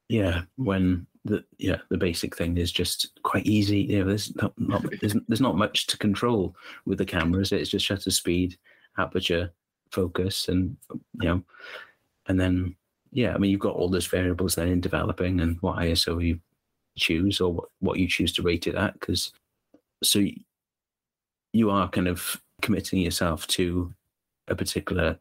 Yeah, 0.09 0.43
when 0.57 1.07
the 1.25 1.45
yeah 1.59 1.79
the 1.91 1.99
basic 1.99 2.37
thing 2.37 2.57
is 2.57 2.71
just 2.71 3.21
quite 3.23 3.47
easy. 3.47 3.81
You 3.81 4.01
know, 4.01 4.09
there's 4.09 4.35
not, 4.37 4.53
not 4.57 4.85
there's, 5.01 5.17
there's 5.29 5.41
not 5.41 5.57
much 5.57 5.87
to 5.89 5.99
control 5.99 6.55
with 6.85 6.99
the 6.99 7.05
cameras. 7.05 7.53
It's 7.53 7.71
just 7.71 7.85
shutter 7.85 8.11
speed, 8.11 8.57
aperture, 8.99 9.53
focus, 9.91 10.49
and 10.49 10.77
you 11.21 11.29
know, 11.29 11.43
and 12.29 12.39
then 12.39 12.77
yeah, 13.13 13.35
I 13.35 13.39
mean 13.39 13.51
you've 13.51 13.61
got 13.61 13.75
all 13.75 13.89
those 13.89 14.07
variables 14.07 14.55
then 14.55 14.69
in 14.69 14.81
developing 14.81 15.41
and 15.41 15.57
what 15.61 15.79
ISO 15.79 16.25
you 16.25 16.41
choose 16.97 17.41
or 17.41 17.53
what, 17.53 17.69
what 17.81 17.99
you 17.99 18.09
choose 18.09 18.33
to 18.33 18.43
rate 18.43 18.67
it 18.67 18.75
at 18.75 18.95
because 18.95 19.33
so 20.03 20.25
you 21.53 21.71
are 21.71 21.89
kind 21.89 22.09
of 22.09 22.41
committing 22.63 23.01
yourself 23.01 23.47
to 23.47 23.93
a 24.49 24.55
particular 24.55 25.19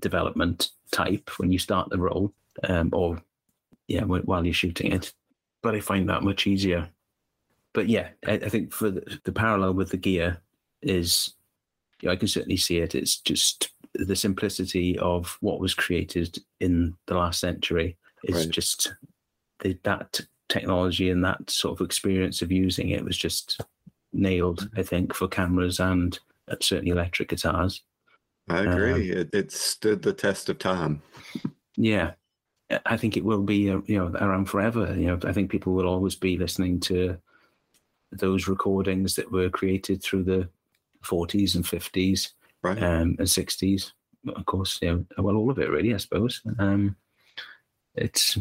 development 0.00 0.70
type 0.90 1.30
when 1.38 1.50
you 1.52 1.58
start 1.58 1.88
the 1.90 1.98
role 1.98 2.32
um, 2.64 2.90
or 2.92 3.20
yeah 3.88 4.02
wh- 4.02 4.26
while 4.26 4.44
you're 4.44 4.54
shooting 4.54 4.92
it. 4.92 5.12
But 5.62 5.74
i 5.74 5.80
find 5.80 6.08
that 6.08 6.22
much 6.22 6.46
easier. 6.46 6.88
But 7.72 7.88
yeah 7.88 8.08
i, 8.26 8.32
I 8.32 8.48
think 8.48 8.72
for 8.72 8.90
the, 8.90 9.18
the 9.24 9.32
parallel 9.32 9.74
with 9.74 9.90
the 9.90 9.96
gear 9.96 10.38
is 10.82 11.34
yeah, 12.02 12.10
i 12.10 12.16
can 12.16 12.28
certainly 12.28 12.56
see 12.56 12.78
it. 12.78 12.94
It's 12.94 13.16
just 13.18 13.70
the 13.94 14.16
simplicity 14.16 14.98
of 14.98 15.38
what 15.40 15.60
was 15.60 15.72
created 15.74 16.38
in 16.60 16.96
the 17.06 17.14
last 17.14 17.40
century 17.40 17.96
is 18.24 18.34
Right. 18.46 18.50
just 18.50 18.92
the, 19.60 19.78
that 19.84 20.20
technology 20.54 21.10
and 21.10 21.24
that 21.24 21.50
sort 21.50 21.78
of 21.78 21.84
experience 21.84 22.42
of 22.42 22.50
using 22.50 22.88
it 22.90 23.04
was 23.04 23.16
just 23.16 23.60
nailed 24.12 24.68
i 24.76 24.82
think 24.82 25.14
for 25.14 25.28
cameras 25.28 25.80
and 25.80 26.20
uh, 26.50 26.56
certainly 26.60 26.92
electric 26.92 27.28
guitars 27.28 27.82
I 28.48 28.60
agree. 28.60 29.12
Um, 29.12 29.18
it, 29.18 29.30
it 29.32 29.52
stood 29.52 30.02
the 30.02 30.12
test 30.12 30.48
of 30.48 30.58
time. 30.58 31.02
Yeah, 31.76 32.12
I 32.86 32.96
think 32.96 33.16
it 33.16 33.24
will 33.24 33.42
be 33.42 33.70
uh, 33.70 33.80
you 33.86 33.98
know 33.98 34.08
around 34.18 34.46
forever. 34.46 34.94
You 34.94 35.06
know, 35.06 35.18
I 35.24 35.32
think 35.32 35.50
people 35.50 35.72
will 35.72 35.88
always 35.88 36.14
be 36.14 36.36
listening 36.36 36.80
to 36.80 37.16
those 38.12 38.46
recordings 38.46 39.16
that 39.16 39.32
were 39.32 39.48
created 39.48 40.02
through 40.02 40.24
the 40.24 40.48
40s 41.04 41.56
and 41.56 41.64
50s 41.64 42.30
right. 42.62 42.80
um, 42.80 43.16
and 43.18 43.26
60s. 43.26 43.92
Of 44.28 44.46
course, 44.46 44.78
you 44.80 45.06
know, 45.16 45.22
well, 45.22 45.36
all 45.36 45.50
of 45.50 45.58
it 45.58 45.70
really, 45.70 45.92
I 45.92 45.96
suppose. 45.96 46.40
Um, 46.58 46.96
it's 47.94 48.38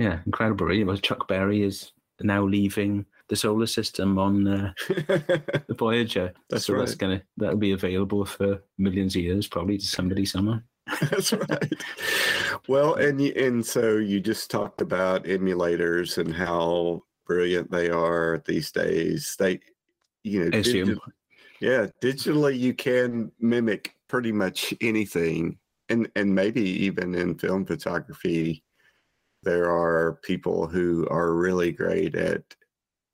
yeah, 0.00 0.20
incredible. 0.24 0.66
Really, 0.66 0.84
well, 0.84 0.96
Chuck 0.96 1.28
Berry 1.28 1.62
is 1.62 1.92
now 2.22 2.42
leaving 2.42 3.04
the 3.28 3.36
solar 3.36 3.66
system 3.66 4.18
on 4.18 4.46
uh, 4.48 4.72
the 4.88 5.76
Voyager. 5.78 6.32
that's 6.48 6.64
so 6.64 6.72
right. 6.72 6.80
that's 6.80 6.94
gonna 6.94 7.22
that'll 7.36 7.58
be 7.58 7.72
available 7.72 8.24
for 8.24 8.62
millions 8.78 9.14
of 9.14 9.22
years, 9.22 9.46
probably 9.46 9.76
to 9.76 9.84
somebody 9.84 10.24
somewhere. 10.24 10.64
That's 11.10 11.32
right. 11.32 11.72
Well, 12.66 12.94
and 12.94 13.20
and 13.20 13.64
so 13.64 13.98
you 13.98 14.18
just 14.18 14.50
talked 14.50 14.80
about 14.80 15.24
emulators 15.24 16.18
and 16.18 16.34
how 16.34 17.04
brilliant 17.26 17.70
they 17.70 17.90
are 17.90 18.42
these 18.46 18.72
days. 18.72 19.36
They, 19.38 19.60
you 20.24 20.44
know, 20.44 20.50
Digi- 20.50 20.98
yeah, 21.60 21.86
digitally 22.02 22.58
you 22.58 22.74
can 22.74 23.30
mimic 23.38 23.94
pretty 24.08 24.32
much 24.32 24.74
anything, 24.80 25.58
and 25.90 26.10
and 26.16 26.34
maybe 26.34 26.62
even 26.62 27.14
in 27.14 27.38
film 27.38 27.66
photography, 27.66 28.64
there 29.42 29.70
are 29.70 30.18
people 30.22 30.66
who 30.66 31.06
are 31.10 31.34
really 31.34 31.72
great 31.72 32.14
at 32.14 32.42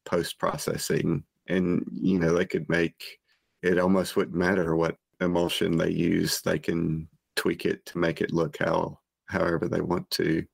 post 0.04 0.38
processing, 0.38 1.24
and 1.48 1.84
you 1.92 2.18
know 2.18 2.34
they 2.34 2.44
could 2.44 2.68
make 2.68 3.18
it 3.62 3.78
almost 3.78 4.16
wouldn't 4.16 4.36
matter 4.36 4.76
what 4.76 4.96
emulsion 5.20 5.76
they 5.76 5.90
use; 5.90 6.40
they 6.40 6.58
can 6.58 7.08
tweak 7.36 7.66
it 7.66 7.84
to 7.86 7.98
make 7.98 8.20
it 8.20 8.32
look 8.32 8.56
how 8.58 8.98
however 9.26 9.68
they 9.68 9.80
want 9.80 10.08
to. 10.10 10.44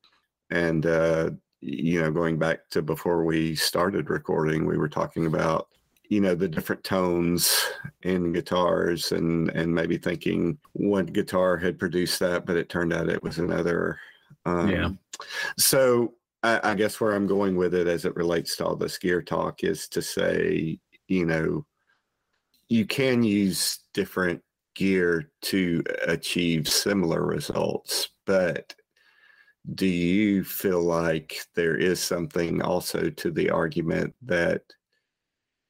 And 0.50 0.86
uh, 0.86 1.30
you 1.60 2.00
know, 2.00 2.10
going 2.10 2.38
back 2.38 2.68
to 2.70 2.82
before 2.82 3.24
we 3.24 3.54
started 3.54 4.10
recording, 4.10 4.66
we 4.66 4.76
were 4.76 4.88
talking 4.88 5.26
about 5.26 5.68
you 6.12 6.20
know 6.20 6.34
the 6.34 6.48
different 6.48 6.84
tones 6.84 7.64
in 8.02 8.34
guitars 8.34 9.12
and 9.12 9.48
and 9.50 9.74
maybe 9.74 9.96
thinking 9.96 10.58
one 10.74 11.06
guitar 11.06 11.56
had 11.56 11.78
produced 11.78 12.20
that 12.20 12.44
but 12.44 12.54
it 12.54 12.68
turned 12.68 12.92
out 12.92 13.08
it 13.08 13.22
was 13.22 13.38
another 13.38 13.98
um, 14.44 14.68
yeah 14.68 14.90
so 15.58 16.14
I, 16.42 16.70
I 16.70 16.74
guess 16.74 17.00
where 17.00 17.12
i'm 17.12 17.26
going 17.26 17.56
with 17.56 17.74
it 17.74 17.86
as 17.86 18.04
it 18.04 18.16
relates 18.16 18.56
to 18.56 18.66
all 18.66 18.76
this 18.76 18.98
gear 18.98 19.22
talk 19.22 19.64
is 19.64 19.88
to 19.88 20.02
say 20.02 20.78
you 21.08 21.26
know 21.26 21.66
you 22.68 22.86
can 22.86 23.22
use 23.22 23.80
different 23.92 24.42
gear 24.74 25.30
to 25.42 25.82
achieve 26.06 26.68
similar 26.68 27.24
results 27.24 28.08
but 28.24 28.74
do 29.74 29.86
you 29.86 30.42
feel 30.42 30.82
like 30.82 31.44
there 31.54 31.76
is 31.76 32.00
something 32.00 32.62
also 32.62 33.10
to 33.10 33.30
the 33.30 33.50
argument 33.50 34.14
that 34.22 34.62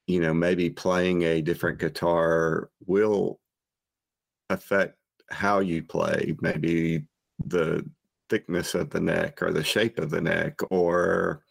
you 0.07 0.21
know 0.21 0.33
maybe 0.33 0.71
playing 0.71 1.23
a 1.23 1.43
different 1.43 1.79
guitar 1.79 2.71
will 2.87 3.39
affect 4.49 4.97
how 5.31 5.61
you 5.61 5.83
play? 5.83 6.35
Maybe 6.41 7.05
the 7.45 7.89
thickness 8.33 8.75
of 8.75 8.89
the 8.89 9.01
neck 9.01 9.43
or 9.43 9.53
the 9.53 9.63
shape 9.63 9.99
of 9.99 10.09
the 10.09 10.21
neck 10.23 10.59
or 10.71 11.43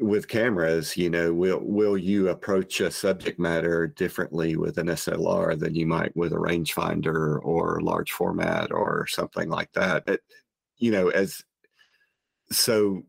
with 0.00 0.26
cameras 0.26 0.96
you 0.96 1.08
know 1.08 1.32
will 1.32 1.60
will 1.62 1.96
you 1.96 2.30
approach 2.30 2.80
a 2.80 2.90
subject 2.90 3.38
matter 3.38 3.86
differently 3.86 4.56
with 4.56 4.78
an 4.78 4.88
SLR 4.88 5.56
than 5.56 5.76
you 5.76 5.86
might 5.86 6.16
with 6.16 6.32
a 6.32 6.36
rangefinder 6.36 7.38
or 7.44 7.80
large 7.82 8.10
format 8.10 8.72
or 8.72 9.06
something 9.06 9.48
like 9.48 9.70
that? 9.74 10.08
It, 10.08 10.20
you 10.78 10.90
know 10.90 11.06
as 11.10 11.40
so 12.50 13.04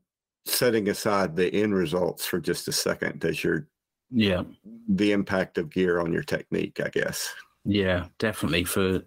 setting 0.45 0.88
aside 0.89 1.36
the 1.36 1.51
end 1.51 1.74
results 1.74 2.28
for 2.28 2.39
just 2.39 2.68
a 2.68 2.72
second 2.72 3.20
does 3.20 3.43
your 3.43 3.68
yeah. 4.12 4.43
the 4.88 5.14
impact 5.14 5.57
of 5.57 5.72
gear 5.72 5.99
on 5.99 6.14
your 6.14 6.24
technique 6.24 6.80
i 6.80 6.89
guess. 6.89 7.34
Yeah 7.66 8.05
definitely. 8.20 8.66
For 8.66 9.01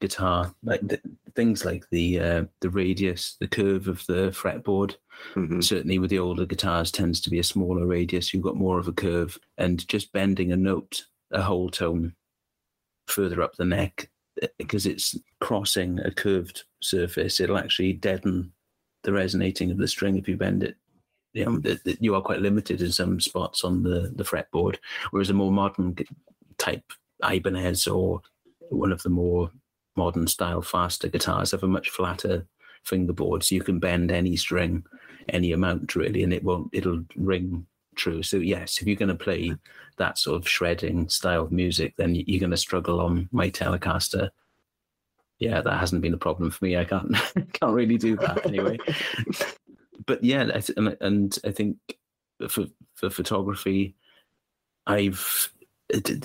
guitar 0.00 0.54
like 0.62 0.86
the, 0.86 1.00
things 1.34 1.64
like 1.64 1.84
the 1.90 2.20
uh, 2.20 2.44
the 2.60 2.70
radius 2.70 3.36
the 3.40 3.48
curve 3.48 3.88
of 3.88 4.04
the 4.06 4.30
fretboard. 4.30 4.96
Mm-hmm. 5.34 5.60
certainly 5.60 5.98
with 5.98 6.10
the 6.10 6.18
older 6.20 6.46
guitars 6.46 6.92
tends 6.92 7.20
to 7.20 7.30
be 7.30 7.40
a 7.40 7.44
smaller 7.44 7.86
radius. 7.86 8.32
You've 8.32 8.44
got 8.44 8.56
more 8.56 8.78
of 8.78 8.86
a 8.86 8.92
curve 8.92 9.36
and 9.56 9.86
just 9.88 10.12
bending 10.12 10.52
a 10.52 10.56
note 10.56 11.02
a 11.32 11.42
whole 11.42 11.70
tone 11.70 12.14
further 13.08 13.42
up 13.42 13.56
the 13.56 13.64
neck 13.64 14.10
because 14.58 14.86
uh, 14.86 14.90
it's 14.90 15.16
crossing 15.40 15.98
a 16.00 16.10
curved 16.10 16.64
surface. 16.80 17.40
It'll 17.40 17.58
actually 17.58 17.94
deaden 17.94 18.52
the 19.02 19.12
resonating 19.12 19.70
of 19.70 19.78
the 19.78 19.88
string 19.88 20.16
if 20.16 20.28
you 20.28 20.36
bend 20.36 20.62
it. 20.62 20.76
You 21.32 21.44
know, 21.44 21.76
you 22.00 22.14
are 22.14 22.22
quite 22.22 22.40
limited 22.40 22.80
in 22.80 22.90
some 22.90 23.20
spots 23.20 23.62
on 23.62 23.82
the, 23.82 24.12
the 24.14 24.24
fretboard, 24.24 24.76
whereas 25.10 25.30
a 25.30 25.34
more 25.34 25.52
modern 25.52 25.96
type 26.56 26.84
Ibanez 27.22 27.86
or 27.86 28.22
one 28.70 28.92
of 28.92 29.02
the 29.02 29.10
more 29.10 29.50
modern 29.98 30.26
style 30.26 30.62
faster 30.62 31.08
guitars 31.08 31.50
have 31.50 31.62
a 31.62 31.68
much 31.68 31.90
flatter 31.90 32.46
fingerboard, 32.84 33.42
so 33.42 33.54
you 33.54 33.62
can 33.62 33.78
bend 33.78 34.10
any 34.10 34.36
string 34.36 34.84
any 35.28 35.52
amount 35.52 35.94
really, 35.94 36.22
and 36.22 36.32
it 36.32 36.42
won't 36.42 36.70
it'll 36.72 37.04
ring 37.16 37.66
true. 37.96 38.22
So 38.22 38.38
yes, 38.38 38.80
if 38.80 38.86
you're 38.86 38.96
going 38.96 39.10
to 39.10 39.14
play 39.14 39.52
that 39.98 40.18
sort 40.18 40.40
of 40.40 40.48
shredding 40.48 41.08
style 41.08 41.42
of 41.42 41.52
music, 41.52 41.94
then 41.96 42.14
you're 42.14 42.40
going 42.40 42.50
to 42.50 42.56
struggle 42.56 43.00
on 43.00 43.28
my 43.32 43.50
Telecaster. 43.50 44.30
Yeah, 45.38 45.60
that 45.60 45.78
hasn't 45.78 46.02
been 46.02 46.14
a 46.14 46.18
problem 46.18 46.50
for 46.50 46.64
me. 46.64 46.76
I 46.76 46.84
can't 46.84 47.14
can't 47.52 47.74
really 47.74 47.98
do 47.98 48.16
that 48.16 48.46
anyway. 48.46 48.78
but 50.06 50.24
yeah, 50.24 50.60
and, 50.76 50.96
and 51.00 51.38
I 51.44 51.50
think 51.50 51.76
for 52.48 52.66
for 52.94 53.10
photography, 53.10 53.94
I've 54.86 55.52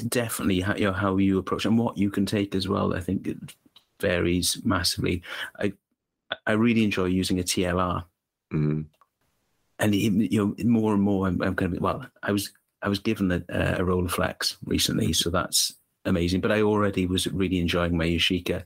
definitely 0.09 0.61
how, 0.61 0.75
you 0.75 0.85
know 0.85 0.93
how 0.93 1.17
you 1.17 1.37
approach 1.37 1.65
and 1.65 1.77
what 1.77 1.97
you 1.97 2.09
can 2.09 2.25
take 2.25 2.55
as 2.55 2.67
well. 2.67 2.93
I 2.93 3.01
think 3.01 3.29
varies 4.03 4.61
massively. 4.63 5.23
I 5.57 5.73
I 6.45 6.53
really 6.53 6.83
enjoy 6.83 7.05
using 7.05 7.39
a 7.39 7.43
TLR, 7.43 8.03
mm-hmm. 8.53 8.81
and 9.79 9.95
you 9.95 10.37
know 10.37 10.55
more 10.63 10.93
and 10.93 11.01
more 11.01 11.27
I'm, 11.27 11.41
I'm 11.41 11.55
going 11.55 11.71
to 11.71 11.77
be 11.77 11.81
well. 11.81 12.05
I 12.21 12.31
was 12.31 12.51
I 12.81 12.89
was 12.89 12.99
given 12.99 13.31
a, 13.31 13.37
a 13.49 13.79
Rolleiflex 13.79 14.57
recently, 14.65 15.13
so 15.13 15.29
that's 15.29 15.73
amazing. 16.05 16.41
But 16.41 16.51
I 16.51 16.61
already 16.61 17.05
was 17.07 17.27
really 17.27 17.59
enjoying 17.59 17.97
my 17.97 18.05
Yashica 18.05 18.65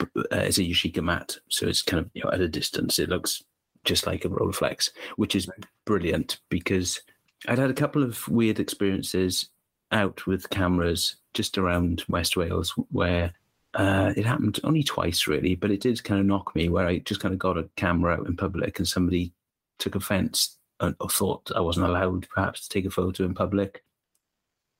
uh, 0.00 0.22
as 0.30 0.58
a 0.58 0.62
Yashica 0.62 1.02
mat, 1.02 1.36
so 1.48 1.66
it's 1.66 1.82
kind 1.82 2.04
of 2.04 2.10
you 2.14 2.22
know 2.22 2.30
at 2.30 2.40
a 2.40 2.48
distance. 2.48 2.98
It 2.98 3.08
looks 3.08 3.42
just 3.84 4.06
like 4.06 4.24
a 4.24 4.28
Rolleiflex, 4.28 4.90
which 5.16 5.34
is 5.34 5.48
brilliant 5.86 6.40
because 6.50 7.00
I'd 7.48 7.58
had 7.58 7.70
a 7.70 7.74
couple 7.74 8.02
of 8.02 8.28
weird 8.28 8.60
experiences 8.60 9.48
out 9.90 10.26
with 10.26 10.50
cameras 10.50 11.16
just 11.34 11.58
around 11.58 12.04
West 12.08 12.36
Wales 12.36 12.74
where 12.90 13.32
uh, 13.74 14.12
it 14.16 14.26
happened 14.26 14.60
only 14.64 14.82
twice 14.82 15.26
really, 15.26 15.54
but 15.54 15.70
it 15.70 15.80
did 15.80 16.02
kind 16.04 16.20
of 16.20 16.26
knock 16.26 16.54
me 16.54 16.68
where 16.68 16.86
I 16.86 16.98
just 16.98 17.20
kind 17.20 17.32
of 17.32 17.38
got 17.38 17.58
a 17.58 17.68
camera 17.76 18.14
out 18.14 18.26
in 18.26 18.36
public 18.36 18.78
and 18.78 18.86
somebody 18.86 19.32
took 19.78 19.94
offense 19.94 20.58
or 20.80 21.08
thought 21.08 21.50
I 21.54 21.60
wasn't 21.60 21.86
allowed 21.86 22.28
perhaps 22.28 22.62
to 22.62 22.68
take 22.68 22.84
a 22.84 22.90
photo 22.90 23.24
in 23.24 23.34
public. 23.34 23.84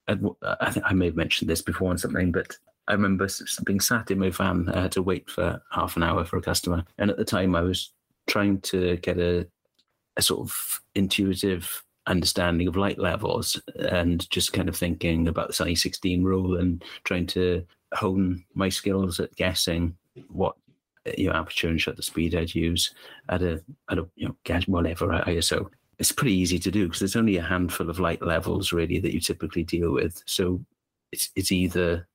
And 0.09 0.31
I 0.43 0.71
think 0.71 0.85
I 0.89 0.95
may 0.95 1.07
have 1.07 1.17
mentioned 1.17 1.49
this 1.49 1.63
before 1.63 1.91
on 1.91 1.99
something, 1.99 2.33
but 2.33 2.57
I 2.89 2.93
remember 2.93 3.29
being 3.65 3.81
sat 3.81 4.11
in 4.11 4.19
my 4.19 4.31
van. 4.31 4.69
I 4.69 4.83
had 4.83 4.93
to 4.93 5.03
wait 5.03 5.31
for 5.31 5.63
half 5.71 5.97
an 5.97 6.03
hour 6.03 6.25
for 6.25 6.37
a 6.37 6.43
customer, 6.43 6.85
and 6.99 7.11
at 7.11 7.17
the 7.17 7.25
time 7.25 7.55
I 7.55 7.61
was 7.61 7.93
trying 8.27 8.61
to 8.63 8.97
get 8.97 9.19
a, 9.19 9.47
a 10.17 10.23
sort 10.23 10.41
of 10.41 10.83
intuitive 10.97 11.85
understanding 12.09 12.67
of 12.67 12.77
light 12.77 12.99
levels 12.99 13.61
and 13.77 14.29
just 14.31 14.53
kind 14.53 14.69
of 14.69 14.77
thinking 14.77 15.29
about 15.29 15.47
the 15.47 15.53
Sunny 15.53 15.77
16 15.77 16.25
rule 16.25 16.57
and 16.57 16.83
trying 17.05 17.27
to 17.29 17.65
hone 17.93 18.45
my 18.55 18.69
skills 18.69 19.21
at 19.21 19.35
guessing 19.37 19.97
what 20.29 20.57
you 21.17 21.29
know, 21.29 21.35
aperture 21.35 21.69
and 21.69 21.81
shutter 21.81 22.03
speed 22.03 22.35
I'd 22.35 22.55
use 22.55 22.95
at 23.29 23.43
a 23.43 23.63
at 23.91 23.99
a 23.99 24.07
you 24.17 24.29
know 24.29 24.37
guess 24.45 24.69
whatever 24.69 25.09
ISO. 25.09 25.69
It's 25.99 26.13
pretty 26.13 26.35
easy 26.35 26.59
to 26.59 26.71
do 26.71 26.87
because 26.87 27.01
there's 27.01 27.17
only 27.17 27.37
a 27.37 27.43
handful 27.43 27.91
of 27.91 28.01
light 28.01 28.23
levels 28.23 28.73
really 28.73 28.99
that 29.01 29.13
you 29.13 29.21
typically 29.21 29.63
deal 29.63 29.93
with. 29.93 30.23
So 30.27 30.65
it's 31.13 31.31
it's 31.37 31.53
either 31.53 32.07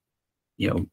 you 0.57 0.69
know 0.69 0.85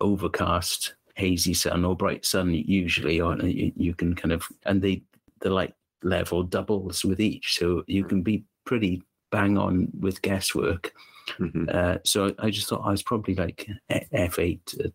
overcast 0.00 0.94
hazy 1.16 1.54
sun 1.54 1.84
or 1.84 1.94
bright 1.94 2.24
sun 2.24 2.54
usually 2.54 3.20
or 3.20 3.32
uh, 3.32 3.44
you, 3.44 3.72
you 3.76 3.94
can 3.94 4.14
kind 4.14 4.32
of 4.32 4.46
and 4.64 4.80
the 4.80 5.02
the 5.40 5.50
light 5.50 5.74
level 6.02 6.42
doubles 6.42 7.04
with 7.04 7.20
each 7.20 7.58
so 7.58 7.84
you 7.86 8.04
can 8.04 8.22
be 8.22 8.44
pretty 8.64 9.02
bang 9.30 9.58
on 9.58 9.88
with 10.00 10.22
guesswork 10.22 10.94
mm-hmm. 11.38 11.64
uh, 11.72 11.96
so 12.04 12.34
i 12.38 12.50
just 12.50 12.68
thought 12.68 12.82
i 12.84 12.90
was 12.90 13.02
probably 13.02 13.34
like 13.34 13.68
f8 13.90 14.92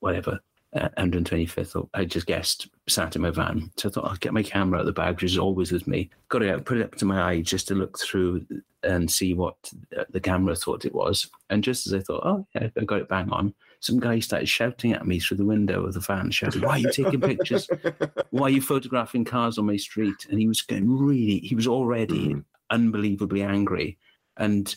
whatever 0.00 0.40
uh, 0.76 0.88
125th. 0.98 1.88
I 1.94 2.04
just 2.04 2.26
guessed 2.26 2.68
sat 2.88 3.16
in 3.16 3.22
my 3.22 3.30
van. 3.30 3.70
So 3.76 3.88
I 3.88 3.92
thought 3.92 4.04
I'll 4.04 4.16
get 4.16 4.34
my 4.34 4.42
camera 4.42 4.78
out 4.78 4.80
of 4.80 4.86
the 4.86 4.92
bag, 4.92 5.14
which 5.14 5.32
is 5.32 5.38
always 5.38 5.72
with 5.72 5.86
me. 5.86 6.10
Got 6.28 6.42
it 6.42 6.50
out, 6.50 6.64
put 6.64 6.78
it 6.78 6.84
up 6.84 6.94
to 6.96 7.04
my 7.04 7.22
eye 7.22 7.40
just 7.40 7.68
to 7.68 7.74
look 7.74 7.98
through 7.98 8.44
and 8.82 9.10
see 9.10 9.32
what 9.32 9.56
the 10.10 10.20
camera 10.20 10.54
thought 10.54 10.84
it 10.84 10.94
was. 10.94 11.30
And 11.50 11.64
just 11.64 11.86
as 11.86 11.94
I 11.94 12.00
thought, 12.00 12.26
oh, 12.26 12.46
yeah, 12.54 12.68
I 12.76 12.84
got 12.84 13.00
it 13.00 13.08
bang 13.08 13.30
on, 13.30 13.54
some 13.80 14.00
guy 14.00 14.18
started 14.18 14.48
shouting 14.48 14.92
at 14.92 15.06
me 15.06 15.18
through 15.18 15.38
the 15.38 15.44
window 15.44 15.84
of 15.84 15.94
the 15.94 16.00
van, 16.00 16.30
shouting, 16.30 16.62
Why 16.62 16.72
are 16.72 16.78
you 16.78 16.92
taking 16.92 17.20
pictures? 17.20 17.68
Why 18.30 18.48
are 18.48 18.50
you 18.50 18.60
photographing 18.60 19.24
cars 19.24 19.58
on 19.58 19.66
my 19.66 19.76
street? 19.76 20.26
And 20.28 20.38
he 20.38 20.48
was 20.48 20.62
getting 20.62 20.98
really, 20.98 21.38
he 21.38 21.54
was 21.54 21.66
already 21.66 22.34
Mm. 22.34 22.44
unbelievably 22.70 23.42
angry. 23.42 23.98
And 24.36 24.74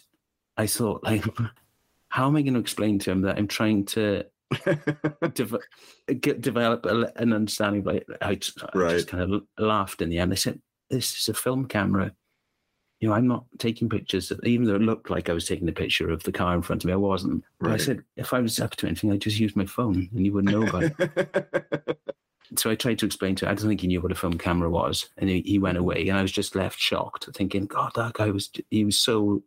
I 0.59 0.67
thought, 0.67 1.03
like, 1.05 1.23
how 2.09 2.27
am 2.27 2.35
I 2.35 2.41
going 2.41 2.53
to 2.55 2.59
explain 2.59 2.99
to 2.99 3.11
him 3.11 3.21
that 3.21 3.37
I'm 3.37 3.47
trying 3.47 3.85
to 3.85 4.25
dev- 5.33 5.55
get, 6.19 6.41
develop 6.41 6.85
a, 6.85 7.11
an 7.15 7.31
understanding? 7.33 7.83
Like, 7.85 8.05
I, 8.21 8.35
just, 8.35 8.61
I 8.75 8.89
just 8.89 9.07
kind 9.07 9.23
of 9.33 9.43
laughed 9.57 10.01
in 10.01 10.09
the 10.09 10.19
end. 10.19 10.33
I 10.33 10.35
said, 10.35 10.61
"This 10.89 11.17
is 11.17 11.29
a 11.29 11.33
film 11.33 11.65
camera. 11.65 12.11
You 12.99 13.07
know, 13.07 13.15
I'm 13.15 13.27
not 13.27 13.45
taking 13.57 13.87
pictures. 13.87 14.31
of- 14.31 14.41
Even 14.43 14.67
though 14.67 14.75
it 14.75 14.81
looked 14.81 15.09
like 15.09 15.29
I 15.29 15.33
was 15.33 15.47
taking 15.47 15.69
a 15.69 15.71
picture 15.71 16.09
of 16.11 16.23
the 16.23 16.33
car 16.33 16.53
in 16.55 16.61
front 16.61 16.83
of 16.83 16.87
me, 16.87 16.93
I 16.93 16.97
wasn't. 16.97 17.45
But 17.61 17.71
I 17.71 17.77
said, 17.77 18.03
if 18.17 18.33
I 18.33 18.41
was 18.41 18.59
up 18.59 18.75
to 18.75 18.87
anything, 18.87 19.13
I'd 19.13 19.21
just 19.21 19.39
use 19.39 19.55
my 19.55 19.65
phone, 19.65 20.09
and 20.13 20.25
you 20.25 20.33
wouldn't 20.33 20.51
know 20.53 20.67
about 20.67 20.91
it. 20.99 21.99
so 22.57 22.69
I 22.69 22.75
tried 22.75 22.99
to 22.99 23.05
explain 23.05 23.35
to 23.35 23.45
him. 23.45 23.51
I 23.51 23.53
don't 23.53 23.69
think 23.69 23.79
he 23.79 23.87
knew 23.87 24.01
what 24.01 24.11
a 24.11 24.15
film 24.15 24.37
camera 24.37 24.69
was, 24.69 25.09
and 25.17 25.29
he, 25.29 25.39
he 25.45 25.57
went 25.59 25.77
away, 25.77 26.09
and 26.09 26.17
I 26.17 26.21
was 26.21 26.33
just 26.33 26.53
left 26.53 26.77
shocked, 26.77 27.29
thinking, 27.33 27.65
God, 27.67 27.93
that 27.95 28.11
guy 28.13 28.29
was 28.31 28.49
he 28.69 28.83
was 28.83 28.97
so 28.97 29.43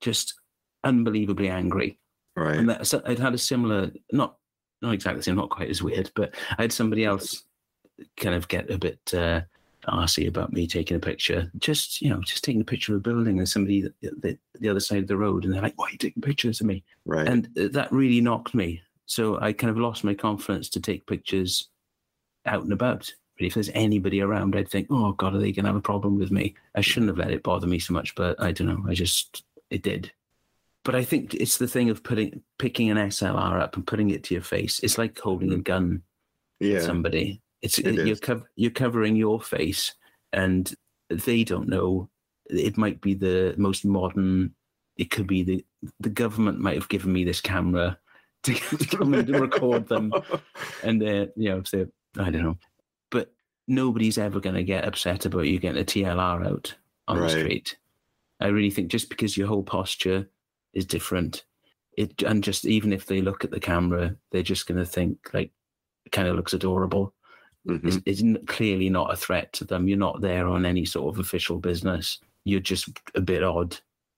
just 0.00 0.40
unbelievably 0.84 1.48
angry. 1.48 1.98
right. 2.36 2.56
And 2.56 2.68
that, 2.68 2.86
so 2.86 3.02
I'd 3.06 3.18
had 3.18 3.34
a 3.34 3.38
similar, 3.38 3.90
not 4.12 4.36
not 4.82 4.94
exactly 4.94 5.20
the 5.20 5.24
same, 5.24 5.36
not 5.36 5.50
quite 5.50 5.70
as 5.70 5.82
weird, 5.82 6.10
but 6.14 6.34
I 6.58 6.62
had 6.62 6.72
somebody 6.72 7.04
else 7.04 7.44
kind 8.16 8.34
of 8.34 8.48
get 8.48 8.70
a 8.70 8.78
bit 8.78 9.00
uh, 9.14 9.40
arsy 9.88 10.28
about 10.28 10.52
me 10.52 10.66
taking 10.66 10.96
a 10.96 11.00
picture. 11.00 11.50
Just 11.58 12.00
you 12.00 12.10
know, 12.10 12.20
just 12.20 12.44
taking 12.44 12.60
a 12.60 12.64
picture 12.64 12.92
of 12.92 12.98
a 12.98 13.02
building 13.02 13.38
and 13.38 13.48
somebody 13.48 13.82
the, 13.82 13.92
the, 14.20 14.38
the 14.60 14.68
other 14.68 14.80
side 14.80 14.98
of 14.98 15.08
the 15.08 15.16
road, 15.16 15.44
and 15.44 15.54
they're 15.54 15.62
like, 15.62 15.78
"Why 15.78 15.86
are 15.86 15.90
you 15.90 15.98
taking 15.98 16.22
pictures 16.22 16.60
of 16.60 16.66
me?" 16.66 16.84
Right. 17.04 17.26
And 17.26 17.46
uh, 17.58 17.68
that 17.72 17.92
really 17.92 18.20
knocked 18.20 18.54
me. 18.54 18.82
So 19.06 19.38
I 19.40 19.52
kind 19.52 19.70
of 19.70 19.78
lost 19.78 20.04
my 20.04 20.14
confidence 20.14 20.68
to 20.70 20.80
take 20.80 21.06
pictures 21.06 21.68
out 22.46 22.62
and 22.62 22.72
about. 22.72 23.12
But 23.36 23.46
if 23.46 23.54
there's 23.54 23.70
anybody 23.74 24.20
around, 24.20 24.56
I'd 24.56 24.70
think, 24.70 24.88
"Oh 24.90 25.12
God, 25.12 25.34
are 25.34 25.38
they 25.38 25.52
going 25.52 25.64
to 25.64 25.70
have 25.70 25.76
a 25.76 25.80
problem 25.80 26.18
with 26.18 26.30
me?" 26.30 26.54
I 26.74 26.80
shouldn't 26.80 27.08
have 27.08 27.18
let 27.18 27.32
it 27.32 27.42
bother 27.42 27.66
me 27.66 27.78
so 27.78 27.92
much, 27.92 28.14
but 28.14 28.40
I 28.40 28.52
don't 28.52 28.68
know. 28.68 28.84
I 28.88 28.94
just 28.94 29.44
it 29.70 29.82
did. 29.82 30.12
But 30.84 30.94
I 30.94 31.02
think 31.02 31.34
it's 31.34 31.56
the 31.56 31.66
thing 31.66 31.88
of 31.88 32.02
putting 32.02 32.42
picking 32.58 32.90
an 32.90 32.98
SLR 32.98 33.60
up 33.60 33.76
and 33.76 33.86
putting 33.86 34.10
it 34.10 34.22
to 34.24 34.34
your 34.34 34.42
face. 34.42 34.80
It's 34.80 34.98
like 34.98 35.18
holding 35.18 35.52
a 35.52 35.56
mm. 35.56 35.64
gun 35.64 36.02
yeah. 36.60 36.76
at 36.76 36.82
somebody. 36.82 37.40
It's 37.62 37.78
It 37.78 38.06
you're 38.06 38.16
cov- 38.16 38.44
you're 38.56 38.70
covering 38.70 39.16
your 39.16 39.40
face, 39.40 39.94
and 40.32 40.72
they 41.08 41.42
don't 41.42 41.68
know. 41.68 42.10
It 42.50 42.76
might 42.76 43.00
be 43.00 43.14
the 43.14 43.54
most 43.56 43.86
modern. 43.86 44.54
It 44.98 45.10
could 45.10 45.26
be 45.26 45.42
the 45.42 45.64
the 46.00 46.10
government 46.10 46.60
might 46.60 46.76
have 46.76 46.90
given 46.90 47.12
me 47.12 47.24
this 47.24 47.40
camera 47.40 47.98
to, 48.42 48.54
to 48.76 48.96
come 48.96 49.14
and 49.14 49.28
record 49.30 49.88
them, 49.88 50.12
and 50.82 51.00
they 51.00 51.28
you 51.36 51.48
know 51.48 51.62
say 51.62 51.86
I 52.18 52.30
don't 52.30 52.42
know, 52.42 52.58
but 53.10 53.32
nobody's 53.66 54.18
ever 54.18 54.38
going 54.38 54.56
to 54.56 54.62
get 54.62 54.84
upset 54.84 55.24
about 55.24 55.46
you 55.46 55.58
getting 55.58 55.80
a 55.80 55.84
TLR 55.84 56.46
out 56.46 56.74
on 57.08 57.18
Right. 57.18 57.30
the 57.30 57.40
street. 57.40 57.76
I 58.40 58.48
really 58.48 58.70
think 58.70 58.88
just 58.88 59.08
because 59.08 59.36
your 59.36 59.46
whole 59.46 59.62
posture 59.62 60.28
is 60.74 60.84
different, 60.86 61.44
it 61.96 62.22
and 62.22 62.42
just 62.44 62.64
even 62.66 62.92
if 62.92 63.06
they 63.06 63.20
look 63.20 63.44
at 63.44 63.50
the 63.50 63.60
camera, 63.60 64.16
they're 64.32 64.42
just 64.42 64.66
going 64.66 64.78
to 64.78 64.84
think 64.86 65.30
like 65.32 65.50
it 66.06 66.12
kind 66.12 66.28
of 66.28 66.36
looks 66.36 66.52
adorable. 66.52 67.14
Mhm. 67.66 68.04
It's, 68.06 68.20
it's 68.22 68.38
clearly 68.46 68.90
not 68.90 69.12
a 69.12 69.16
threat 69.16 69.52
to 69.54 69.64
them. 69.64 69.88
You're 69.88 69.96
not 69.98 70.20
there 70.20 70.46
on 70.48 70.66
any 70.66 70.84
sort 70.84 71.14
of 71.14 71.18
official 71.18 71.58
business. 71.58 72.18
You're 72.44 72.60
just 72.60 72.88
a 73.14 73.20
bit 73.22 73.42
odd. 73.42 73.76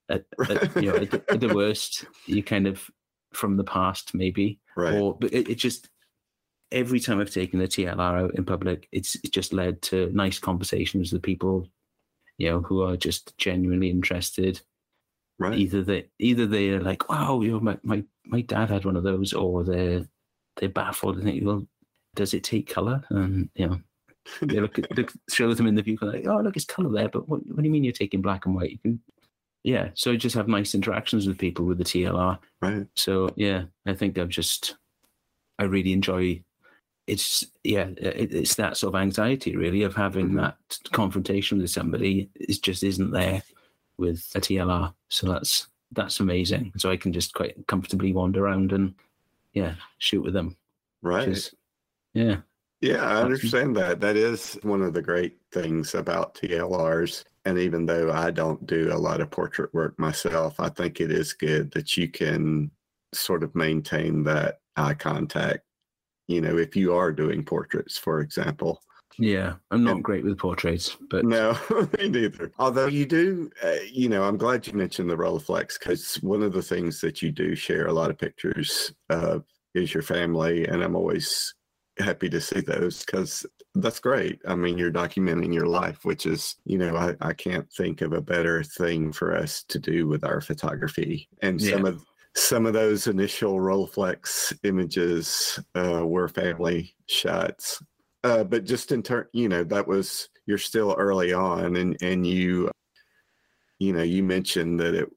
At, 0.09 0.24
at, 0.50 0.74
you 0.82 0.90
know, 0.90 0.96
at, 0.96 1.11
the- 1.11 1.24
at 1.30 1.40
the 1.40 1.54
worst, 1.54 2.04
you 2.26 2.42
kind 2.42 2.66
of 2.66 2.90
from 3.32 3.57
the 3.57 3.64
past 3.64 4.14
maybe, 4.14 4.59
Right. 4.76 4.94
or 4.94 5.16
but 5.18 5.32
it, 5.32 5.48
it 5.48 5.54
just 5.57 5.88
every 6.72 6.98
time 7.00 7.20
I've 7.20 7.30
taken 7.30 7.59
the 7.61 7.68
TLR 7.68 7.98
out 8.22 8.34
in 8.34 8.44
public, 8.44 8.88
it's 8.92 9.14
it 9.16 9.32
just 9.32 9.52
led 9.52 9.80
to 9.82 10.11
nice 10.12 10.38
conversations 10.38 11.12
with 11.12 11.22
people, 11.22 11.68
you 12.38 12.48
know, 12.50 12.61
who 12.62 12.82
are 12.82 12.96
just 12.96 13.36
genuinely 13.38 13.90
interested. 13.90 14.61
Right. 15.39 15.59
Either 15.59 15.82
they 15.82 16.07
either 16.18 16.47
they're 16.47 16.80
like, 16.80 17.09
wow, 17.09 17.41
you 17.41 17.53
know, 17.53 17.61
my, 17.61 17.78
my, 17.82 18.05
my 18.24 18.41
dad 18.43 18.70
had 18.70 18.84
one 18.84 18.97
of 18.97 19.03
those, 19.03 19.32
or 19.32 19.64
they're 19.64 20.07
they're 20.57 20.68
baffled 20.68 21.16
and 21.16 21.24
think, 21.24 21.45
well, 21.45 21.66
does 22.14 22.34
it 22.34 22.45
take 22.45 22.68
color? 22.68 23.05
And 23.11 23.49
you 23.55 23.66
know, 23.68 23.80
they 24.43 24.61
look 24.61 24.78
at 24.78 24.97
look, 24.97 25.12
show 25.30 25.53
them 25.55 25.66
in 25.66 25.74
the 25.74 25.82
view 25.82 25.99
like, 26.01 26.26
oh 26.26 26.41
look, 26.41 26.57
it's 26.57 26.64
color 26.64 26.91
there, 26.91 27.09
but 27.09 27.28
what, 27.28 27.47
what 27.47 27.59
do 27.59 27.64
you 27.64 27.70
mean 27.70 27.84
you're 27.84 27.93
taking 27.93 28.22
black 28.22 28.47
and 28.47 28.55
white? 28.55 28.70
You 28.72 28.78
can, 28.78 29.01
yeah. 29.64 29.91
So 29.95 30.12
I 30.12 30.16
just 30.16 30.37
have 30.37 30.49
nice 30.49 30.74
interactions 30.74 31.26
with 31.26 31.39
people 31.39 31.64
with 31.64 31.78
the 31.78 31.84
TLR. 31.84 32.39
Right. 32.62 32.87
So 32.95 33.30
yeah, 33.37 33.64
I 33.87 33.95
think 33.95 34.18
I've 34.18 34.28
just 34.28 34.76
I 35.59 35.64
really 35.64 35.93
enjoy. 35.93 36.43
It's 37.07 37.45
yeah, 37.62 37.89
it, 37.99 38.34
it's 38.34 38.57
that 38.57 38.76
sort 38.76 38.95
of 38.95 39.01
anxiety 39.01 39.57
really 39.57 39.82
of 39.82 39.95
having 39.95 40.30
Mhm. 40.30 40.41
that 40.41 40.57
confrontation 40.93 41.59
with 41.59 41.70
somebody. 41.70 42.30
It 42.34 42.61
just 42.62 42.82
isn't 42.82 43.11
there 43.12 43.43
with 43.99 44.30
a 44.34 44.40
TLR. 44.40 44.92
So 45.09 45.28
that's 45.28 45.68
that's 45.92 46.20
amazing. 46.20 46.72
So 46.76 46.90
I 46.90 46.97
can 46.97 47.12
just 47.12 47.34
quite 47.34 47.55
comfortably 47.66 48.12
wander 48.12 48.44
around 48.44 48.72
and 48.72 48.94
yeah, 49.53 49.74
shoot 49.99 50.22
with 50.22 50.34
them. 50.34 50.57
Right. 51.03 51.28
is- 51.28 51.55
yeah, 52.12 52.38
Yeah, 52.80 53.05
I 53.05 53.22
understand 53.22 53.76
that. 53.76 54.01
That 54.01 54.16
is 54.16 54.59
one 54.62 54.80
of 54.82 54.94
the 54.94 55.03
great 55.03 55.36
things 55.53 55.94
about 55.94 56.34
TLRs. 56.34 57.24
And 57.44 57.59
even 57.59 57.84
though 57.84 58.11
I 58.11 58.30
don't 58.30 58.66
do 58.66 58.90
a 58.92 58.97
lot 58.97 59.20
of 59.20 59.30
portrait 59.30 59.72
work 59.74 59.99
myself, 59.99 60.59
I 60.59 60.70
think 60.70 61.01
it 61.01 61.12
is 61.12 61.34
good 61.34 61.70
that 61.72 61.97
you 61.97 62.09
can 62.09 62.70
sort 63.12 63.42
of 63.42 63.55
maintain 63.55 64.24
that 64.24 64.61
eye 64.76 64.94
contact. 64.94 65.61
You 66.26 66.40
know, 66.40 66.57
if 66.59 66.74
you 66.74 66.94
are 66.94 67.12
doing 67.12 67.44
portraits, 67.44 67.99
for 67.99 68.20
example. 68.20 68.82
Yeah. 69.18 69.54
I'm 69.70 69.84
not 69.84 69.96
And- 69.96 70.04
great 70.04 70.24
with 70.24 70.38
portraits, 70.38 70.96
but 71.10 71.24
No, 71.24 71.56
me 71.98 72.08
neither. 72.08 72.52
Although 72.58 72.86
you 72.88 73.06
do, 73.06 73.50
uh, 73.62 73.76
you 73.90 74.08
know, 74.08 74.24
I'm 74.24 74.36
glad 74.36 74.66
you 74.66 74.72
mentioned 74.72 75.10
the 75.10 75.16
Rolleiflex 75.16 75.78
because 75.78 76.16
one 76.16 76.42
of 76.42 76.52
the 76.52 76.62
things 76.62 77.00
that 77.00 77.22
you 77.22 77.30
do 77.32 77.54
share 77.54 77.86
a 77.86 77.92
lot 77.92 78.10
of 78.10 78.18
pictures 78.18 78.92
of 79.10 79.44
is 79.74 79.92
your 79.92 80.02
family, 80.02 80.66
and 80.66 80.82
I'm 80.82 80.96
always 80.96 81.54
happy 81.98 82.28
to 82.28 82.40
see 82.40 82.60
those 82.60 83.04
because 83.04 83.46
that's 83.74 84.00
great. 84.00 84.40
I 84.46 84.54
mean, 84.54 84.78
you're 84.78 84.92
documenting 84.92 85.52
your 85.52 85.66
life, 85.66 86.04
which 86.04 86.24
is, 86.26 86.56
you 86.64 86.78
know, 86.78 86.96
I, 86.96 87.14
I 87.20 87.32
can't 87.32 87.70
think 87.72 88.00
of 88.00 88.12
a 88.12 88.20
better 88.22 88.62
thing 88.62 89.12
for 89.12 89.36
us 89.36 89.64
to 89.68 89.78
do 89.78 90.06
with 90.08 90.24
our 90.24 90.40
photography. 90.40 91.28
And 91.42 91.60
some 91.60 91.84
of 91.84 92.04
some 92.34 92.66
of 92.66 92.74
those 92.74 93.06
initial 93.06 93.54
Rolleiflex 93.54 94.58
images 94.62 95.58
uh, 95.74 96.06
were 96.06 96.28
family 96.28 96.94
shots 97.06 97.82
uh, 98.24 98.44
but 98.44 98.64
just 98.64 98.92
in 98.92 99.02
turn, 99.02 99.26
you 99.32 99.48
know, 99.48 99.64
that 99.64 99.86
was 99.86 100.28
you're 100.46 100.58
still 100.58 100.94
early 100.98 101.32
on, 101.32 101.76
and 101.76 101.96
and 102.02 102.26
you, 102.26 102.70
you 103.78 103.92
know, 103.92 104.02
you 104.02 104.22
mentioned 104.22 104.80
that 104.80 104.94
it 104.94 105.08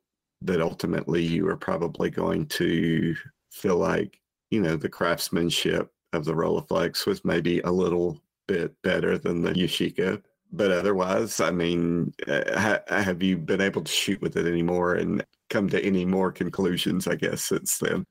that 0.42 0.62
ultimately 0.62 1.24
you 1.24 1.46
were 1.46 1.58
probably 1.58 2.10
going 2.10 2.46
to 2.46 3.16
feel 3.52 3.78
like 3.78 4.20
you 4.52 4.62
know 4.62 4.76
the 4.76 4.90
craftsmanship 4.90 5.92
of 6.14 6.26
the 6.26 6.34
Rolleiflex 6.34 7.06
was 7.06 7.24
maybe 7.26 7.60
a 7.62 7.72
little 7.72 8.20
bit 8.48 8.74
better 8.82 9.18
than 9.18 9.42
the 9.42 9.52
Yashica. 9.52 10.22
But 10.52 10.72
otherwise, 10.72 11.40
I 11.40 11.52
mean, 11.52 12.12
uh, 12.28 12.60
ha- 12.60 12.82
have 12.88 13.22
you 13.22 13.38
been 13.38 13.62
able 13.62 13.84
to 13.84 13.92
shoot 13.92 14.20
with 14.20 14.36
it 14.36 14.48
anymore 14.48 14.96
and 14.96 15.24
come 15.52 15.70
to 15.70 15.84
any 15.84 16.06
more 16.06 16.32
conclusions? 16.32 17.08
I 17.08 17.16
guess 17.16 17.44
since 17.46 17.78
then. 17.78 18.06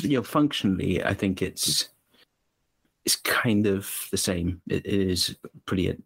you 0.00 0.18
know, 0.18 0.22
functionally, 0.22 1.02
I 1.02 1.14
think 1.14 1.40
it's 1.40 1.88
it's 3.04 3.16
kind 3.16 3.66
of 3.66 3.90
the 4.10 4.16
same. 4.18 4.60
It 4.68 4.84
is 4.86 5.36
pretty. 5.66 5.88
it- 5.88 6.00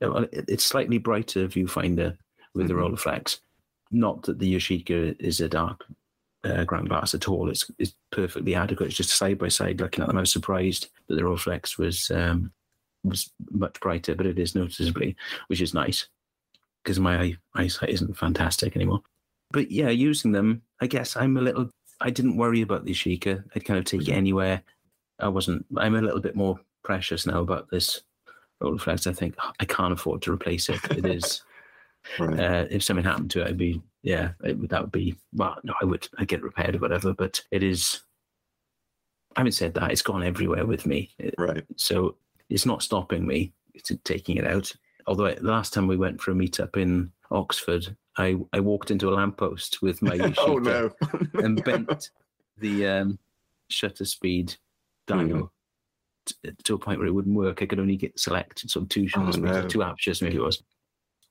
It's 0.49 0.65
slightly 0.65 0.99
brighter 0.99 1.47
viewfinder 1.49 2.17
with 2.55 2.69
the 2.69 2.75
Mhm. 2.75 2.97
Rolleiflex. 2.97 3.41
Not 3.91 4.23
that 4.25 4.39
the 4.39 4.55
Yashica 4.55 5.17
is 5.21 5.41
a 5.41 5.49
dark 5.49 5.85
uh, 6.45 6.63
ground 6.65 6.89
glass 6.91 7.15
at 7.15 7.27
all. 7.29 7.49
It's 7.49 7.71
it's 7.79 7.95
perfectly 8.11 8.55
adequate. 8.55 8.87
It's 8.89 8.97
just 8.97 9.11
side 9.17 9.39
by 9.39 9.49
side 9.49 9.81
looking 9.81 10.03
at 10.03 10.09
them. 10.09 10.17
I 10.19 10.21
was 10.21 10.33
surprised 10.33 10.89
that 11.07 11.15
the 11.15 11.23
Rolleiflex 11.23 11.79
was 11.79 12.11
um, 12.11 12.53
was 13.03 13.31
much 13.51 13.81
brighter, 13.81 14.15
but 14.15 14.27
it 14.27 14.39
is 14.39 14.55
noticeably, 14.55 15.17
which 15.49 15.61
is 15.63 15.73
nice 15.75 16.07
because 16.83 17.01
my 17.01 17.19
eye, 17.19 17.37
eyesight 17.55 17.89
isn't 17.91 18.17
fantastic 18.19 18.77
anymore. 18.77 19.03
But 19.53 19.71
yeah, 19.71 19.89
using 19.89 20.33
them, 20.33 20.61
I 20.81 20.87
guess 20.87 21.17
I'm 21.17 21.37
a 21.39 21.41
little. 21.43 21.71
I 22.03 22.11
didn't 22.11 22.37
worry 22.37 22.61
about 22.61 22.85
the 22.85 22.93
Yashica. 22.93 23.43
I'd 23.57 23.65
kind 23.65 23.79
of 23.79 23.85
take 23.87 24.03
it 24.03 24.13
Mhm. 24.13 24.17
anywhere. 24.17 24.63
I 25.21 25.29
wasn't. 25.29 25.65
I'm 25.79 25.95
a 25.95 26.03
little 26.03 26.21
bit 26.21 26.37
more 26.37 26.61
precious 26.85 27.27
now 27.27 27.41
about 27.41 27.71
this 27.71 28.03
Rolleiflex. 28.63 29.07
I 29.07 29.13
think 29.13 29.35
"Oh, 29.43 29.51
I 29.59 29.65
can't 29.65 29.93
afford 29.93 30.23
to 30.23 30.33
replace 30.33 30.69
it. 30.69 30.81
It 30.91 31.07
is. 31.07 31.43
Right. 32.19 32.39
uh, 32.39 32.67
if 32.71 32.83
something 32.83 33.03
happened 33.03 33.31
to 33.31 33.41
it, 33.41 33.49
I'd 33.49 33.57
be 33.57 33.81
yeah. 34.03 34.33
It, 34.43 34.69
that 34.69 34.83
would 34.83 34.93
be 34.93 35.17
well. 35.33 35.57
No, 35.65 35.73
I 35.81 35.87
would. 35.87 36.07
I 36.19 36.27
get 36.27 36.43
repaired 36.43 36.77
or 36.77 36.79
whatever. 36.79 37.15
But 37.15 37.41
it 37.51 37.63
is. 37.63 38.01
having 39.39 39.53
said 39.53 39.73
that, 39.73 39.91
it's 39.91 40.03
gone 40.03 40.23
everywhere 40.23 40.67
with 40.67 40.85
me. 40.85 41.15
Right. 41.39 41.65
So 41.77 42.17
it's 42.51 42.67
not 42.67 42.83
stopping 42.83 43.27
me 43.27 43.55
to 43.85 43.97
taking 43.97 44.37
it 44.37 44.47
out. 44.47 44.71
Although 45.07 45.33
the 45.33 45.51
last 45.51 45.73
time 45.73 45.87
we 45.87 45.97
went 45.97 46.21
for 46.21 46.33
a 46.33 46.35
meetup 46.35 46.77
in 46.77 47.11
Oxford, 47.31 47.97
I, 48.19 48.37
I 48.53 48.61
walked 48.61 48.91
into 48.91 49.09
a 49.09 49.15
lamppost 49.15 49.81
with 49.81 50.03
my 50.03 50.19
oh 50.39 50.59
no. 50.59 50.91
and 51.35 51.65
bent 51.65 52.11
the 52.59 52.87
um, 52.87 53.19
shutter 53.69 54.05
speed 54.05 54.55
dial 55.07 55.51
t- 56.27 56.51
to 56.65 56.75
a 56.75 56.79
point 56.79 56.99
where 56.99 57.09
it 57.09 57.13
wouldn't 57.15 57.37
work. 57.37 57.63
I 57.63 57.67
could 57.67 57.81
only 57.81 57.97
get 57.97 58.19
select 58.19 58.69
sort 58.71 58.85
of 58.85 58.89
two 58.89 59.09
shutter 59.09 59.39
Oh, 59.39 59.41
no. 59.41 59.69
two 59.69 59.83
apertures, 59.83 60.23
maybe 60.23 60.37
it 60.37 60.43
was. 60.43 60.63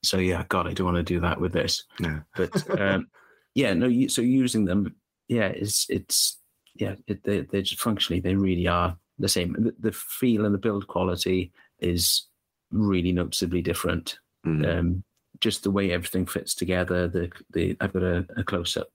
So 0.03 0.17
yeah, 0.17 0.43
God, 0.49 0.67
I 0.67 0.73
don't 0.73 0.85
want 0.85 0.97
to 0.97 1.03
do 1.03 1.19
that 1.21 1.39
with 1.39 1.53
this. 1.53 1.85
no. 1.99 2.21
But 2.35 2.79
um, 2.79 3.07
yeah, 3.55 3.73
no. 3.73 4.07
So 4.07 4.21
using 4.21 4.65
them, 4.65 4.95
yeah, 5.27 5.47
it's 5.47 5.85
it's 5.89 6.39
yeah, 6.75 6.95
it, 7.07 7.23
they 7.23 7.41
they 7.41 7.61
just 7.61 7.81
functionally 7.81 8.19
they 8.19 8.35
really 8.35 8.67
are 8.67 8.97
the 9.19 9.29
same. 9.29 9.53
The, 9.53 9.75
the 9.79 9.91
feel 9.91 10.45
and 10.45 10.53
the 10.53 10.59
build 10.59 10.87
quality 10.87 11.53
is 11.79 12.27
really 12.71 13.11
noticeably 13.11 13.61
different. 13.61 14.17
Mm. 14.45 14.79
Um, 14.79 15.03
just 15.39 15.63
the 15.63 15.71
way 15.71 15.91
everything 15.91 16.25
fits 16.25 16.53
together. 16.55 17.07
The 17.07 17.31
the 17.51 17.77
I've 17.79 17.93
got 17.93 18.03
a, 18.03 18.25
a 18.35 18.43
close 18.43 18.75
up 18.75 18.89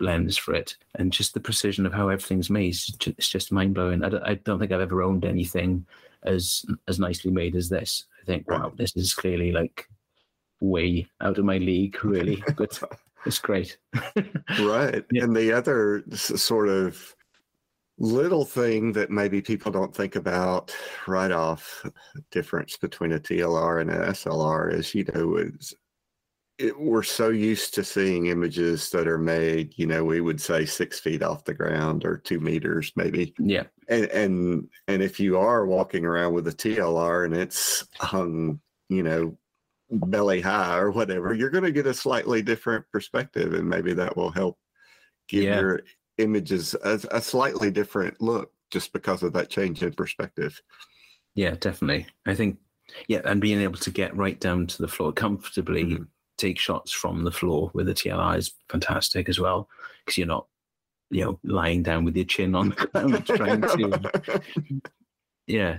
lens 0.00 0.36
for 0.36 0.54
it, 0.54 0.76
and 0.96 1.12
just 1.12 1.34
the 1.34 1.40
precision 1.40 1.86
of 1.86 1.92
how 1.92 2.08
everything's 2.08 2.50
made. 2.50 2.76
It's 3.06 3.28
just, 3.28 3.52
mind 3.52 3.74
blowing. 3.74 4.04
I 4.04 4.08
don't, 4.08 4.24
I 4.24 4.34
don't 4.34 4.58
think 4.58 4.72
I've 4.72 4.80
ever 4.80 5.02
owned 5.02 5.24
anything 5.24 5.86
as 6.24 6.64
as 6.88 6.98
nicely 6.98 7.30
made 7.30 7.54
as 7.54 7.68
this. 7.68 8.04
I 8.22 8.26
think 8.26 8.48
wow, 8.50 8.72
this 8.76 8.96
is 8.96 9.14
clearly 9.14 9.52
like 9.52 9.88
way 10.60 11.06
out 11.20 11.38
of 11.38 11.44
my 11.44 11.58
league, 11.58 12.02
really. 12.04 12.42
but 12.56 12.80
it's 13.26 13.38
great. 13.38 13.78
Right. 14.60 15.04
Yeah. 15.10 15.24
And 15.24 15.36
the 15.36 15.52
other 15.52 16.04
sort 16.12 16.68
of 16.68 17.14
little 17.98 18.44
thing 18.44 18.92
that 18.92 19.10
maybe 19.10 19.40
people 19.40 19.72
don't 19.72 19.94
think 19.94 20.16
about 20.16 20.74
right 21.06 21.32
off 21.32 21.84
difference 22.30 22.76
between 22.76 23.12
a 23.12 23.18
TLR 23.18 23.80
and 23.80 23.90
an 23.90 24.02
SLR 24.12 24.72
is, 24.72 24.94
you 24.94 25.04
know, 25.14 25.36
is 25.36 25.74
it, 26.58 26.78
we're 26.78 27.02
so 27.02 27.30
used 27.30 27.74
to 27.74 27.84
seeing 27.84 28.26
images 28.26 28.90
that 28.90 29.08
are 29.08 29.18
made, 29.18 29.74
you 29.76 29.86
know, 29.86 30.04
we 30.04 30.20
would 30.20 30.40
say 30.40 30.64
six 30.64 31.00
feet 31.00 31.22
off 31.22 31.44
the 31.44 31.54
ground 31.54 32.04
or 32.04 32.16
two 32.16 32.40
meters 32.40 32.92
maybe. 32.96 33.34
yeah, 33.38 33.64
And 33.88 34.04
and 34.06 34.68
and 34.88 35.02
if 35.02 35.18
you 35.18 35.36
are 35.38 35.66
walking 35.66 36.04
around 36.04 36.32
with 36.32 36.46
a 36.46 36.52
TLR 36.52 37.24
and 37.24 37.34
it's 37.34 37.86
hung, 37.98 38.60
you 38.88 39.02
know, 39.02 39.36
belly 39.90 40.40
high 40.40 40.78
or 40.78 40.90
whatever, 40.90 41.34
you're 41.34 41.50
going 41.50 41.64
to 41.64 41.72
get 41.72 41.86
a 41.86 41.94
slightly 41.94 42.40
different 42.42 42.84
perspective, 42.92 43.52
and 43.54 43.68
maybe 43.68 43.92
that 43.94 44.16
will 44.16 44.30
help 44.30 44.58
give 45.28 45.44
Yeah. 45.44 45.58
your 45.60 45.80
images 46.18 46.74
a, 46.84 47.00
a 47.10 47.20
slightly 47.20 47.70
different 47.72 48.20
look 48.20 48.52
just 48.70 48.92
because 48.92 49.22
of 49.22 49.32
that 49.32 49.50
change 49.50 49.82
in 49.82 49.92
perspective. 49.92 50.60
yeah, 51.34 51.56
definitely. 51.58 52.06
I 52.26 52.34
think 52.36 52.58
yeah, 53.08 53.22
and 53.24 53.40
being 53.40 53.60
able 53.60 53.78
to 53.78 53.90
get 53.90 54.16
right 54.16 54.38
down 54.38 54.68
to 54.68 54.80
the 54.82 54.88
floor 54.88 55.12
comfortably, 55.12 55.84
Mhm. 55.84 56.06
Take 56.36 56.58
shots 56.58 56.92
from 56.92 57.24
the 57.24 57.30
floor 57.32 57.70
with 57.74 57.86
the 57.86 57.94
TLR 57.94 58.36
is 58.38 58.52
fantastic 58.68 59.28
as 59.28 59.38
well 59.38 59.68
because 60.04 60.18
you're 60.18 60.26
not 60.26 60.46
you 61.10 61.24
know 61.24 61.38
lying 61.44 61.82
down 61.82 62.04
with 62.04 62.16
your 62.16 62.24
chin 62.24 62.54
on 62.54 62.70
the 62.70 62.74
ground 62.92 63.26
trying 63.26 63.60
to 63.60 64.80
yeah 65.46 65.78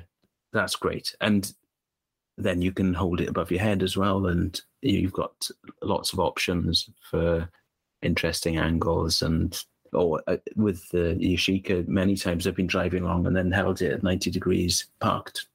that's 0.56 0.76
great. 0.78 1.14
And 1.22 1.54
then 2.38 2.62
you 2.62 2.72
can 2.72 2.94
hold 2.94 3.22
it 3.22 3.30
above 3.30 3.52
your 3.52 3.60
head 3.60 3.84
as 3.84 3.96
well 3.96 4.28
and 4.28 4.60
you've 4.82 5.14
got 5.14 5.48
lots 5.84 6.14
of 6.14 6.20
options 6.20 6.90
for 7.10 7.48
interesting 8.02 8.58
angles 8.58 9.22
and 9.22 9.64
or 9.94 10.22
uh, 10.28 10.38
with 10.56 10.88
the 10.90 11.18
Yashica 11.20 11.88
many 11.88 12.16
times 12.16 12.48
I've 12.48 12.56
been 12.56 12.68
driving 12.68 13.04
along 13.04 13.28
and 13.28 13.36
then 13.36 13.52
held 13.52 13.82
it 13.82 13.92
at 13.94 14.04
90 14.04 14.32
degrees 14.32 14.88
parked. 15.00 15.48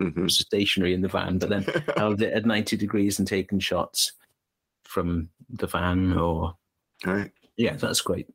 Mhm. 0.00 0.30
stationary 0.30 0.92
in 0.94 1.00
the 1.00 1.08
van 1.08 1.38
but 1.38 1.48
then 1.48 1.64
held 1.96 2.20
it 2.22 2.32
at 2.32 2.44
90 2.46 2.76
degrees 2.76 3.18
and 3.18 3.26
taken 3.26 3.58
shots 3.58 4.12
from 4.88 5.28
the 5.50 5.66
van 5.66 6.12
or 6.14 6.54
right. 7.04 7.30
yeah 7.56 7.76
that's 7.76 8.00
great 8.00 8.26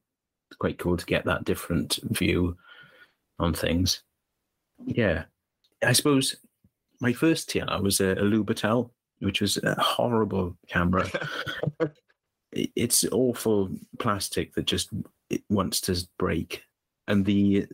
quite 0.60 0.80
cool 0.80 0.97
to 0.97 1.06
get 1.06 1.26
that 1.26 1.45
different 1.45 1.99
view 2.04 2.58
on 3.39 3.54
things. 3.54 4.04
Yeah. 4.86 5.26
I 5.86 5.93
suppose 5.93 6.38
my 6.99 7.14
first 7.14 7.49
TLR 7.49 7.82
was 7.82 7.99
a, 7.99 8.12
a 8.12 8.24
Lubitel 8.24 8.91
which 9.20 9.41
was 9.41 9.58
a 9.58 9.80
horrible 9.80 10.58
camera. 10.68 11.10
It's 12.56 13.04
awful 13.12 13.72
plastic 13.97 14.54
that 14.54 14.68
just 14.68 14.89
it 15.32 15.41
wants 15.49 15.82
to 15.82 16.08
break. 16.20 16.62
And 17.08 17.26
the 17.26 17.66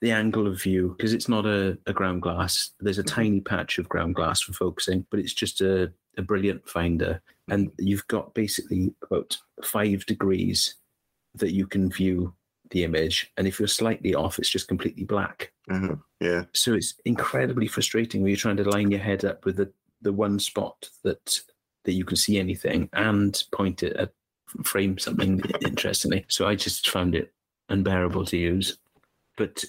the 0.00 0.12
angle 0.12 0.46
of 0.46 0.62
view 0.62 0.94
because 0.96 1.12
it's 1.12 1.28
not 1.28 1.46
a, 1.46 1.76
a 1.86 1.92
ground 1.92 2.22
glass 2.22 2.70
there's 2.80 2.98
a 2.98 3.02
mm-hmm. 3.02 3.14
tiny 3.14 3.40
patch 3.40 3.78
of 3.78 3.88
ground 3.88 4.14
glass 4.14 4.42
for 4.42 4.52
focusing 4.52 5.06
but 5.10 5.18
it's 5.18 5.32
just 5.32 5.62
a, 5.62 5.90
a 6.18 6.22
brilliant 6.22 6.68
finder 6.68 7.20
and 7.50 7.70
you've 7.78 8.06
got 8.08 8.32
basically 8.34 8.94
about 9.02 9.36
five 9.64 10.06
degrees 10.06 10.76
that 11.34 11.52
you 11.52 11.66
can 11.66 11.90
view 11.90 12.34
the 12.70 12.84
image 12.84 13.30
and 13.36 13.46
if 13.48 13.58
you're 13.58 13.66
slightly 13.68 14.14
off 14.14 14.38
it's 14.38 14.48
just 14.50 14.68
completely 14.68 15.04
black 15.04 15.52
Uh-huh. 15.70 15.96
Yeah. 16.20 16.44
so 16.54 16.74
it's 16.74 16.94
incredibly 17.04 17.66
frustrating 17.66 18.22
when 18.22 18.28
you're 18.30 18.36
trying 18.36 18.56
to 18.58 18.70
line 18.70 18.90
your 18.90 19.00
head 19.00 19.24
up 19.24 19.44
with 19.44 19.56
the, 19.56 19.72
the 20.02 20.12
one 20.12 20.38
spot 20.38 20.88
that 21.04 21.40
that 21.84 21.92
you 21.92 22.04
can 22.04 22.16
see 22.16 22.38
anything 22.38 22.88
and 22.92 23.42
point 23.52 23.82
it 23.82 23.96
at 23.96 24.12
frame 24.64 24.98
something 24.98 25.40
interestingly 25.62 26.24
so 26.28 26.46
i 26.46 26.54
just 26.54 26.88
found 26.90 27.14
it 27.14 27.32
unbearable 27.70 28.24
to 28.24 28.36
use 28.36 28.78
but 29.36 29.64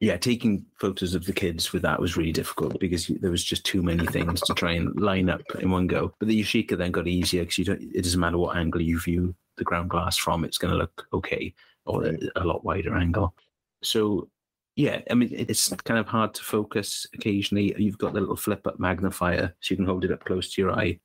yeah 0.00 0.16
taking 0.16 0.64
photos 0.74 1.14
of 1.14 1.24
the 1.26 1.32
kids 1.32 1.72
with 1.72 1.82
that 1.82 2.00
was 2.00 2.16
really 2.16 2.32
difficult 2.32 2.78
because 2.78 3.08
there 3.20 3.30
was 3.30 3.42
just 3.42 3.64
too 3.64 3.82
many 3.82 4.06
things 4.06 4.40
to 4.42 4.54
try 4.54 4.72
and 4.72 4.98
line 5.00 5.28
up 5.28 5.42
in 5.58 5.70
one 5.70 5.86
go. 5.86 6.14
But 6.18 6.28
the 6.28 6.40
Yashica 6.40 6.76
then 6.76 6.92
got 6.92 7.08
easier 7.08 7.42
because 7.42 7.58
you 7.58 7.64
don't 7.64 7.82
it 7.82 8.02
doesn't 8.02 8.20
matter 8.20 8.38
what 8.38 8.56
angle 8.56 8.80
you 8.80 9.00
view 9.00 9.34
the 9.56 9.64
ground 9.64 9.90
glass 9.90 10.16
from 10.16 10.44
it's 10.44 10.58
going 10.58 10.72
to 10.72 10.78
look 10.78 11.06
okay 11.12 11.52
or 11.84 12.04
a, 12.04 12.16
a 12.36 12.44
lot 12.44 12.64
wider 12.64 12.96
angle. 12.96 13.34
So 13.82 14.28
yeah, 14.78 15.00
I 15.10 15.14
mean, 15.14 15.30
it's 15.32 15.70
kind 15.82 15.98
of 15.98 16.06
hard 16.06 16.34
to 16.34 16.44
focus 16.44 17.04
occasionally. 17.12 17.74
You've 17.76 17.98
got 17.98 18.12
the 18.12 18.20
little 18.20 18.36
flip 18.36 18.64
up 18.64 18.78
magnifier, 18.78 19.52
so 19.58 19.72
you 19.72 19.76
can 19.76 19.86
hold 19.86 20.04
it 20.04 20.12
up 20.12 20.24
close 20.24 20.54
to 20.54 20.62
your 20.62 20.70
eye, 20.70 21.00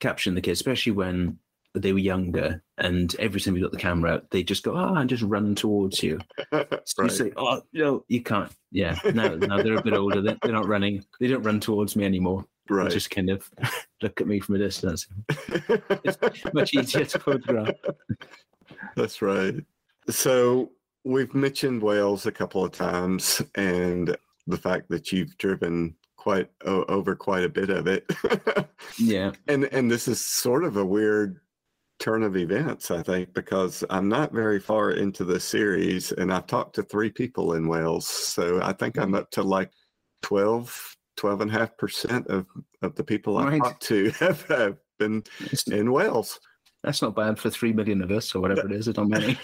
capturing 0.00 0.34
the 0.34 0.40
kids, 0.40 0.58
especially 0.58 0.90
when 0.90 1.38
they 1.82 1.92
were 1.92 1.98
younger. 1.98 2.62
And 2.78 3.14
every 3.18 3.40
time 3.40 3.56
you 3.56 3.62
got 3.62 3.72
the 3.72 3.78
camera 3.78 4.14
out, 4.14 4.30
they 4.30 4.42
just 4.42 4.62
go, 4.62 4.74
ah, 4.76 4.94
and 4.94 5.08
just 5.08 5.22
run 5.22 5.54
towards 5.54 6.02
you. 6.02 6.18
So 6.84 7.02
you 7.02 7.08
say, 7.08 7.32
oh, 7.36 7.62
no, 7.72 8.04
you 8.08 8.22
can't. 8.22 8.50
Yeah, 8.70 8.98
now, 9.12 9.34
now 9.34 9.60
they're 9.60 9.76
a 9.76 9.82
bit 9.82 9.94
older. 9.94 10.22
They're, 10.22 10.36
they're 10.42 10.52
not 10.52 10.68
running. 10.68 11.04
They 11.18 11.26
don't 11.26 11.42
run 11.42 11.60
towards 11.60 11.96
me 11.96 12.04
anymore. 12.04 12.46
They 12.68 12.76
right. 12.76 12.90
just 12.90 13.10
kind 13.10 13.28
of 13.28 13.50
look 14.02 14.20
at 14.20 14.26
me 14.26 14.40
from 14.40 14.54
a 14.54 14.58
distance. 14.58 15.06
It's 16.04 16.54
much 16.54 16.74
easier 16.74 17.04
to 17.04 17.18
photograph. 17.18 17.74
That's 18.94 19.20
right. 19.20 19.54
So 20.08 20.70
we've 21.04 21.34
mentioned 21.34 21.82
Wales 21.82 22.26
a 22.26 22.32
couple 22.32 22.64
of 22.64 22.72
times 22.72 23.42
and 23.56 24.16
the 24.46 24.56
fact 24.56 24.88
that 24.90 25.10
you've 25.10 25.36
driven 25.38 25.96
quite 26.16 26.50
o- 26.64 26.84
over 26.84 27.14
quite 27.16 27.44
a 27.44 27.48
bit 27.48 27.70
of 27.70 27.86
it. 27.86 28.08
Yeah. 28.98 29.32
and 29.48 29.64
and 29.64 29.90
this 29.90 30.08
is 30.08 30.24
sort 30.24 30.64
of 30.64 30.76
a 30.76 30.84
weird 30.84 31.40
turn 31.98 32.22
of 32.22 32.36
events, 32.36 32.90
I 32.90 33.02
think, 33.02 33.32
because 33.34 33.82
I'm 33.90 34.08
not 34.08 34.32
very 34.32 34.60
far 34.60 34.92
into 34.92 35.24
the 35.24 35.40
series 35.40 36.12
and 36.12 36.32
I've 36.32 36.46
talked 36.46 36.74
to 36.76 36.82
three 36.82 37.10
people 37.10 37.54
in 37.54 37.66
Wales. 37.68 38.06
So 38.06 38.60
I 38.62 38.72
think 38.72 38.98
I'm 38.98 39.14
up 39.14 39.30
to 39.32 39.42
like 39.42 39.70
12, 40.22 40.96
12 41.16 41.40
and 41.40 41.50
a 41.50 41.54
half 41.58 41.76
percent 41.78 42.26
of, 42.28 42.46
of 42.82 42.94
the 42.96 43.04
people 43.04 43.38
I've 43.38 43.46
Right. 43.48 43.62
talked 43.62 43.82
to 43.84 44.10
have, 44.18 44.42
have 44.48 44.76
been 44.98 45.22
in 45.70 45.90
Wales. 45.92 46.38
That's 46.84 47.02
not 47.02 47.16
bad 47.16 47.38
for 47.38 47.50
three 47.50 47.72
million 47.72 48.00
of 48.02 48.10
us 48.12 48.32
or 48.34 48.40
whatever 48.40 48.66
it 48.66 48.72
is. 48.72 48.86
It's 48.86 48.96
not 48.98 49.08
many. 49.08 49.36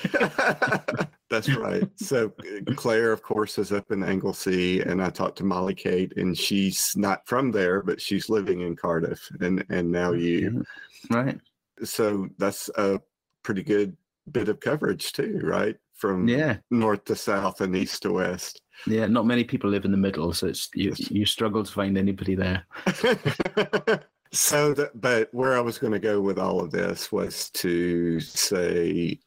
That's 1.30 1.48
right. 1.56 1.88
So 1.96 2.32
uh, 2.40 2.72
Claire, 2.76 3.10
of 3.10 3.22
course, 3.22 3.58
is 3.58 3.72
up 3.72 3.90
in 3.90 4.04
Anglesey, 4.04 4.80
and 4.82 5.02
I 5.02 5.10
talked 5.10 5.38
to 5.38 5.44
Molly 5.44 5.74
Kate, 5.74 6.12
and 6.16 6.38
she's 6.38 6.92
not 6.94 7.26
from 7.26 7.50
there, 7.50 7.82
but 7.82 8.00
she's 8.00 8.28
living 8.28 8.60
in 8.60 8.76
Cardiff, 8.76 9.28
and 9.40 9.64
and 9.70 9.90
now 9.90 10.12
you. 10.12 10.62
Right. 11.10 11.40
So 11.84 12.28
that's 12.38 12.68
a 12.76 13.00
pretty 13.42 13.62
good 13.62 13.96
bit 14.30 14.48
of 14.48 14.60
coverage 14.60 15.12
too, 15.12 15.40
right? 15.42 15.76
From 15.94 16.28
Yeah. 16.28 16.58
north 16.70 17.04
to 17.06 17.16
south 17.16 17.60
and 17.60 17.74
east 17.76 18.02
to 18.02 18.12
west. 18.12 18.62
Yeah, 18.86 19.06
not 19.06 19.26
many 19.26 19.44
people 19.44 19.70
live 19.70 19.84
in 19.84 19.90
the 19.90 19.96
middle, 19.96 20.32
so 20.32 20.48
it's 20.48 20.68
you. 20.74 20.92
You 20.96 21.26
struggle 21.26 21.62
to 21.62 21.72
find 21.72 21.96
anybody 21.96 22.34
there. 22.34 22.66
so 24.32 24.74
that, 24.74 24.90
but 24.94 25.28
where 25.32 25.56
I 25.56 25.60
was 25.60 25.78
going 25.78 25.92
to 25.92 25.98
go 25.98 26.20
with 26.20 26.38
all 26.38 26.60
of 26.60 26.70
this 26.70 27.12
was 27.12 27.50
to 27.50 28.18
say, 28.20 29.20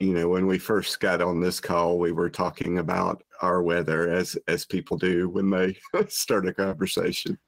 you 0.00 0.12
know, 0.14 0.28
when 0.28 0.46
we 0.46 0.58
first 0.58 1.00
got 1.00 1.22
on 1.22 1.40
this 1.40 1.60
call, 1.60 1.98
we 1.98 2.12
were 2.12 2.30
talking 2.30 2.78
about 2.78 3.22
our 3.42 3.62
weather 3.62 4.08
as 4.10 4.36
as 4.48 4.64
people 4.64 4.96
do 4.96 5.28
when 5.28 5.50
they 5.50 5.76
start 6.08 6.48
a 6.48 6.54
conversation. 6.54 7.38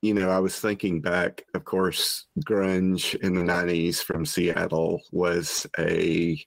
You 0.00 0.14
know, 0.14 0.30
I 0.30 0.38
was 0.38 0.58
thinking 0.58 1.00
back, 1.00 1.44
of 1.54 1.64
course, 1.64 2.26
grunge 2.46 3.16
in 3.16 3.34
the 3.34 3.42
90s 3.42 4.02
from 4.02 4.24
Seattle 4.24 5.02
was 5.12 5.66
a 5.78 6.38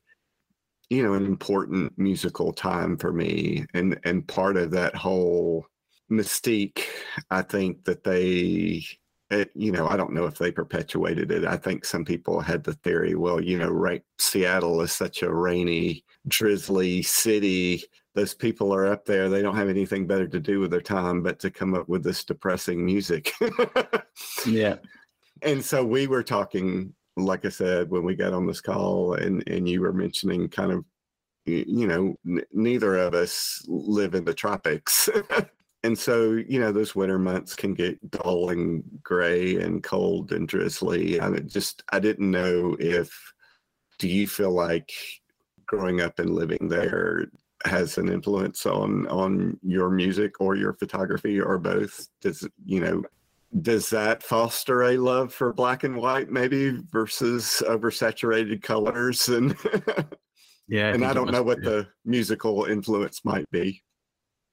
you 0.92 1.02
know, 1.02 1.14
an 1.14 1.26
important 1.26 1.98
musical 1.98 2.52
time 2.52 2.98
for 2.98 3.14
me. 3.14 3.66
And 3.74 3.98
and 4.04 4.28
part 4.28 4.58
of 4.58 4.72
that 4.72 4.94
whole 4.94 5.66
mystique, 6.12 6.82
I 7.30 7.44
think 7.44 7.86
that 7.86 8.04
they 8.04 8.84
it, 9.32 9.52
you 9.56 9.72
know, 9.72 9.88
I 9.88 9.96
don't 9.96 10.14
know 10.14 10.26
if 10.26 10.38
they 10.38 10.52
perpetuated 10.52 11.32
it. 11.32 11.46
I 11.46 11.56
think 11.56 11.86
some 11.86 12.04
people 12.04 12.42
had 12.42 12.64
the 12.64 12.74
theory, 12.74 13.16
well, 13.16 13.42
you 13.42 13.58
know, 13.58 13.70
right, 13.70 14.04
Seattle 14.20 14.82
is 14.82 14.92
such 14.92 15.24
a 15.24 15.34
rainy, 15.34 16.04
drizzly 16.28 17.02
city. 17.02 17.84
Those 18.14 18.34
people 18.34 18.74
are 18.74 18.88
up 18.88 19.06
there. 19.06 19.30
They 19.30 19.42
don't 19.42 19.56
have 19.56 19.70
anything 19.70 20.06
better 20.06 20.28
to 20.28 20.40
do 20.40 20.60
with 20.60 20.70
their 20.70 20.82
time 20.82 21.24
but 21.24 21.40
to 21.40 21.50
come 21.50 21.74
up 21.74 21.88
with 21.88 22.04
this 22.04 22.26
depressing 22.26 22.86
music. 22.86 23.32
yeah. 24.46 24.76
And 25.42 25.64
so 25.64 25.84
we 25.86 26.08
were 26.08 26.24
talking, 26.24 26.94
like 27.16 27.46
I 27.46 27.50
said, 27.50 27.90
when 27.90 28.04
we 28.04 28.16
got 28.16 28.34
on 28.34 28.46
this 28.46 28.62
call, 28.62 29.14
and 29.14 29.48
and 29.48 29.68
you 29.68 29.82
were 29.82 29.94
mentioning 29.94 30.50
kind 30.50 30.72
of, 30.72 30.86
you 31.46 31.88
know, 31.88 32.16
n- 32.28 32.44
neither 32.52 32.98
of 32.98 33.14
us 33.14 33.64
live 33.68 34.14
in 34.14 34.26
the 34.26 34.34
tropics. 34.34 35.10
and 35.84 35.98
so 35.98 36.34
you 36.48 36.60
know 36.60 36.72
those 36.72 36.96
winter 36.96 37.20
months 37.20 37.56
can 37.56 37.74
get 37.74 38.12
dull 38.12 38.50
and 38.50 38.84
gray 39.04 39.56
and 39.58 39.84
cold 39.84 40.32
and 40.32 40.48
drizzly 40.48 41.20
i 41.22 41.30
mean, 41.30 41.48
just 41.48 41.84
i 41.92 42.00
didn't 42.00 42.30
know 42.30 42.76
if 42.80 43.34
do 44.00 44.08
you 44.08 44.28
feel 44.28 44.52
like 44.52 44.92
growing 45.66 46.02
up 46.02 46.20
and 46.20 46.32
living 46.32 46.68
there 46.68 47.28
has 47.66 47.98
an 47.98 48.10
influence 48.10 48.66
on 48.66 49.08
on 49.08 49.58
your 49.62 49.90
music 49.90 50.40
or 50.40 50.56
your 50.56 50.74
photography 50.74 51.40
or 51.40 51.58
both 51.58 52.08
does 52.20 52.48
you 52.66 52.80
know 52.80 53.04
does 53.62 53.90
that 53.90 54.24
foster 54.24 54.84
a 54.84 54.98
love 54.98 55.34
for 55.34 55.52
black 55.54 55.84
and 55.84 55.96
white 55.96 56.30
maybe 56.30 56.80
versus 56.92 57.62
oversaturated 57.68 58.64
colors 58.64 59.28
and 59.30 59.56
yeah 60.68 60.94
and 60.94 61.06
i 61.06 61.14
don't 61.14 61.32
know 61.32 61.44
what 61.44 61.60
be. 61.60 61.66
the 61.66 61.88
musical 62.06 62.66
influence 62.66 63.24
might 63.24 63.50
be 63.52 63.82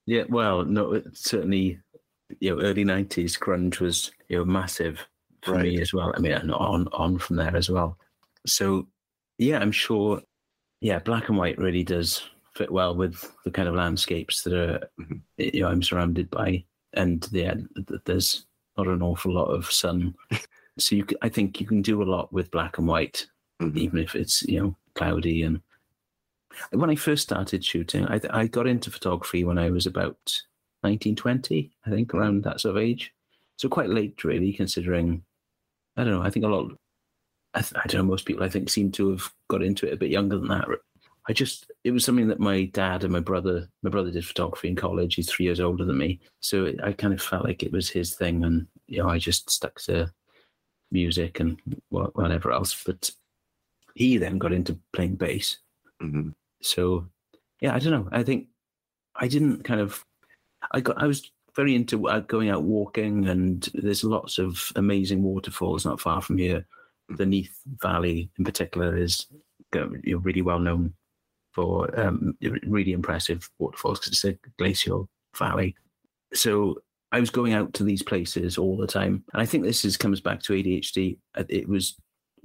Yeah, 0.08 0.24
well, 0.30 0.64
no, 0.64 1.02
certainly, 1.12 1.78
you 2.40 2.56
know, 2.56 2.62
early 2.62 2.82
nineties 2.82 3.36
grunge 3.36 3.78
was 3.78 4.10
you 4.28 4.38
know 4.38 4.44
massive 4.46 5.06
for 5.42 5.58
me 5.58 5.82
as 5.82 5.92
well. 5.92 6.14
I 6.16 6.18
mean, 6.20 6.32
and 6.32 6.50
on 6.50 6.88
on 6.92 7.18
from 7.18 7.36
there 7.36 7.54
as 7.54 7.68
well. 7.68 7.98
So, 8.46 8.88
yeah, 9.36 9.58
I'm 9.58 9.70
sure. 9.72 10.22
Yeah, 10.80 11.00
black 11.00 11.28
and 11.28 11.36
white 11.38 11.58
really 11.58 11.84
does 11.84 12.22
fit 12.54 12.70
well 12.70 12.94
with 12.94 13.30
the 13.44 13.50
kind 13.50 13.68
of 13.68 13.74
landscapes 13.74 14.42
that 14.44 14.54
are 14.54 14.90
Mhm. 14.98 15.20
you 15.36 15.60
know 15.60 15.68
I'm 15.68 15.82
surrounded 15.82 16.30
by, 16.30 16.64
and 16.94 17.28
yeah, 17.30 17.56
there's 18.06 18.46
not 18.78 18.86
an 18.88 19.02
awful 19.02 19.32
lot 19.34 19.48
of 19.52 19.70
sun. 19.70 20.14
So 20.80 20.94
you, 20.96 21.04
I 21.22 21.28
think 21.28 21.60
you 21.60 21.66
can 21.66 21.82
do 21.82 22.02
a 22.02 22.10
lot 22.10 22.32
with 22.32 22.52
black 22.52 22.78
and 22.78 22.86
white 22.86 23.26
Mhm. 23.60 23.76
even 23.76 23.98
if 23.98 24.14
it's 24.14 24.42
you 24.44 24.60
know 24.60 24.76
cloudy 24.94 25.42
and 25.42 25.60
when 26.72 26.90
i 26.90 26.94
first 26.94 27.22
started 27.22 27.64
shooting 27.64 28.06
i, 28.06 28.20
I 28.30 28.46
got 28.46 28.66
into 28.66 28.90
photography 28.90 29.44
when 29.44 29.58
i 29.58 29.70
was 29.70 29.86
about 29.86 30.16
1920 30.82 31.70
i 31.86 31.90
think 31.90 32.14
around 32.14 32.44
that 32.44 32.60
sort 32.60 32.76
of 32.76 32.82
age 32.82 33.12
so 33.56 33.68
quite 33.68 33.90
late 33.90 34.22
really 34.24 34.52
considering 34.52 35.22
i 35.96 36.04
don't 36.04 36.12
know 36.14 36.22
i 36.22 36.30
think 36.30 36.44
a 36.44 36.48
lot 36.48 36.72
I, 37.54 37.60
th- 37.62 37.74
I 37.76 37.86
don't 37.86 38.02
know 38.02 38.10
most 38.10 38.26
people 38.26 38.44
i 38.44 38.48
think 38.48 38.70
seem 38.70 38.92
to 38.92 39.10
have 39.10 39.32
got 39.48 39.62
into 39.62 39.86
it 39.86 39.92
a 39.92 39.96
bit 39.96 40.10
younger 40.10 40.38
than 40.38 40.48
that 40.48 40.68
i 41.28 41.32
just 41.32 41.70
it 41.84 41.90
was 41.90 42.04
something 42.04 42.28
that 42.28 42.40
my 42.40 42.64
dad 42.66 43.04
and 43.04 43.12
my 43.12 43.20
brother 43.20 43.68
my 43.82 43.90
brother 43.90 44.10
did 44.10 44.26
photography 44.26 44.68
in 44.68 44.76
college 44.76 45.14
he's 45.14 45.30
three 45.30 45.46
years 45.46 45.60
older 45.60 45.84
than 45.84 45.98
me 45.98 46.20
so 46.40 46.66
it, 46.66 46.78
i 46.84 46.92
kind 46.92 47.12
of 47.14 47.22
felt 47.22 47.44
like 47.44 47.62
it 47.62 47.72
was 47.72 47.88
his 47.88 48.14
thing 48.14 48.44
and 48.44 48.66
you 48.86 48.98
know 48.98 49.08
i 49.08 49.18
just 49.18 49.50
stuck 49.50 49.80
to 49.80 50.10
music 50.90 51.40
and 51.40 51.60
whatever 51.90 52.52
else 52.52 52.82
but 52.84 53.10
he 53.94 54.16
then 54.16 54.38
got 54.38 54.52
into 54.52 54.78
playing 54.92 55.16
bass. 55.16 55.58
Mhm. 56.00 56.32
So, 56.60 57.06
yeah, 57.60 57.74
I 57.74 57.78
don't 57.78 57.92
know. 57.92 58.08
I 58.12 58.22
think 58.22 58.48
I 59.16 59.28
didn't 59.28 59.64
kind 59.64 59.80
of. 59.80 60.04
I 60.72 60.80
got. 60.80 61.00
I 61.02 61.06
was 61.06 61.30
very 61.54 61.74
into 61.74 62.08
uh, 62.08 62.20
going 62.20 62.50
out 62.50 62.62
walking, 62.62 63.28
and 63.28 63.68
there's 63.74 64.04
lots 64.04 64.38
of 64.38 64.72
amazing 64.76 65.22
waterfalls 65.22 65.84
not 65.84 66.00
far 66.00 66.20
from 66.22 66.38
here. 66.38 66.66
The 67.08 67.26
Neath 67.26 67.58
Valley, 67.82 68.30
in 68.38 68.44
particular, 68.44 68.96
is 68.96 69.26
really 69.72 70.42
well 70.42 70.58
known 70.58 70.94
for 71.52 71.98
um, 71.98 72.36
really 72.66 72.92
impressive 72.92 73.50
waterfalls 73.58 73.98
because 73.98 74.12
it's 74.12 74.24
a 74.24 74.38
glacial 74.58 75.08
valley. 75.36 75.74
So 76.34 76.80
I 77.10 77.20
was 77.20 77.30
going 77.30 77.54
out 77.54 77.72
to 77.74 77.84
these 77.84 78.02
places 78.02 78.58
all 78.58 78.76
the 78.76 78.86
time, 78.86 79.24
and 79.32 79.42
I 79.42 79.46
think 79.46 79.64
this 79.64 79.84
is 79.84 79.96
comes 79.96 80.20
back 80.20 80.42
to 80.42 80.52
ADHD. 80.52 81.18
Uh, 81.36 81.44
It 81.48 81.68
was 81.68 81.96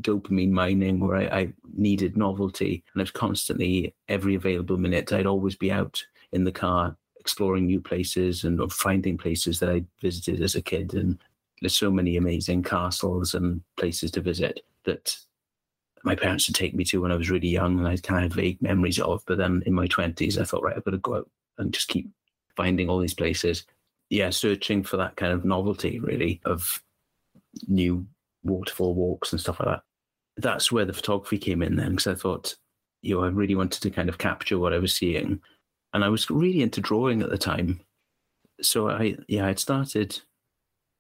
dopamine 0.02 0.52
mining 0.52 1.00
where 1.00 1.18
I, 1.18 1.40
I 1.40 1.54
needed 1.76 2.18
novelty 2.18 2.84
and 2.94 3.02
I 3.02 3.04
was 3.04 3.12
constantly 3.12 3.94
every 4.10 4.36
available 4.36 4.78
minute 4.78 5.12
I'd 5.12 5.26
always 5.26 5.56
be 5.56 5.72
out 5.72 6.04
in 6.32 6.44
the 6.44 6.52
car 6.52 6.96
exploring 7.20 7.66
new 7.68 7.80
places 7.80 8.44
and 8.44 8.60
or 8.60 8.70
finding 8.70 9.18
places 9.18 9.60
that 9.60 9.70
I 9.70 9.84
visited 10.02 10.42
as 10.42 10.56
a 10.56 10.62
kid 10.62 10.94
and 10.94 11.18
there's 11.62 11.78
so 11.78 11.90
many 11.90 12.18
amazing 12.18 12.64
castles 12.64 13.34
and 13.34 13.62
places 13.78 14.12
to 14.12 14.22
visit 14.22 14.66
that 14.84 15.18
my 16.04 16.16
parents 16.16 16.48
would 16.50 16.56
take 16.56 16.76
me 16.76 16.84
to 16.86 17.02
when 17.02 17.12
I 17.12 17.16
was 17.16 17.30
really 17.30 17.48
young 17.48 17.80
and 17.80 17.88
I 17.88 17.96
kind 17.96 18.26
of 18.26 18.32
had 18.32 18.42
vague 18.42 18.62
memories 18.62 19.00
of 19.00 19.24
but 19.26 19.38
then 19.38 19.64
in 19.66 19.74
my 19.74 19.88
20s 19.88 20.38
I 20.38 20.44
thought 20.44 20.64
right 20.64 20.76
I've 20.76 20.84
got 20.84 20.92
to 20.92 20.98
go 20.98 21.16
out 21.16 21.30
and 21.58 21.74
just 21.74 21.88
keep 21.88 22.10
finding 22.58 22.90
all 22.90 23.00
these 23.00 23.14
places. 23.14 23.66
Yeah 24.10 24.30
searching 24.30 24.84
for 24.84 24.98
that 24.98 25.16
kind 25.16 25.32
of 25.32 25.46
novelty 25.46 26.00
really 26.00 26.42
of 26.46 26.84
new 27.68 28.06
waterfall 28.44 28.94
walks 28.94 29.32
and 29.32 29.42
stuff 29.42 29.60
like 29.60 29.70
that. 29.70 29.84
That's 30.38 30.72
where 30.72 30.86
the 30.86 30.94
photography 30.94 31.38
came 31.38 31.62
in 31.62 31.76
then, 31.76 31.92
because 31.92 32.08
I 32.08 32.16
thought, 32.16 32.56
you 33.02 33.16
know, 33.16 33.24
I 33.24 33.28
really 33.28 33.56
wanted 33.56 33.82
to 33.82 33.90
kind 33.90 34.10
of 34.10 34.18
capture 34.18 34.58
what 34.58 34.74
I 34.74 34.80
was 34.80 34.94
seeing, 34.94 35.42
and 35.94 36.04
I 36.04 36.10
was 36.10 36.30
really 36.30 36.62
into 36.62 36.82
drawing 36.82 37.22
at 37.22 37.30
the 37.30 37.38
time. 37.38 37.82
So 38.62 38.90
I, 38.90 39.18
yeah, 39.28 39.48
I'd 39.48 39.60
started 39.60 40.20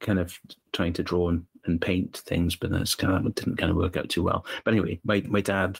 kind 0.01 0.19
of 0.19 0.39
trying 0.73 0.93
to 0.93 1.03
draw 1.03 1.29
and, 1.29 1.45
and 1.65 1.81
paint 1.81 2.17
things, 2.17 2.55
but 2.55 2.69
that's 2.69 2.95
kind 2.95 3.13
of 3.13 3.35
didn't 3.35 3.57
kind 3.57 3.71
of 3.71 3.77
work 3.77 3.97
out 3.97 4.09
too 4.09 4.23
well. 4.23 4.45
But 4.63 4.73
anyway, 4.73 4.99
my 5.03 5.23
my 5.27 5.41
dad 5.41 5.79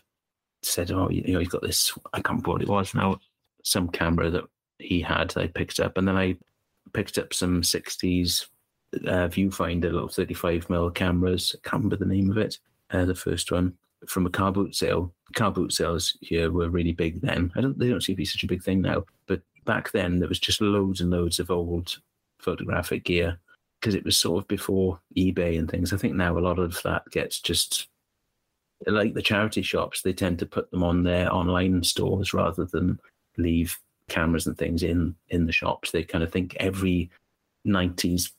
said, 0.64 0.92
oh, 0.92 1.10
you 1.10 1.34
know, 1.34 1.40
he's 1.40 1.50
got 1.50 1.62
this. 1.62 1.92
I 2.14 2.18
can't 2.18 2.30
remember 2.30 2.52
what 2.52 2.62
it 2.62 2.70
was 2.70 2.96
now. 2.96 3.20
Some 3.64 3.90
camera 3.90 4.30
that 4.30 4.46
he 4.80 5.02
had, 5.02 5.30
that 5.32 5.44
I 5.44 5.48
picked 5.48 5.80
up, 5.80 5.98
and 5.98 6.08
then 6.08 6.18
I 6.18 6.38
picked 6.94 7.18
up 7.18 7.34
some 7.34 7.62
'60s 7.62 8.48
uh, 9.08 9.28
viewfinder, 9.28 9.92
little 9.92 10.08
35 10.08 10.70
mil 10.70 10.90
cameras. 10.92 11.56
I 11.56 11.68
can't 11.68 11.84
remember 11.84 11.98
the 11.98 12.06
name 12.06 12.30
of 12.30 12.38
it. 12.38 12.60
Uh, 12.92 13.06
the 13.06 13.16
first 13.16 13.52
one 13.52 13.74
from 14.08 14.26
a 14.26 14.30
car 14.30 14.52
boot 14.52 14.76
sale. 14.76 15.14
Car 15.34 15.52
boot 15.52 15.74
sales 15.74 16.18
here 16.22 16.52
were 16.52 16.70
really 16.70 16.92
big 16.92 17.22
then. 17.22 17.52
I 17.56 17.62
don't. 17.62 17.78
They 17.78 17.90
don't 17.90 18.02
seem 18.02 18.16
to 18.16 18.18
be 18.18 18.26
such 18.26 18.44
a 18.44 18.48
big 18.48 18.64
thing 18.64 18.82
now. 18.82 19.06
But 19.28 19.42
back 19.66 19.92
then, 19.92 20.20
there 20.20 20.30
was 20.30 20.40
just 20.40 20.62
loads 20.62 21.02
and 21.02 21.10
loads 21.10 21.40
of 21.40 21.50
old 21.50 21.98
photographic 22.40 23.06
gear 23.06 23.40
because 23.80 23.96
it 23.96 24.06
was 24.06 24.18
sort 24.18 24.44
of 24.44 24.48
before 24.48 25.00
eBay 25.18 25.58
and 25.58 25.70
things. 25.70 25.92
I 25.92 25.98
think 25.98 26.16
now 26.16 26.38
a 26.38 26.40
lot 26.40 26.60
of 26.60 26.82
that 26.84 27.10
gets 27.12 27.40
just 27.40 27.88
like 28.86 29.14
the 29.14 29.22
charity 29.22 29.62
shops. 29.62 30.02
They 30.02 30.14
tend 30.14 30.40
to 30.40 30.46
put 30.46 30.70
them 30.72 30.84
on 30.84 31.04
their 31.04 31.34
online 31.34 31.84
stores 31.84 32.34
rather 32.34 32.66
than 32.66 33.00
leave 33.38 33.80
cameras 34.10 34.46
and 34.48 34.58
things 34.58 34.84
in 34.84 35.16
in 35.30 35.46
the 35.46 35.52
shops. 35.52 35.92
They 35.92 36.04
kind 36.04 36.24
of 36.24 36.32
think 36.32 36.56
every 36.60 37.10
90s 37.66 38.32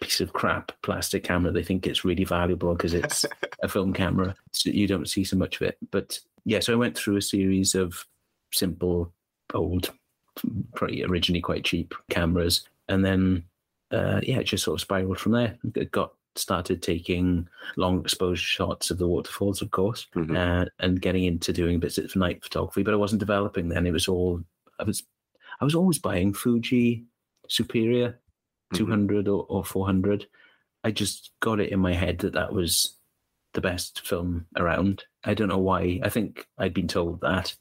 piece 0.00 0.20
of 0.20 0.32
crap 0.32 0.72
plastic 0.82 1.24
camera. 1.24 1.52
They 1.52 1.62
think 1.62 1.86
it's 1.86 2.04
really 2.04 2.24
valuable 2.24 2.74
because 2.74 2.94
it's 2.94 3.24
a 3.62 3.68
film 3.68 3.92
camera. 3.92 4.34
So 4.52 4.70
you 4.70 4.86
don't 4.86 5.08
see 5.08 5.24
so 5.24 5.36
much 5.36 5.56
of 5.56 5.62
it. 5.62 5.78
But 5.90 6.18
yeah 6.46 6.58
so 6.60 6.72
i 6.72 6.76
went 6.76 6.96
through 6.96 7.16
a 7.16 7.22
series 7.22 7.74
of 7.74 8.06
simple 8.54 9.12
old 9.52 9.90
pretty 10.74 11.04
originally 11.04 11.40
quite 11.42 11.64
cheap 11.64 11.94
cameras. 12.10 12.66
And 12.88 13.04
then 13.04 13.44
uh, 13.90 14.20
yeah 14.22 14.38
it 14.38 14.44
just 14.44 14.64
sort 14.64 14.76
of 14.76 14.80
spiraled 14.80 15.18
from 15.18 15.32
there. 15.32 15.58
It 15.74 15.90
got 15.90 16.12
started 16.36 16.80
taking 16.82 17.46
long 17.76 18.00
exposure 18.00 18.40
shots 18.42 18.90
of 18.90 18.98
the 18.98 19.06
waterfalls 19.08 19.60
of 19.62 19.70
course 19.72 20.06
Mhm. 20.14 20.36
uh, 20.36 20.64
and 20.78 21.02
getting 21.02 21.24
into 21.24 21.52
doing 21.52 21.80
bits 21.80 21.98
of 21.98 22.14
night 22.14 22.42
photography 22.44 22.84
but 22.84 22.94
i 22.94 22.96
wasn't 22.96 23.18
developing 23.18 23.68
then. 23.68 23.84
It 23.86 23.92
was 23.92 24.06
all 24.08 24.40
i 24.78 24.84
was 24.84 25.02
i 25.60 25.64
was 25.64 25.74
always 25.74 25.98
buying 25.98 26.32
fuji 26.32 27.04
Superia 27.48 28.14
Mhm. 28.72 28.76
200 28.76 29.28
or, 29.28 29.46
or 29.48 29.64
400 29.64 30.26
i 30.84 30.90
just 30.90 31.32
got 31.40 31.60
it 31.60 31.72
in 31.72 31.80
my 31.80 31.92
head 31.92 32.18
that 32.18 32.32
that 32.32 32.52
was 32.52 32.96
the 33.52 33.60
best 33.60 34.06
film 34.06 34.46
around. 34.56 35.04
I 35.24 35.34
don't 35.34 35.48
know 35.48 35.58
why. 35.58 36.00
I 36.02 36.08
think 36.08 36.46
i'd 36.58 36.72
been 36.74 36.88
told 36.88 37.20
that 37.20 37.54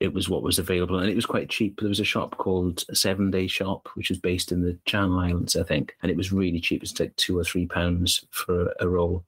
it 0.00 0.12
was 0.12 0.28
what 0.28 0.42
was 0.42 0.58
available 0.58 0.98
and 0.98 1.08
it 1.08 1.14
was 1.14 1.24
quite 1.24 1.48
cheap. 1.48 1.78
There 1.80 1.88
was 1.88 2.00
a 2.00 2.04
shop 2.04 2.36
called 2.36 2.84
seven 2.92 3.30
day 3.30 3.46
shop 3.46 3.88
which 3.94 4.10
was 4.10 4.18
based 4.18 4.52
in 4.52 4.60
the 4.60 4.76
channel 4.84 5.18
islands 5.18 5.56
i 5.56 5.62
think 5.62 5.96
and 6.02 6.10
it 6.10 6.16
was 6.16 6.32
really 6.32 6.60
cheap. 6.60 6.82
It's 6.82 6.98
like 6.98 7.14
two 7.16 7.38
or 7.38 7.44
three 7.44 7.66
pounds 7.66 8.24
for 8.30 8.74
a 8.80 8.88
roll. 8.88 9.24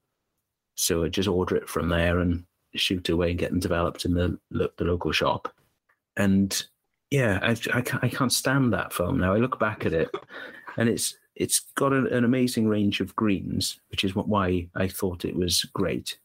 So 0.75 1.05
i 1.05 1.09
just 1.09 1.29
order 1.29 1.57
it 1.57 1.69
from 1.69 1.89
there 1.89 2.19
and 2.19 2.45
shoot 2.75 3.09
away 3.09 3.31
and 3.31 3.39
get 3.39 3.51
them 3.51 3.61
developed 3.61 4.05
in 4.05 4.13
the, 4.15 4.39
the 4.51 4.85
local 4.85 5.13
shop. 5.13 5.55
And 6.17 6.51
yeah 7.11 7.39
I, 7.43 7.53
I, 7.73 7.81
can't, 7.81 8.05
I 8.05 8.09
can't 8.09 8.33
stand 8.33 8.73
that 8.73 8.93
film 8.93 9.19
now. 9.19 9.33
I 9.33 9.39
look 9.39 9.59
back 9.59 9.87
at 9.87 9.93
it 9.93 10.11
and 10.77 10.89
it's 10.89 11.17
it's 11.39 11.61
got 11.77 11.93
an, 11.93 12.07
an 12.09 12.25
amazing 12.25 12.69
range 12.69 13.01
of 13.01 13.15
greens 13.17 13.81
which 13.91 14.05
is 14.05 14.15
what, 14.15 14.29
why 14.29 14.69
i 14.75 14.87
thought 14.87 15.25
it 15.25 15.37
was 15.37 15.65
great 15.73 16.19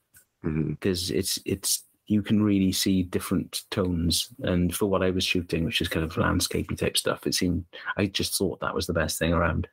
because 0.43 1.09
it's 1.11 1.39
it's 1.45 1.83
you 2.07 2.21
can 2.21 2.43
really 2.43 2.71
see 2.71 3.03
different 3.03 3.63
tones. 3.71 4.29
And 4.43 4.75
for 4.75 4.87
what 4.87 5.03
I 5.03 5.09
was 5.09 5.23
shooting, 5.23 5.63
which 5.63 5.81
is 5.81 5.87
kind 5.87 6.05
of 6.05 6.13
landscapey 6.15 6.77
type 6.77 6.97
stuff, 6.97 7.25
it 7.25 7.33
seemed 7.33 7.65
I 7.97 8.07
just 8.07 8.37
thought 8.37 8.59
that 8.59 8.75
was 8.75 8.87
the 8.87 8.93
best 8.93 9.17
thing 9.17 9.33
around. 9.33 9.67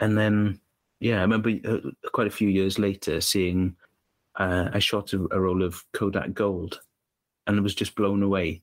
And 0.00 0.18
then, 0.18 0.60
yeah, 1.00 1.18
I 1.18 1.22
remember 1.22 1.50
uh, 1.64 2.08
quite 2.12 2.26
a 2.26 2.30
few 2.30 2.48
years 2.48 2.78
later 2.78 3.20
seeing 3.20 3.76
uh, 4.36 4.70
I 4.72 4.78
shot 4.80 5.12
a, 5.12 5.26
a 5.30 5.40
roll 5.40 5.62
of 5.62 5.84
Kodak 5.92 6.34
Gold, 6.34 6.80
and 7.46 7.62
was 7.62 7.74
just 7.74 7.94
blown 7.94 8.22
away 8.22 8.62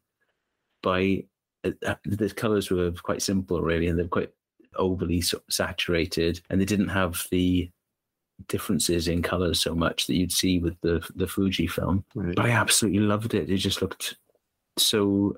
by 0.82 1.24
uh, 1.64 1.72
uh, 1.86 1.96
the 2.06 2.30
colors 2.30 2.70
were 2.70 2.92
quite 2.92 3.22
simple, 3.22 3.62
really, 3.62 3.88
and 3.88 3.98
they're 3.98 4.08
quite 4.08 4.32
overly 4.76 5.24
saturated, 5.50 6.42
and 6.50 6.60
they 6.60 6.66
didn't 6.66 6.90
have 6.90 7.26
the 7.32 7.70
differences 8.48 9.08
in 9.08 9.22
colors 9.22 9.60
so 9.60 9.76
much 9.76 10.08
that 10.08 10.16
you'd 10.16 10.32
see 10.32 10.60
with 10.60 10.80
the 10.82 11.06
the 11.16 11.28
Fuji 11.28 11.68
film. 11.68 12.04
Right. 12.16 12.36
But 12.36 12.46
I 12.46 12.52
absolutely 12.52 13.00
loved 13.02 13.34
it. 13.34 13.50
It 13.50 13.58
just 13.58 13.82
looked 13.82 14.16
so 14.78 15.38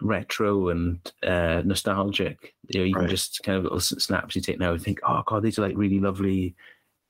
retro 0.00 0.68
and 0.70 0.98
uh, 1.22 1.62
nostalgic. 1.64 2.54
You 2.68 2.80
know, 2.80 2.86
you 2.86 2.94
Right. 2.96 3.02
can 3.02 3.10
just 3.10 3.42
kind 3.44 3.56
of 3.58 3.64
little 3.64 3.80
snaps 3.80 4.34
you 4.34 4.42
take 4.42 4.58
now 4.58 4.72
and 4.72 4.82
think, 4.82 4.98
oh 5.06 5.22
god, 5.26 5.42
these 5.44 5.58
are 5.58 5.62
like 5.62 5.76
really 5.76 6.00
lovely 6.00 6.54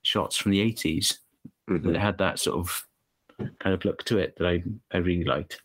shots 0.02 0.36
from 0.36 0.52
the 0.52 0.60
eighties. 0.60 1.18
Mhm. 1.70 1.94
It 1.94 1.98
had 1.98 2.18
that 2.18 2.38
sort 2.38 2.58
of 2.58 2.86
kind 3.60 3.74
of 3.74 3.84
look 3.84 4.04
to 4.04 4.18
it 4.18 4.36
that 4.36 4.46
I 4.46 4.62
I 4.92 4.98
really 4.98 5.24
liked. 5.24 5.62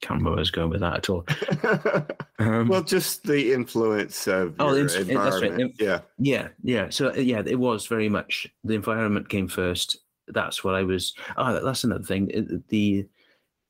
Can't 0.00 0.12
remember 0.20 0.30
where 0.30 0.38
I 0.38 0.40
was 0.40 0.50
going 0.50 0.70
with 0.70 0.80
that 0.80 0.96
at 0.96 1.10
all. 1.10 1.26
Um, 2.40 2.68
well, 2.68 2.82
just 2.82 3.24
the 3.24 3.52
influence 3.52 4.26
of 4.26 4.54
Oh, 4.58 4.70
the 4.70 4.76
your 4.76 4.82
ins- 4.84 4.94
that's 4.94 5.08
right. 5.10 5.42
environment. 5.44 5.74
Yeah. 5.78 6.00
Yeah, 6.18 6.48
yeah. 6.62 6.88
So 6.88 7.10
uh, 7.10 7.16
yeah, 7.16 7.42
it 7.44 7.58
was 7.58 7.86
very 7.86 8.08
much 8.08 8.46
the 8.64 8.72
environment 8.74 9.28
came 9.28 9.46
first. 9.46 9.98
That's 10.26 10.64
what 10.64 10.74
I 10.74 10.82
was. 10.82 11.12
Oh, 11.36 11.62
that's 11.62 11.84
another 11.84 12.02
thing. 12.04 12.62
The 12.68 13.06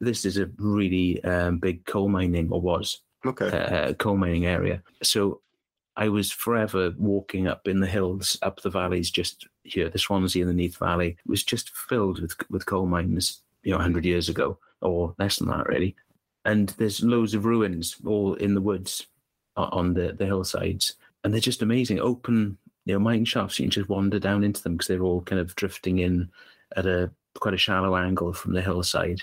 this 0.01 0.24
is 0.24 0.39
a 0.39 0.49
really 0.59 1.22
um, 1.24 1.59
big 1.59 1.85
coal 1.85 2.09
mining 2.09 2.49
or 2.53 2.61
was 2.61 3.01
Okay. 3.26 3.49
uh, 3.51 3.93
coal 3.95 4.16
mining 4.16 4.47
area. 4.47 4.85
So 5.03 5.41
I 5.97 6.09
was 6.09 6.31
forever 6.31 6.95
walking 6.97 7.49
up 7.49 7.66
in 7.66 7.81
the 7.81 7.89
hills, 7.89 8.39
up 8.43 8.62
the 8.62 8.70
valleys, 8.70 9.11
just 9.11 9.49
here, 9.64 9.89
the 9.91 9.99
Swansea 9.99 10.43
and 10.43 10.49
the 10.51 10.55
Neath 10.55 10.78
Valley 10.78 11.09
it 11.18 11.28
was 11.28 11.43
just 11.43 11.70
filled 11.76 12.20
with 12.22 12.37
with 12.51 12.66
coal 12.66 12.87
mines. 12.87 13.43
You 13.64 13.72
know, 13.72 13.78
hundred 13.78 14.05
years 14.05 14.28
ago 14.28 14.59
or 14.81 15.12
less 15.18 15.39
than 15.39 15.49
that, 15.49 15.66
really. 15.66 15.97
And 16.45 16.70
there's 16.70 17.03
loads 17.03 17.34
of 17.34 17.45
ruins 17.45 17.97
all 18.07 18.34
in 18.34 18.55
the 18.55 18.61
woods 18.61 19.07
on 19.57 19.93
the 19.95 20.12
the 20.12 20.24
hillsides, 20.26 20.95
and 21.22 21.32
they're 21.34 21.41
just 21.41 21.61
amazing. 21.62 22.01
Open, 22.01 22.57
you 22.86 22.95
know, 22.95 22.99
mine 22.99 23.24
shafts. 23.26 23.59
You 23.59 23.64
can 23.66 23.70
just 23.70 23.88
wander 23.91 24.18
down 24.18 24.43
into 24.43 24.62
them 24.62 24.74
because 24.74 24.88
they're 24.88 25.03
all 25.03 25.20
kind 25.22 25.41
of 25.41 25.55
drifting 25.57 25.99
in 25.99 26.30
at 26.76 26.86
a 26.86 27.11
quite 27.38 27.55
a 27.55 27.59
shallow 27.59 27.95
angle 27.97 28.32
from 28.32 28.55
the 28.55 28.62
hillside. 28.62 29.22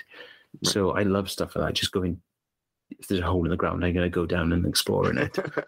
Right. 0.62 0.72
So 0.72 0.92
I 0.92 1.02
love 1.02 1.28
stuff 1.30 1.56
like 1.56 1.66
that. 1.66 1.74
Just 1.74 1.92
going, 1.92 2.20
if 2.90 3.06
there's 3.08 3.20
a 3.20 3.26
hole 3.26 3.44
in 3.44 3.50
the 3.50 3.56
ground, 3.56 3.84
I'm 3.84 3.92
going 3.94 4.04
to 4.06 4.10
go 4.10 4.26
down 4.26 4.52
and 4.52 4.64
explore 4.64 5.10
in 5.10 5.18
it. 5.18 5.36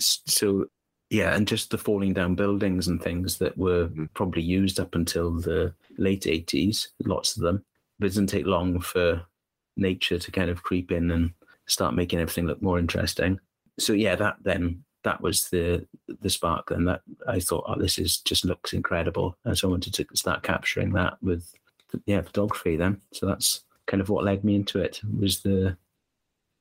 So 0.00 0.66
yeah, 1.10 1.34
and 1.36 1.46
just 1.46 1.70
the 1.70 1.78
falling 1.78 2.12
down 2.14 2.34
buildings 2.34 2.88
and 2.88 3.00
things 3.00 3.38
that 3.38 3.56
were 3.56 3.88
Mhm. 3.88 4.08
probably 4.14 4.42
used 4.42 4.80
up 4.80 4.94
until 4.94 5.30
the 5.32 5.72
late 5.98 6.26
80s, 6.26 6.88
lots 7.04 7.36
of 7.36 7.42
them. 7.42 7.64
But 7.98 8.06
it 8.06 8.08
doesn't 8.10 8.26
take 8.26 8.46
long 8.46 8.80
for 8.80 9.24
nature 9.76 10.18
to 10.18 10.30
kind 10.30 10.50
of 10.50 10.62
creep 10.62 10.90
in 10.92 11.10
and 11.10 11.32
start 11.66 11.94
making 11.94 12.18
everything 12.20 12.46
look 12.46 12.62
more 12.62 12.78
interesting. 12.78 13.38
So 13.78 13.92
yeah, 13.92 14.16
that 14.16 14.36
then 14.42 14.84
that 15.02 15.20
was 15.20 15.48
the 15.50 15.86
the 16.20 16.30
spark. 16.30 16.68
Then 16.70 16.84
that 16.84 17.02
I 17.26 17.40
thought, 17.40 17.64
oh, 17.68 17.78
this 17.78 17.98
is 17.98 18.18
just 18.18 18.44
looks 18.44 18.72
incredible, 18.72 19.36
and 19.44 19.56
so 19.56 19.68
I 19.68 19.70
wanted 19.70 19.94
to 19.94 20.06
start 20.14 20.42
capturing 20.42 20.92
that 20.92 21.14
with 21.22 21.52
yeah 22.06 22.22
photography. 22.22 22.76
Then 22.76 23.00
so 23.12 23.26
that's 23.26 23.64
kind 23.86 24.00
of 24.00 24.08
what 24.08 24.24
led 24.24 24.44
me 24.44 24.56
into 24.56 24.80
it 24.80 25.00
was 25.18 25.40
the 25.40 25.76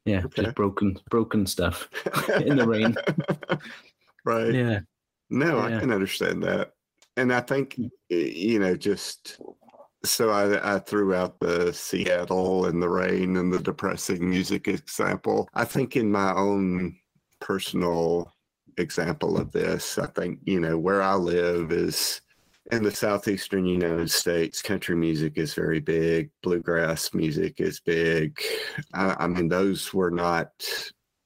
yeah 0.06 0.24
Okay. 0.26 0.44
just 0.44 0.56
broken 0.56 0.98
broken 1.10 1.46
stuff 1.46 1.90
in 2.42 2.58
the 2.58 2.68
rain. 2.68 2.96
right. 4.26 4.54
Yeah, 4.54 4.80
No, 5.30 5.60
I 5.60 5.70
can 5.80 5.92
understand 5.92 6.44
that. 6.44 6.74
And 7.16 7.32
I 7.32 7.42
think, 7.42 7.80
you 8.10 8.60
know, 8.60 8.76
just 8.76 9.40
so 10.06 10.30
I, 10.30 10.76
I 10.76 10.80
threw 10.80 11.14
out 11.14 11.40
the 11.40 11.74
Seattle 11.74 12.66
and 12.66 12.82
the 12.82 12.90
rain 12.90 13.38
and 13.38 13.54
the 13.54 13.60
depressing 13.60 14.30
music 14.30 14.68
example. 14.68 15.48
I 15.54 15.66
think 15.66 15.96
in 15.96 16.12
my 16.12 16.34
own 16.34 16.98
personal 17.40 18.32
example 18.78 19.38
of 19.38 19.52
this, 19.52 19.98
I 19.98 20.08
think, 20.08 20.40
you 20.46 20.60
know, 20.60 20.78
where 20.78 21.02
I 21.02 21.16
live 21.16 21.72
is 21.72 22.22
in 22.72 22.84
the 22.84 22.92
southeastern 22.92 23.66
United 23.66 24.10
States, 24.10 24.62
country 24.62 24.96
music 24.96 25.38
is 25.38 25.54
very 25.54 25.80
big, 25.80 26.32
bluegrass 26.42 27.14
music 27.14 27.60
is 27.60 27.80
big. 27.80 28.40
I, 28.94 29.16
I 29.20 29.28
mean, 29.28 29.48
those 29.48 29.94
were 29.94 30.12
not 30.12 30.52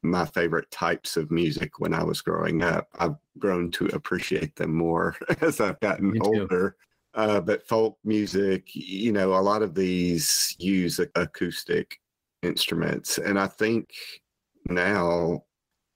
my 0.04 0.26
favorite 0.26 0.70
types 0.72 1.18
of 1.18 1.32
music 1.32 1.80
when 1.80 1.94
I 1.94 2.04
was 2.04 2.22
growing 2.22 2.64
up. 2.64 2.88
I've 3.00 3.16
grown 3.40 3.72
to 3.72 3.88
appreciate 3.88 4.56
them 4.56 4.74
more 4.74 5.16
as 5.42 5.60
I've 5.62 5.80
gotten 5.80 6.20
older. 6.22 6.76
Uh, 7.18 7.41
but 7.41 7.68
folk 7.68 7.97
music, 8.03 8.70
you 8.76 9.11
know, 9.11 9.34
a 9.34 9.41
lot 9.41 9.63
of 9.63 9.74
these 9.74 10.55
use 10.59 10.99
acoustic 11.15 11.99
instruments. 12.43 13.18
And 13.18 13.39
I 13.39 13.47
think 13.47 13.89
now, 14.70 15.41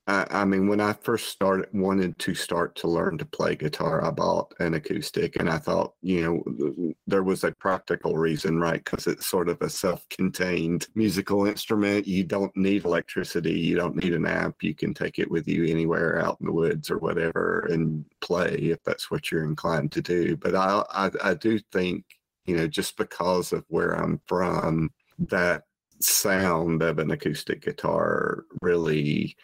I, 0.07 0.25
I 0.31 0.45
mean, 0.45 0.67
when 0.67 0.81
I 0.81 0.93
first 0.93 1.29
started, 1.29 1.67
wanted 1.73 2.17
to 2.19 2.33
start 2.33 2.75
to 2.77 2.87
learn 2.87 3.19
to 3.19 3.25
play 3.25 3.55
guitar, 3.55 4.03
I 4.03 4.09
bought 4.09 4.53
an 4.59 4.73
acoustic 4.73 5.35
and 5.35 5.47
I 5.49 5.57
thought, 5.57 5.93
you 6.01 6.23
know, 6.23 6.93
there 7.05 7.21
was 7.23 7.43
a 7.43 7.51
practical 7.51 8.17
reason, 8.17 8.59
right? 8.59 8.83
Because 8.83 9.05
it's 9.05 9.27
sort 9.27 9.47
of 9.47 9.61
a 9.61 9.69
self 9.69 10.07
contained 10.09 10.87
musical 10.95 11.45
instrument. 11.45 12.07
You 12.07 12.23
don't 12.23 12.55
need 12.57 12.83
electricity, 12.83 13.59
you 13.59 13.75
don't 13.75 13.95
need 13.95 14.13
an 14.13 14.25
amp. 14.25 14.63
You 14.63 14.73
can 14.73 14.93
take 14.95 15.19
it 15.19 15.29
with 15.29 15.47
you 15.47 15.65
anywhere 15.65 16.19
out 16.19 16.37
in 16.39 16.47
the 16.47 16.53
woods 16.53 16.89
or 16.89 16.97
whatever 16.97 17.67
and 17.69 18.03
play 18.21 18.55
if 18.55 18.81
that's 18.83 19.11
what 19.11 19.31
you're 19.31 19.43
inclined 19.43 19.91
to 19.91 20.01
do. 20.01 20.35
But 20.35 20.55
I, 20.55 20.83
I, 20.89 21.11
I 21.23 21.33
do 21.35 21.59
think, 21.71 22.05
you 22.45 22.57
know, 22.57 22.67
just 22.67 22.97
because 22.97 23.53
of 23.53 23.65
where 23.67 23.91
I'm 23.91 24.19
from, 24.25 24.91
that 25.19 25.63
sound 25.99 26.81
of 26.81 26.97
an 26.97 27.11
acoustic 27.11 27.61
guitar 27.61 28.45
really 28.63 29.35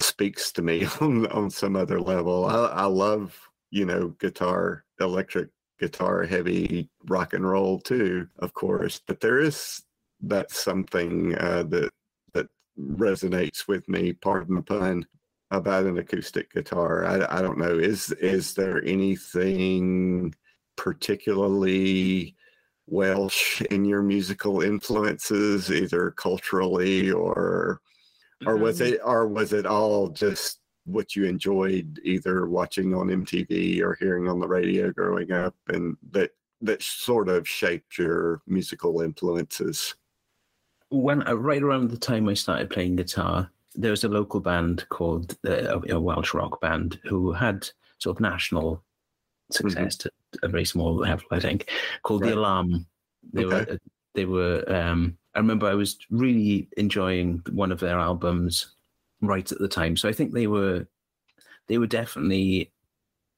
speaks 0.00 0.52
to 0.52 0.62
me 0.62 0.86
on 1.00 1.26
on 1.28 1.50
some 1.50 1.76
other 1.76 2.00
level. 2.00 2.46
I, 2.46 2.66
I 2.66 2.84
love 2.84 3.38
you 3.70 3.84
know 3.84 4.08
guitar, 4.20 4.84
electric 5.00 5.48
guitar, 5.78 6.24
heavy 6.24 6.90
rock 7.08 7.34
and 7.34 7.48
roll 7.48 7.80
too, 7.80 8.28
of 8.38 8.52
course. 8.54 9.00
But 9.06 9.20
there 9.20 9.40
is 9.40 9.82
that 10.20 10.50
something 10.50 11.34
uh, 11.36 11.64
that 11.64 11.90
that 12.34 12.46
resonates 12.78 13.68
with 13.68 13.88
me. 13.88 14.12
Pardon 14.12 14.56
the 14.56 14.62
pun. 14.62 15.06
About 15.50 15.86
an 15.86 15.96
acoustic 15.96 16.52
guitar, 16.52 17.06
I, 17.06 17.38
I 17.38 17.40
don't 17.40 17.56
know. 17.56 17.78
Is 17.78 18.12
is 18.12 18.52
there 18.52 18.84
anything 18.84 20.34
particularly 20.76 22.36
Welsh 22.86 23.62
in 23.70 23.84
your 23.84 24.02
musical 24.02 24.60
influences, 24.60 25.70
either 25.70 26.10
culturally 26.12 27.10
or 27.10 27.80
or 28.46 28.56
was 28.56 28.80
Um, 28.80 28.86
it 28.88 29.00
or 29.04 29.26
was 29.28 29.52
it 29.52 29.66
all 29.66 30.08
just 30.08 30.60
what 30.84 31.14
you 31.16 31.24
enjoyed 31.24 32.00
either 32.02 32.46
watching 32.46 32.94
on 32.94 33.08
MTV 33.08 33.80
or 33.82 33.94
hearing 34.00 34.28
on 34.28 34.40
the 34.40 34.48
radio 34.48 34.90
growing 34.92 35.32
up 35.32 35.54
and 35.68 35.96
that 36.12 36.30
that 36.60 36.82
sort 36.82 37.28
of 37.28 37.46
shaped 37.48 37.98
your 37.98 38.40
musical 38.46 39.00
influences 39.02 39.94
when 40.90 41.26
uh, 41.28 41.34
right 41.34 41.62
around 41.62 41.90
the 41.90 41.98
time 41.98 42.28
I 42.28 42.34
started 42.34 42.70
playing 42.70 42.96
guitar, 42.96 43.50
there 43.74 43.90
was 43.90 44.04
a 44.04 44.08
local 44.08 44.40
band 44.40 44.88
called 44.88 45.36
uh, 45.46 45.80
a 45.90 46.00
Welsh 46.00 46.32
rock 46.32 46.60
band 46.62 46.98
who 47.04 47.30
had 47.32 47.68
sort 47.98 48.16
of 48.16 48.20
national 48.22 48.82
success 49.52 49.96
to 49.96 50.10
a 50.42 50.48
very 50.48 50.64
small 50.64 50.94
level, 50.96 51.26
I 51.30 51.40
think, 51.40 51.70
called 52.04 52.22
Right. 52.22 52.30
the 52.30 52.36
Alarm. 52.38 52.86
They 53.34 53.44
Okay. 53.44 53.70
were 53.72 53.78
they 54.14 54.24
were. 54.24 54.64
Um, 54.74 55.17
I 55.34 55.38
remember 55.38 55.66
I 55.66 55.74
was 55.74 55.98
really 56.10 56.68
enjoying 56.76 57.42
one 57.50 57.70
of 57.70 57.80
their 57.80 57.98
albums 57.98 58.74
right 59.20 59.50
at 59.50 59.58
the 59.58 59.68
time, 59.68 59.96
so 59.96 60.08
I 60.08 60.12
think 60.12 60.32
they 60.32 60.46
were 60.46 60.86
they 61.66 61.78
were 61.78 61.86
definitely. 61.86 62.72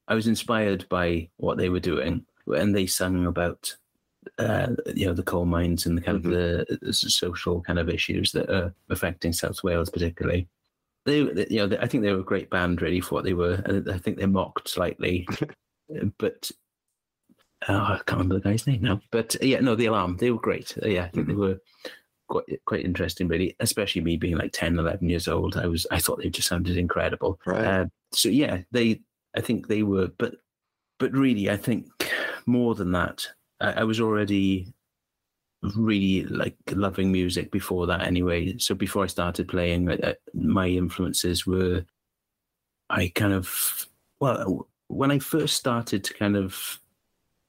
I 0.08 0.14
was 0.14 0.26
inspired 0.26 0.88
by 0.88 1.28
what 1.36 1.56
they 1.56 1.68
were 1.68 1.80
doing, 1.80 2.24
and 2.46 2.74
they 2.74 2.86
sung 2.86 3.26
about 3.26 3.76
uh, 4.38 4.68
you 4.94 5.06
know 5.06 5.14
the 5.14 5.22
coal 5.22 5.44
mines 5.44 5.86
and 5.86 5.96
the 5.96 6.02
kind 6.02 6.16
of 6.16 6.24
the, 6.24 6.92
social 6.92 7.60
kind 7.62 7.78
of 7.78 7.88
issues 7.88 8.32
that 8.32 8.50
are 8.50 8.74
affecting 8.88 9.32
South 9.32 9.62
Wales 9.62 9.90
particularly. 9.90 10.48
They, 11.06 11.18
you 11.18 11.58
know, 11.58 11.66
they, 11.66 11.78
I 11.78 11.86
think 11.86 12.02
they 12.02 12.12
were 12.12 12.20
a 12.20 12.24
great 12.24 12.50
band 12.50 12.82
really 12.82 13.00
for 13.00 13.14
what 13.14 13.24
they 13.24 13.32
were. 13.32 13.62
I 13.90 13.98
think 13.98 14.18
they 14.18 14.26
mocked 14.26 14.68
slightly, 14.68 15.26
but 16.18 16.50
oh, 17.68 17.74
I 17.74 18.00
can't 18.06 18.20
remember 18.20 18.34
the 18.34 18.40
guy's 18.40 18.66
name 18.66 18.82
now. 18.82 19.00
But 19.10 19.36
uh, 19.36 19.46
yeah, 19.46 19.60
no, 19.60 19.74
the 19.74 19.86
Alarm, 19.86 20.16
they 20.18 20.30
were 20.30 20.40
great. 20.40 20.76
Uh, 20.82 20.88
yeah, 20.88 21.04
I 21.04 21.08
think 21.08 21.26
they 21.26 21.34
were 21.34 21.58
quite 22.28 22.64
quite 22.64 22.84
interesting 22.84 23.28
really. 23.28 23.56
Especially 23.60 24.02
me 24.02 24.16
being 24.16 24.36
like 24.36 24.52
10, 24.52 24.78
11 24.78 25.08
years 25.08 25.28
old, 25.28 25.56
I 25.56 25.66
was 25.66 25.86
I 25.90 25.98
thought 25.98 26.22
they 26.22 26.30
just 26.30 26.48
sounded 26.48 26.76
incredible. 26.76 27.38
right 27.46 27.64
Uh, 27.64 27.86
so 28.12 28.28
yeah, 28.28 28.62
they 28.72 29.00
I 29.36 29.40
think 29.40 29.68
they 29.68 29.82
were, 29.82 30.08
but 30.18 30.34
but 30.98 31.12
really, 31.12 31.50
I 31.50 31.56
think 31.56 31.86
more 32.46 32.74
than 32.74 32.92
that, 32.92 33.26
I, 33.60 33.72
I 33.72 33.84
was 33.84 34.00
already 34.00 34.72
really 35.76 36.24
like 36.24 36.56
loving 36.72 37.12
music 37.12 37.50
before 37.50 37.86
that 37.86 38.02
anyway. 38.02 38.56
So 38.58 38.74
before 38.74 39.04
I 39.04 39.08
started 39.08 39.48
playing, 39.48 39.90
uh, 39.90 40.14
my 40.34 40.68
influences 40.68 41.46
were 41.46 41.84
I 42.88 43.12
kind 43.14 43.32
of 43.32 43.86
well 44.20 44.68
when 44.88 45.10
I 45.10 45.18
first 45.18 45.56
started 45.56 46.02
to 46.04 46.14
kind 46.14 46.36
of 46.36 46.80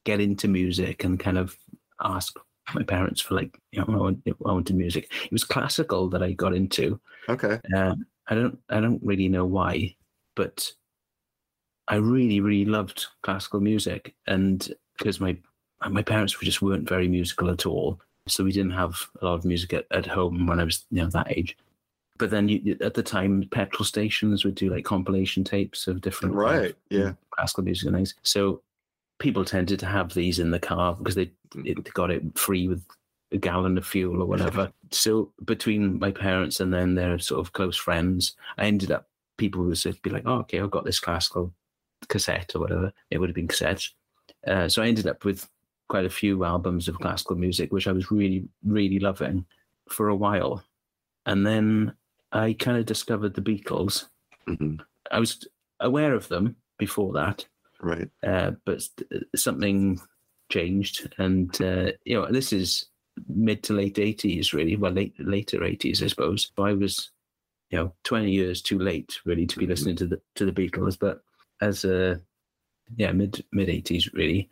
get 0.04 0.20
into 0.20 0.48
music 0.48 1.04
and 1.04 1.18
kind 1.20 1.38
of 1.38 1.56
ask 2.02 2.36
my 2.74 2.82
parents 2.82 3.20
for 3.20 3.34
like 3.34 3.58
you 3.72 3.80
know 3.80 3.86
I 3.88 3.96
wanted, 3.96 4.34
I 4.46 4.52
wanted 4.52 4.76
music. 4.76 5.12
It 5.24 5.32
was 5.32 5.44
classical 5.44 6.08
that 6.10 6.22
I 6.22 6.32
got 6.32 6.54
into. 6.54 7.00
Okay. 7.28 7.60
Uh, 7.74 7.94
I 8.28 8.34
don't 8.34 8.58
I 8.70 8.80
don't 8.80 9.02
really 9.02 9.28
know 9.28 9.44
why, 9.44 9.94
but 10.36 10.70
I 11.88 11.96
really 11.96 12.40
really 12.40 12.64
loved 12.64 13.06
classical 13.22 13.60
music, 13.60 14.14
and 14.26 14.72
because 14.98 15.20
my 15.20 15.36
my 15.90 16.02
parents 16.02 16.38
were 16.38 16.44
just 16.44 16.62
weren't 16.62 16.88
very 16.88 17.08
musical 17.08 17.50
at 17.50 17.66
all, 17.66 18.00
so 18.28 18.44
we 18.44 18.52
didn't 18.52 18.70
have 18.72 18.96
a 19.20 19.24
lot 19.24 19.34
of 19.34 19.44
music 19.44 19.72
at, 19.74 19.86
at 19.90 20.06
home 20.06 20.46
when 20.46 20.60
I 20.60 20.64
was 20.64 20.84
you 20.90 21.02
know 21.02 21.08
that 21.08 21.36
age. 21.36 21.56
But 22.18 22.30
then 22.30 22.48
you, 22.48 22.76
at 22.80 22.94
the 22.94 23.02
time, 23.02 23.48
petrol 23.50 23.84
stations 23.84 24.44
would 24.44 24.54
do 24.54 24.70
like 24.70 24.84
compilation 24.84 25.42
tapes 25.42 25.88
of 25.88 26.00
different 26.00 26.36
kind 26.36 26.56
of 26.56 26.62
Right. 26.62 26.74
Yeah. 26.88 27.12
classical 27.30 27.64
music 27.64 27.86
and 27.88 27.96
things. 27.96 28.14
So 28.22 28.62
people 29.22 29.44
tended 29.44 29.78
to 29.78 29.86
have 29.86 30.12
these 30.12 30.40
in 30.40 30.50
the 30.50 30.58
car 30.58 30.94
because 30.96 31.14
they, 31.14 31.30
they 31.54 31.74
got 31.94 32.10
it 32.10 32.22
free 32.36 32.66
with 32.66 32.84
a 33.30 33.38
gallon 33.38 33.78
of 33.78 33.86
fuel 33.86 34.20
or 34.20 34.26
whatever. 34.26 34.70
so 34.90 35.32
between 35.44 35.98
my 35.98 36.10
parents 36.10 36.60
and 36.60 36.74
then 36.74 36.96
their 36.96 37.18
sort 37.18 37.40
of 37.40 37.52
close 37.52 37.76
friends, 37.76 38.36
I 38.58 38.66
ended 38.66 38.90
up 38.90 39.08
people 39.38 39.64
would 39.64 39.76
just 39.76 40.02
be 40.02 40.10
like, 40.10 40.24
"Oh, 40.26 40.40
okay, 40.40 40.60
I've 40.60 40.70
got 40.70 40.84
this 40.84 41.00
classical 41.00 41.52
cassette 42.08 42.52
or 42.54 42.60
whatever." 42.60 42.92
It 43.10 43.18
would 43.18 43.28
have 43.28 43.36
been 43.36 43.48
cassettes. 43.48 43.90
Uh, 44.46 44.68
so 44.68 44.82
I 44.82 44.88
ended 44.88 45.06
up 45.06 45.24
with 45.24 45.48
quite 45.88 46.04
a 46.04 46.10
few 46.10 46.44
albums 46.44 46.88
of 46.88 46.98
classical 46.98 47.36
music, 47.36 47.72
which 47.72 47.86
I 47.86 47.92
was 47.92 48.10
really, 48.10 48.48
really 48.64 48.98
loving 48.98 49.46
for 49.88 50.08
a 50.08 50.16
while, 50.16 50.64
and 51.26 51.46
then 51.46 51.94
I 52.32 52.54
kind 52.58 52.76
of 52.76 52.86
discovered 52.86 53.34
the 53.34 53.42
Beatles. 53.42 54.06
hmm 54.46 54.76
I 55.10 55.18
was 55.20 55.46
aware 55.80 56.14
of 56.14 56.28
them 56.28 56.56
before 56.78 57.12
that, 57.12 57.46
Right. 57.82 58.08
uh, 58.22 58.52
but 58.64 58.82
something 59.34 60.00
changed, 60.50 61.12
and 61.18 61.60
uh, 61.60 61.92
you 62.04 62.14
know 62.14 62.30
this 62.30 62.52
is 62.52 62.86
mid 63.28 63.62
to 63.64 63.72
late 63.74 63.98
eighties, 63.98 64.54
really. 64.54 64.76
Well, 64.76 64.92
late 64.92 65.14
later 65.18 65.64
eighties, 65.64 66.02
I 66.02 66.06
suppose. 66.06 66.52
I 66.58 66.72
was, 66.74 67.10
you 67.70 67.78
know, 67.78 67.92
twenty 68.04 68.30
years 68.30 68.62
too 68.62 68.78
late, 68.78 69.18
really, 69.24 69.46
to 69.46 69.58
be 69.58 69.66
Mhm. 69.66 69.70
listening 69.70 69.96
to 69.96 70.06
the 70.06 70.20
to 70.36 70.44
the 70.44 70.52
Beatles. 70.52 70.98
But 70.98 71.22
as 71.60 71.84
a 71.84 72.20
yeah 72.96 73.12
mid 73.12 73.44
mid 73.52 73.68
eighties, 73.68 74.12
really. 74.14 74.48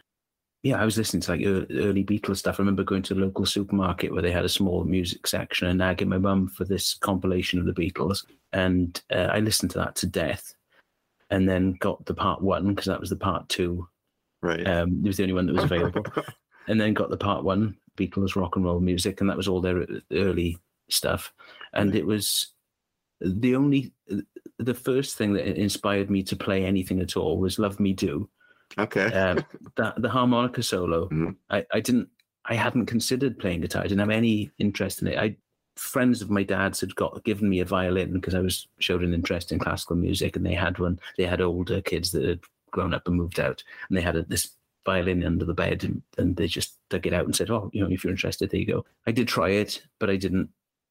Yeah, 0.63 0.79
I 0.79 0.85
was 0.85 0.99
listening 0.99 1.23
to 1.23 1.31
like 1.31 1.41
early 1.71 2.05
Beatles 2.05 2.37
stuff. 2.37 2.61
I 2.61 2.63
remember 2.63 2.85
going 2.85 3.03
to 3.05 3.15
the 3.15 3.21
local 3.23 3.47
supermarket 3.47 4.13
where 4.13 4.21
they 4.21 4.31
had 4.31 4.45
a 4.45 4.49
small 4.49 4.85
music 4.85 5.27
section 5.27 5.69
and 5.69 5.79
nagging 5.79 6.11
my 6.11 6.19
mum 6.19 6.49
for 6.49 6.67
this 6.67 6.95
compilation 6.95 7.59
of 7.59 7.65
the 7.65 7.73
Beatles. 7.73 8.27
And 8.53 9.01
uh, 9.11 9.29
I 9.33 9.41
listened 9.41 9.71
to 9.71 9.79
that 9.79 9.97
to 9.97 10.07
death 10.07 10.55
and 11.31 11.49
then 11.49 11.77
got 11.81 12.05
the 12.07 12.15
part 12.15 12.43
one 12.43 12.75
because 12.75 12.87
that 12.87 13.01
was 13.01 13.11
the 13.11 13.17
part 13.17 13.49
two. 13.49 13.89
Right. 14.43 14.67
Um, 14.67 15.03
it 15.05 15.09
was 15.09 15.17
the 15.17 15.25
only 15.25 15.35
one 15.35 15.47
that 15.47 15.55
was 15.55 15.65
available. 15.65 16.05
and 16.69 16.81
then 16.81 16.95
got 16.95 17.11
the 17.11 17.17
part 17.17 17.45
one 17.45 17.77
Beatles 17.97 18.37
rock 18.37 18.57
and 18.57 18.65
roll 18.65 18.81
music, 18.81 19.21
and 19.21 19.29
that 19.29 19.37
was 19.37 19.49
all 19.49 19.61
their 19.61 19.87
early 20.13 20.59
stuff. 20.89 21.33
And 21.73 21.95
it 21.95 22.07
was 22.07 22.49
the 23.21 23.55
only, 23.55 23.93
the 24.59 24.75
first 24.75 25.17
thing 25.17 25.35
that 25.35 25.47
inspired 25.47 26.11
me 26.11 26.23
to 26.25 26.37
play 26.37 26.65
anything 26.65 27.01
at 27.01 27.17
all 27.17 27.39
was 27.39 27.59
"Love 27.59 27.79
Me 27.81 27.93
Do." 27.93 28.29
okay. 28.79 29.07
Um, 29.13 29.45
that 29.77 30.01
the 30.01 30.09
harmonica 30.09 30.63
solo. 30.63 31.09
Mhm. 31.09 31.37
I, 31.51 31.67
I 31.73 31.81
didn't, 31.81 32.09
I 32.47 32.55
hadn't 32.55 32.87
considered 32.87 33.39
playing 33.39 33.61
guitar. 33.61 33.83
I 33.83 33.87
didn't 33.87 34.01
have 34.01 34.11
any 34.11 34.51
interest 34.59 35.03
in 35.03 35.09
it. 35.09 35.19
I 35.19 35.37
friends 35.81 36.21
of 36.21 36.31
my 36.31 36.43
dad's 36.43 36.81
had 36.81 36.95
got 36.95 37.25
given 37.25 37.49
me 37.49 37.61
a 37.61 37.65
violin 37.65 38.13
because 38.13 38.35
I 38.35 38.41
was 38.41 38.69
showed 38.79 39.03
an 39.03 39.15
interest 39.15 39.51
in 39.51 39.59
classical 39.59 39.97
music, 39.97 40.37
and 40.37 40.45
they 40.45 40.55
had 40.55 40.79
one. 40.79 41.01
They 41.17 41.25
had 41.25 41.41
older 41.41 41.81
kids 41.81 42.13
that 42.13 42.23
had 42.23 42.41
grown 42.71 42.93
up 42.93 43.09
and 43.09 43.17
moved 43.17 43.41
out, 43.41 43.65
and 43.89 43.97
they 43.97 44.03
had 44.03 44.15
a, 44.15 44.23
this 44.23 44.51
violin 44.85 45.25
under 45.25 45.45
the 45.47 45.55
bed, 45.55 45.83
and, 45.83 46.03
and 46.19 46.37
they 46.37 46.47
just 46.47 46.77
dug 46.91 47.07
it 47.07 47.15
out 47.15 47.25
and 47.25 47.35
said, 47.35 47.51
"Oh, 47.51 47.71
you 47.73 47.83
know, 47.83 47.91
if 47.91 48.05
you're 48.05 48.11
interested, 48.11 48.51
there 48.51 48.61
you 48.61 48.67
go." 48.67 48.85
I 49.07 49.13
did 49.13 49.27
try 49.27 49.51
it, 49.51 49.83
but 49.99 50.11
I 50.11 50.17
didn't 50.17 50.51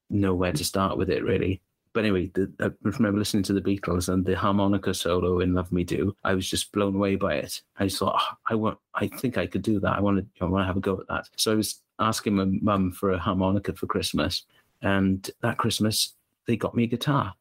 know 0.09 0.33
where 0.33 0.53
to 0.53 0.65
start 0.65 0.97
with 0.97 1.11
it 1.11 1.23
really. 1.23 1.61
But 1.93 2.01
anyway, 2.01 2.31
the, 2.33 2.51
I 2.59 2.71
remember 2.81 3.19
listening 3.19 3.43
to 3.43 3.53
the 3.53 3.61
Beatles 3.61 4.09
and 4.09 4.25
the 4.25 4.35
harmonica 4.35 4.93
solo 4.95 5.39
in 5.39 5.53
"Love 5.53 5.71
Me 5.71 5.83
Do." 5.83 6.15
I 6.23 6.33
was 6.33 6.49
just 6.49 6.71
blown 6.71 6.95
away 6.95 7.15
by 7.15 7.35
it. 7.35 7.61
I 7.77 7.85
just 7.85 7.99
thought, 7.99 8.19
"Oh, 8.19 8.35
I 8.47 8.55
want, 8.55 8.79
I 8.95 9.07
think 9.07 9.37
I 9.37 9.45
could 9.45 9.61
do 9.61 9.79
that. 9.81 9.97
I 9.97 10.01
want 10.01 10.17
to, 10.17 10.43
I 10.43 10.49
want 10.49 10.63
to 10.63 10.67
have 10.67 10.77
a 10.77 10.81
go 10.81 10.99
at 10.99 11.07
that. 11.09 11.29
So 11.37 11.51
I 11.51 11.55
was 11.55 11.81
asking 11.99 12.35
my 12.35 12.45
mum 12.45 12.91
for 12.91 13.11
a 13.11 13.19
harmonica 13.19 13.73
for 13.73 13.85
Christmas, 13.85 14.45
and 14.81 15.29
that 15.41 15.57
Christmas 15.57 16.15
they 16.47 16.55
got 16.57 16.75
me 16.75 16.83
a 16.83 16.87
guitar, 16.87 17.33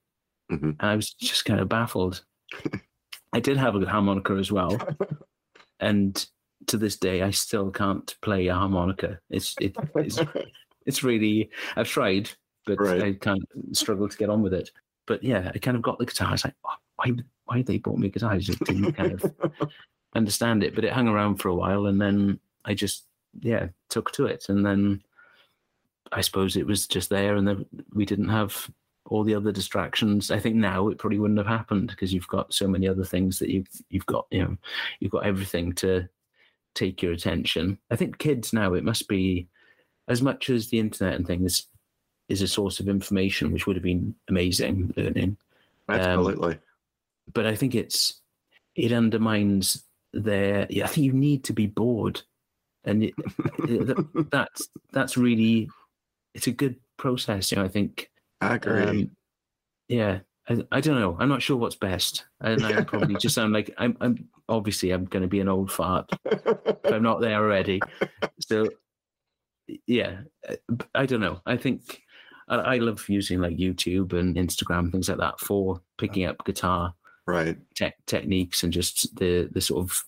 Mhm. 0.50 0.76
and 0.78 0.82
I 0.90 0.96
was 0.96 1.12
just 1.14 1.44
kind 1.44 1.60
of 1.60 1.68
baffled. 1.68 2.24
I 3.32 3.40
did 3.40 3.56
have 3.56 3.74
a 3.74 3.86
harmonica 3.86 4.34
as 4.34 4.50
well, 4.52 4.78
and 5.80 6.26
to 6.66 6.76
this 6.76 6.96
day, 6.96 7.22
I 7.22 7.30
still 7.30 7.70
can't 7.70 8.14
play 8.20 8.48
a 8.48 8.54
harmonica. 8.54 9.20
It's 9.30 9.54
it, 9.60 9.76
it's 9.96 10.18
it's 10.86 11.02
really 11.04 11.50
I've 11.76 11.88
tried, 11.88 12.30
but 12.66 12.80
Right. 12.80 13.02
I 13.02 13.12
can't 13.14 13.44
struggle 13.72 14.08
to 14.08 14.16
get 14.16 14.30
on 14.30 14.42
with 14.42 14.52
it. 14.54 14.70
But 15.06 15.22
yeah, 15.22 15.50
I 15.54 15.58
kind 15.58 15.76
of 15.76 15.82
got 15.82 15.98
the 15.98 16.06
guitar. 16.06 16.28
I 16.28 16.32
was 16.32 16.44
like, 16.44 16.54
oh, 16.64 16.74
why 16.96 17.12
why 17.44 17.62
they 17.62 17.78
bought 17.78 17.98
me 17.98 18.08
a 18.08 18.10
guitar? 18.10 18.32
I 18.32 18.38
just 18.38 18.58
didn't 18.64 18.92
kind 18.92 19.12
of 19.12 19.32
understand 20.14 20.62
it. 20.64 20.74
But 20.74 20.84
it 20.84 20.92
hung 20.92 21.08
around 21.08 21.36
for 21.36 21.48
a 21.48 21.54
while, 21.54 21.86
and 21.86 22.00
then 22.00 22.38
I 22.64 22.74
just 22.74 23.04
yeah 23.40 23.68
took 23.88 24.10
to 24.12 24.26
it, 24.26 24.48
and 24.48 24.64
then 24.66 25.02
I 26.12 26.20
suppose 26.20 26.56
it 26.56 26.66
was 26.66 26.86
just 26.86 27.10
there, 27.10 27.36
and 27.36 27.46
then 27.46 27.66
we 27.92 28.04
didn't 28.04 28.28
have 28.28 28.70
all 29.06 29.24
the 29.24 29.34
other 29.34 29.52
distractions. 29.52 30.30
I 30.30 30.38
think 30.38 30.56
now 30.56 30.88
it 30.88 30.98
probably 30.98 31.18
wouldn't 31.18 31.38
have 31.38 31.46
happened 31.46 31.88
because 31.88 32.12
you've 32.12 32.28
got 32.28 32.52
so 32.52 32.68
many 32.68 32.86
other 32.86 33.04
things 33.04 33.38
that 33.38 33.50
you've 33.50 33.68
you've 33.90 34.06
got 34.06 34.26
you 34.30 34.42
know 34.42 34.56
you've 35.00 35.12
got 35.12 35.26
everything 35.26 35.72
to 35.74 36.08
take 36.74 37.02
your 37.02 37.12
attention. 37.12 37.78
I 37.90 37.96
think 37.96 38.18
kids 38.18 38.52
now 38.52 38.74
it 38.74 38.84
must 38.84 39.08
be 39.08 39.48
as 40.08 40.22
much 40.22 40.50
as 40.50 40.68
the 40.68 40.78
internet 40.78 41.14
and 41.14 41.26
things 41.26 41.66
is 42.28 42.42
a 42.42 42.48
source 42.48 42.80
of 42.80 42.88
information, 42.88 43.52
which 43.52 43.66
would 43.66 43.76
have 43.76 43.82
been 43.82 44.14
amazing 44.28 44.92
learning. 44.96 45.36
Absolutely. 45.88 46.54
Um, 46.54 46.60
but 47.32 47.46
I 47.46 47.54
think 47.54 47.74
it's 47.74 48.20
it 48.74 48.92
undermines 48.92 49.82
their. 50.12 50.66
Yeah, 50.70 50.84
I 50.84 50.88
think 50.88 51.04
you 51.04 51.12
need 51.12 51.44
to 51.44 51.52
be 51.52 51.66
bored, 51.66 52.20
and 52.84 53.04
it, 53.04 53.14
that, 53.58 54.28
that's 54.30 54.68
that's 54.92 55.16
really 55.16 55.68
it's 56.34 56.46
a 56.46 56.52
good 56.52 56.76
process. 56.96 57.50
You 57.50 57.58
know, 57.58 57.64
I 57.64 57.68
think. 57.68 58.10
I 58.40 58.54
agree. 58.54 58.82
Um, 58.82 59.10
yeah, 59.88 60.20
I, 60.48 60.62
I 60.70 60.80
don't 60.80 61.00
know. 61.00 61.16
I'm 61.18 61.28
not 61.28 61.42
sure 61.42 61.56
what's 61.56 61.76
best, 61.76 62.24
and 62.40 62.64
I 62.64 62.82
probably 62.84 63.16
just 63.16 63.34
sound 63.34 63.52
like 63.52 63.74
I'm. 63.78 63.96
I'm 64.00 64.28
obviously 64.48 64.90
I'm 64.90 65.04
going 65.04 65.22
to 65.22 65.28
be 65.28 65.40
an 65.40 65.48
old 65.48 65.70
fart 65.70 66.10
if 66.24 66.92
I'm 66.92 67.02
not 67.02 67.20
there 67.20 67.36
already. 67.36 67.80
So, 68.40 68.66
yeah, 69.86 70.20
I 70.94 71.06
don't 71.06 71.20
know. 71.20 71.40
I 71.46 71.56
think 71.56 72.02
I, 72.48 72.56
I 72.56 72.78
love 72.78 73.08
using 73.08 73.40
like 73.40 73.56
YouTube 73.56 74.12
and 74.12 74.36
Instagram 74.36 74.90
things 74.90 75.08
like 75.08 75.18
that 75.18 75.40
for 75.40 75.80
picking 75.98 76.24
up 76.24 76.44
guitar 76.44 76.94
right. 77.26 77.56
te- 77.74 77.92
techniques 78.06 78.62
and 78.62 78.72
just 78.72 79.14
the 79.16 79.48
the 79.52 79.60
sort 79.60 79.84
of 79.84 80.04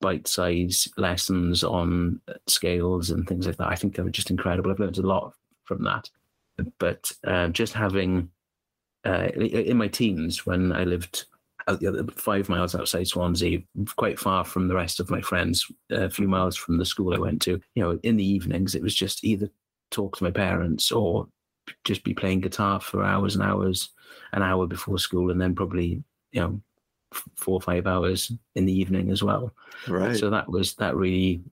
bite-size 0.00 0.88
lessons 0.96 1.62
on 1.62 2.20
scales 2.46 3.10
and 3.10 3.28
things 3.28 3.46
like 3.46 3.56
that. 3.58 3.68
I 3.68 3.74
think 3.74 3.94
they're 3.94 4.08
just 4.08 4.30
incredible. 4.30 4.70
I've 4.70 4.78
learned 4.78 4.98
a 4.98 5.02
lot 5.02 5.34
from 5.70 5.84
that. 5.84 6.10
But 6.78 7.12
uh, 7.24 7.48
just 7.48 7.72
having 7.72 8.28
uh, 9.06 9.28
in 9.36 9.76
my 9.76 9.86
teens 9.86 10.44
when 10.44 10.72
I 10.72 10.82
lived 10.82 11.26
out 11.68 11.78
the 11.78 11.86
other 11.86 12.04
five 12.16 12.48
miles 12.48 12.74
outside 12.74 13.06
Swansea, 13.06 13.60
quite 13.96 14.18
far 14.18 14.44
from 14.44 14.66
the 14.66 14.74
rest 14.74 14.98
of 14.98 15.10
my 15.10 15.20
friends, 15.20 15.70
a 15.90 16.10
few 16.10 16.26
miles 16.26 16.56
from 16.56 16.76
the 16.76 16.84
school 16.84 17.14
I 17.14 17.18
went 17.18 17.40
to. 17.42 17.60
You 17.76 17.82
know, 17.82 18.00
in 18.02 18.16
the 18.16 18.28
evenings 18.28 18.74
it 18.74 18.82
was 18.82 18.94
just 18.94 19.22
either 19.22 19.48
talk 19.92 20.16
to 20.16 20.24
my 20.24 20.32
parents 20.32 20.90
or 20.90 21.28
just 21.84 22.02
be 22.02 22.14
playing 22.14 22.40
guitar 22.40 22.80
for 22.80 23.04
hours 23.04 23.36
and 23.36 23.44
hours, 23.44 23.90
an 24.32 24.42
hour 24.42 24.66
before 24.66 24.98
school, 24.98 25.30
and 25.30 25.40
then 25.40 25.54
probably 25.54 26.02
you 26.32 26.40
know 26.40 26.60
four 27.36 27.54
or 27.54 27.60
five 27.60 27.86
hours 27.86 28.32
in 28.56 28.66
the 28.66 28.76
evening 28.76 29.12
as 29.12 29.22
well. 29.22 29.54
Right. 29.86 30.16
So 30.16 30.30
that 30.30 30.50
was 30.50 30.74
that 30.74 30.96
really 30.96 31.42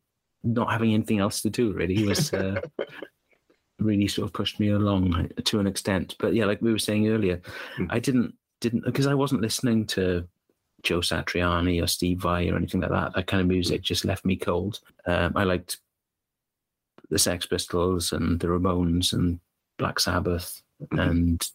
not 0.43 0.73
having 0.73 0.93
anything 0.93 1.21
else 1.21 1.41
to 1.43 1.51
do 1.51 1.73
really 1.73 2.05
was 2.05 2.33
uh, 2.33 2.61
really 3.79 4.09
sort 4.09 4.27
of 4.27 4.33
pushed 4.33 4.59
me 4.61 4.71
along 4.71 5.31
to 5.45 5.61
an 5.61 5.67
extent. 5.67 6.17
But 6.19 6.35
yeah, 6.35 6.45
like 6.47 6.61
we 6.63 6.73
were 6.73 6.79
saying 6.79 7.09
earlier, 7.09 7.41
Mm. 7.79 7.87
I 7.91 7.99
didn't 7.99 8.35
didn't 8.61 8.85
because 8.85 9.07
I 9.07 9.15
wasn't 9.15 9.41
listening 9.43 9.87
to 9.89 10.27
Joe 10.83 10.99
Satriani 11.01 11.83
or 11.83 11.87
Steve 11.87 12.21
Vai 12.21 12.49
or 12.51 12.57
anything 12.57 12.81
like 12.81 12.91
that. 12.91 13.15
That 13.15 13.27
kind 13.27 13.41
of 13.41 13.47
music 13.47 13.83
just 13.83 14.05
left 14.05 14.25
me 14.25 14.37
cold. 14.37 14.81
Um, 15.07 15.33
I 15.37 15.45
liked 15.45 15.79
the 17.11 17.19
Sex 17.19 17.47
Pistols 17.47 18.13
and 18.13 18.39
the 18.41 18.49
Ramones 18.49 19.13
and 19.13 19.41
Black 19.79 19.99
Sabbath 20.01 20.61
Mhm. 20.93 21.09
and 21.11 21.51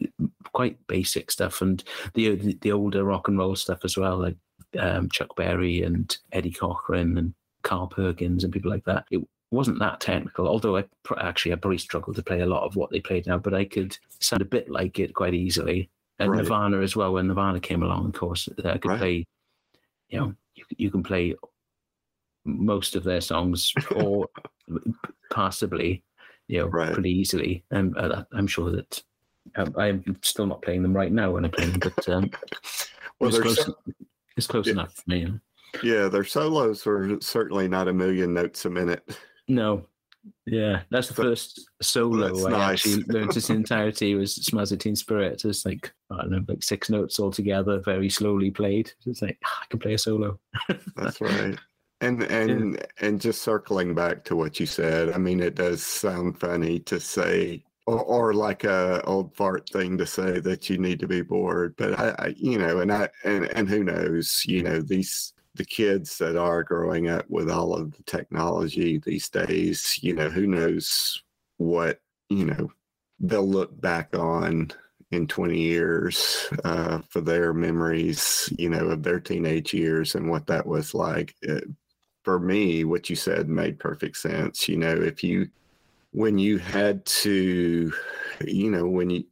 quite 0.51 0.77
basic 0.87 1.31
stuff 1.31 1.61
and 1.61 1.83
the 2.13 2.35
the, 2.35 2.57
the 2.61 2.71
older 2.71 3.03
rock 3.03 3.27
and 3.27 3.37
roll 3.37 3.55
stuff 3.55 3.79
as 3.83 3.97
well, 3.97 4.17
like 4.19 4.37
um, 4.79 5.09
Chuck 5.09 5.35
Berry 5.35 5.83
and 5.83 6.17
Eddie 6.31 6.51
Cochran 6.51 7.17
and 7.17 7.33
Carl 7.63 7.87
Perkins 7.87 8.43
and 8.43 8.51
people 8.51 8.71
like 8.71 8.83
that. 8.85 9.05
It 9.11 9.21
wasn't 9.53 9.79
that 9.79 9.99
technical. 9.99 10.47
Although 10.47 10.77
I 10.77 10.83
pr- 11.03 11.19
actually 11.19 11.53
I 11.53 11.55
probably 11.55 11.77
struggled 11.77 12.15
to 12.15 12.23
play 12.23 12.41
a 12.41 12.45
lot 12.45 12.63
of 12.63 12.75
what 12.75 12.89
they 12.89 12.99
played 12.99 13.27
now, 13.27 13.37
but 13.37 13.53
I 13.53 13.65
could 13.65 13.97
sound 14.19 14.41
a 14.41 14.45
bit 14.45 14.69
like 14.69 14.99
it 14.99 15.13
quite 15.13 15.33
easily. 15.33 15.89
And 16.19 16.31
Right. 16.31 16.39
Nirvana 16.43 16.79
as 16.81 16.95
well. 16.95 17.13
When 17.13 17.27
Nirvana 17.27 17.59
came 17.59 17.83
along, 17.83 18.07
of 18.07 18.13
course, 18.13 18.49
I 18.65 18.77
could 18.77 18.85
Right. 18.89 18.99
play. 18.99 19.27
You 20.09 20.19
know, 20.19 20.35
you, 20.55 20.63
you 20.77 20.91
can 20.91 21.03
play 21.03 21.35
most 22.45 22.95
of 22.95 23.03
their 23.03 23.21
songs 23.21 23.73
or 23.95 24.27
possibly, 25.31 26.03
you 26.47 26.59
know, 26.59 26.67
Right. 26.67 26.93
pretty 26.93 27.11
easily. 27.11 27.63
And 27.71 27.97
uh, 27.97 28.25
I'm 28.33 28.47
sure 28.47 28.71
that 28.71 29.01
um, 29.55 29.73
I'm 29.77 30.17
still 30.21 30.45
not 30.47 30.61
playing 30.61 30.83
them 30.83 30.95
right 30.95 31.11
now 31.11 31.31
when 31.31 31.45
I 31.45 31.49
play 31.49 31.65
them, 31.65 31.79
but 31.79 32.09
um, 32.09 32.31
Well, 33.19 33.29
it's 33.29 33.39
close, 33.39 33.65
so- 33.65 33.77
it's 34.35 34.47
close 34.47 34.65
Yeah. 34.67 34.73
enough 34.73 34.95
for 34.95 35.03
me. 35.07 35.33
yeah, 35.83 36.07
their 36.07 36.23
solos 36.23 36.85
are 36.87 37.19
certainly 37.21 37.67
not 37.67 37.87
a 37.87 37.93
million 37.93 38.33
notes 38.33 38.65
a 38.65 38.69
minute. 38.69 39.17
No. 39.47 39.85
Yeah, 40.45 40.83
that's 40.89 41.09
the 41.09 41.15
So- 41.15 41.23
first 41.23 41.69
solo 41.81 42.47
I 42.47 42.51
nice. 42.51 42.85
actually 42.87 43.03
learned 43.13 43.35
its 43.35 43.49
entirety 43.49 44.15
was 44.15 44.35
Smells 44.35 44.71
Like 44.71 44.79
Teen 44.79 44.95
Spirit. 44.95 45.43
It's 45.43 45.65
like, 45.65 45.91
I 46.11 46.17
don't 46.21 46.31
know, 46.31 46.45
like 46.47 46.63
six 46.63 46.89
notes 46.89 47.19
all 47.19 47.31
together, 47.31 47.81
very 47.81 48.09
slowly 48.09 48.49
played. 48.49 48.91
It's 49.05 49.21
like, 49.21 49.37
ah, 49.45 49.59
I 49.63 49.65
can 49.69 49.79
play 49.79 49.95
a 49.95 49.97
solo. 49.97 50.39
That's 50.95 51.19
right. 51.19 51.57
And 51.99 52.23
and 52.23 52.85
and 53.01 53.19
just 53.19 53.41
circling 53.41 53.95
back 53.95 54.23
to 54.25 54.35
what 54.35 54.59
you 54.59 54.65
said, 54.65 55.11
I 55.11 55.17
mean, 55.17 55.39
it 55.41 55.55
does 55.55 55.85
sound 55.85 56.39
funny 56.39 56.79
to 56.79 56.99
say, 56.99 57.63
or, 57.85 57.99
or 58.01 58.33
like 58.33 58.63
a 58.63 59.01
old 59.05 59.35
fart 59.35 59.69
thing 59.69 59.97
to 59.97 60.05
say 60.05 60.39
that 60.39 60.69
you 60.69 60.77
need 60.77 60.99
to 61.01 61.07
be 61.07 61.21
bored. 61.21 61.75
But 61.77 61.99
I, 61.99 62.15
I, 62.19 62.33
you 62.37 62.57
know, 62.57 62.79
and 62.79 62.91
I 62.93 63.09
and 63.25 63.45
and 63.55 63.67
who 63.69 63.83
knows, 63.83 64.43
you 64.45 64.63
know, 64.63 64.81
these 64.81 65.32
the 65.55 65.65
kids 65.65 66.17
that 66.17 66.35
are 66.35 66.63
growing 66.63 67.07
up 67.09 67.29
with 67.29 67.49
all 67.49 67.73
of 67.73 67.95
the 67.95 68.03
technology 68.03 68.97
these 68.97 69.29
days, 69.29 69.99
you 70.01 70.13
know, 70.13 70.29
who 70.29 70.47
knows 70.47 71.21
what 71.57 72.01
you 72.29 72.45
know 72.45 72.71
they'll 73.19 73.47
look 73.47 73.79
back 73.79 74.15
on 74.15 74.71
in 75.11 75.27
20 75.27 75.57
years 75.57 76.47
uh, 76.63 76.99
for 77.09 77.21
their 77.21 77.53
memories, 77.53 78.51
you 78.57 78.69
know, 78.69 78.87
of 78.87 79.03
their 79.03 79.19
teenage 79.19 79.73
years 79.73 80.15
and 80.15 80.29
what 80.29 80.47
that 80.47 80.65
was 80.65 80.93
like. 80.93 81.35
It, 81.41 81.65
for 82.23 82.39
me, 82.39 82.83
what 82.83 83.09
you 83.09 83.15
said 83.15 83.47
made 83.47 83.79
perfect 83.79 84.17
sense. 84.17 84.67
You 84.67 84.77
know, 84.77 84.93
if 84.93 85.23
you, 85.23 85.49
when 86.11 86.37
you 86.37 86.57
had 86.57 87.05
to, 87.05 87.93
you 88.45 88.71
know, 88.71 88.87
when 88.87 89.09
you, 89.09 89.23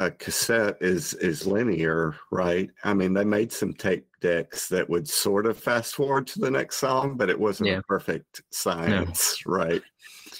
a 0.00 0.10
cassette 0.10 0.78
is 0.80 1.12
is 1.14 1.46
linear, 1.46 2.16
right? 2.32 2.70
I 2.84 2.94
mean, 2.94 3.12
they 3.12 3.24
made 3.24 3.52
some 3.52 3.74
tape 3.74 4.06
decks 4.20 4.66
that 4.68 4.88
would 4.88 5.06
sort 5.08 5.46
of 5.46 5.58
fast 5.58 5.94
forward 5.94 6.26
to 6.28 6.40
the 6.40 6.50
next 6.50 6.78
song, 6.78 7.16
but 7.16 7.30
it 7.30 7.38
wasn't 7.38 7.68
Yeah. 7.68 7.78
a 7.78 7.82
perfect 7.82 8.42
science, 8.50 9.36
right? 9.46 9.82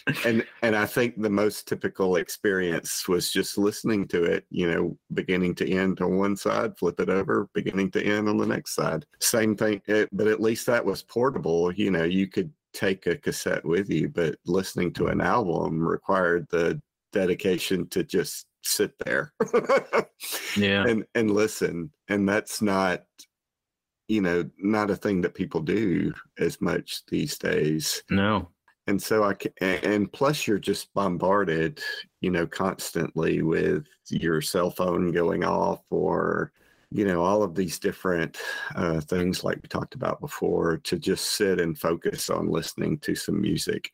and 0.25 0.47
and 0.63 0.75
I 0.75 0.87
think 0.87 1.21
the 1.21 1.29
most 1.29 1.69
typical 1.69 2.17
experience 2.17 3.07
was 3.07 3.31
just 3.31 3.59
listening 3.59 4.09
to 4.09 4.25
it, 4.25 4.47
you 4.51 4.71
know, 4.71 4.97
beginning 5.13 5.55
to 5.57 5.71
end 5.71 6.01
on 6.01 6.17
one 6.17 6.37
side, 6.37 6.79
flip 6.79 6.99
it 6.99 7.11
over, 7.11 7.49
beginning 7.53 7.91
to 7.93 8.03
end 8.03 8.29
on 8.31 8.39
the 8.39 8.47
next 8.47 8.75
side. 8.75 9.05
Same 9.21 9.55
thing, 9.57 9.83
it, 9.87 10.09
but 10.13 10.27
at 10.27 10.41
least 10.41 10.65
that 10.67 10.85
was 10.85 11.03
portable. 11.03 11.71
You 11.73 11.91
know, 11.91 12.05
you 12.05 12.29
could 12.29 12.51
take 12.73 13.07
a 13.07 13.17
cassette 13.17 13.65
with 13.65 13.91
you, 13.91 14.09
but 14.09 14.37
listening 14.47 14.93
to 14.95 15.09
an 15.09 15.21
album 15.21 15.85
required 15.85 16.47
the 16.51 16.81
dedication 17.13 17.87
to 17.89 18.05
just 18.05 18.47
sit 18.63 18.93
there 19.05 19.33
Yeah. 20.57 20.85
and 20.87 21.05
and 21.15 21.31
listen. 21.31 21.91
And 22.09 22.29
that's 22.29 22.61
not 22.63 23.05
you 24.09 24.21
know 24.21 24.49
not 24.59 24.91
a 24.91 24.97
thing 24.97 25.21
that 25.23 25.35
people 25.35 25.61
do 25.61 26.13
as 26.39 26.61
much 26.61 27.03
these 27.07 27.39
days 27.39 28.03
No. 28.11 28.49
and 28.89 29.01
so 29.01 29.23
i 29.23 29.35
ca- 29.35 29.53
a- 29.61 29.85
and 29.87 30.13
plus 30.13 30.49
you're 30.49 30.59
just 30.59 30.93
bombarded 30.95 31.81
you 32.21 32.31
know 32.33 32.45
constantly 32.47 33.43
with 33.43 33.87
your 34.09 34.41
cell 34.41 34.71
phone 34.73 35.13
going 35.13 35.45
off 35.45 35.83
or 35.91 36.51
you 36.91 37.05
know 37.05 37.23
all 37.23 37.45
of 37.45 37.55
these 37.55 37.79
different 37.79 38.37
uh, 38.75 39.01
things 39.01 39.45
like 39.45 39.59
we 39.63 39.69
talked 39.69 39.95
about 39.95 40.21
before 40.21 40.79
to 40.79 40.99
just 40.99 41.27
sit 41.37 41.61
and 41.61 41.79
focus 41.79 42.29
on 42.31 42.51
listening 42.51 42.99
to 42.99 43.15
some 43.15 43.41
music 43.41 43.93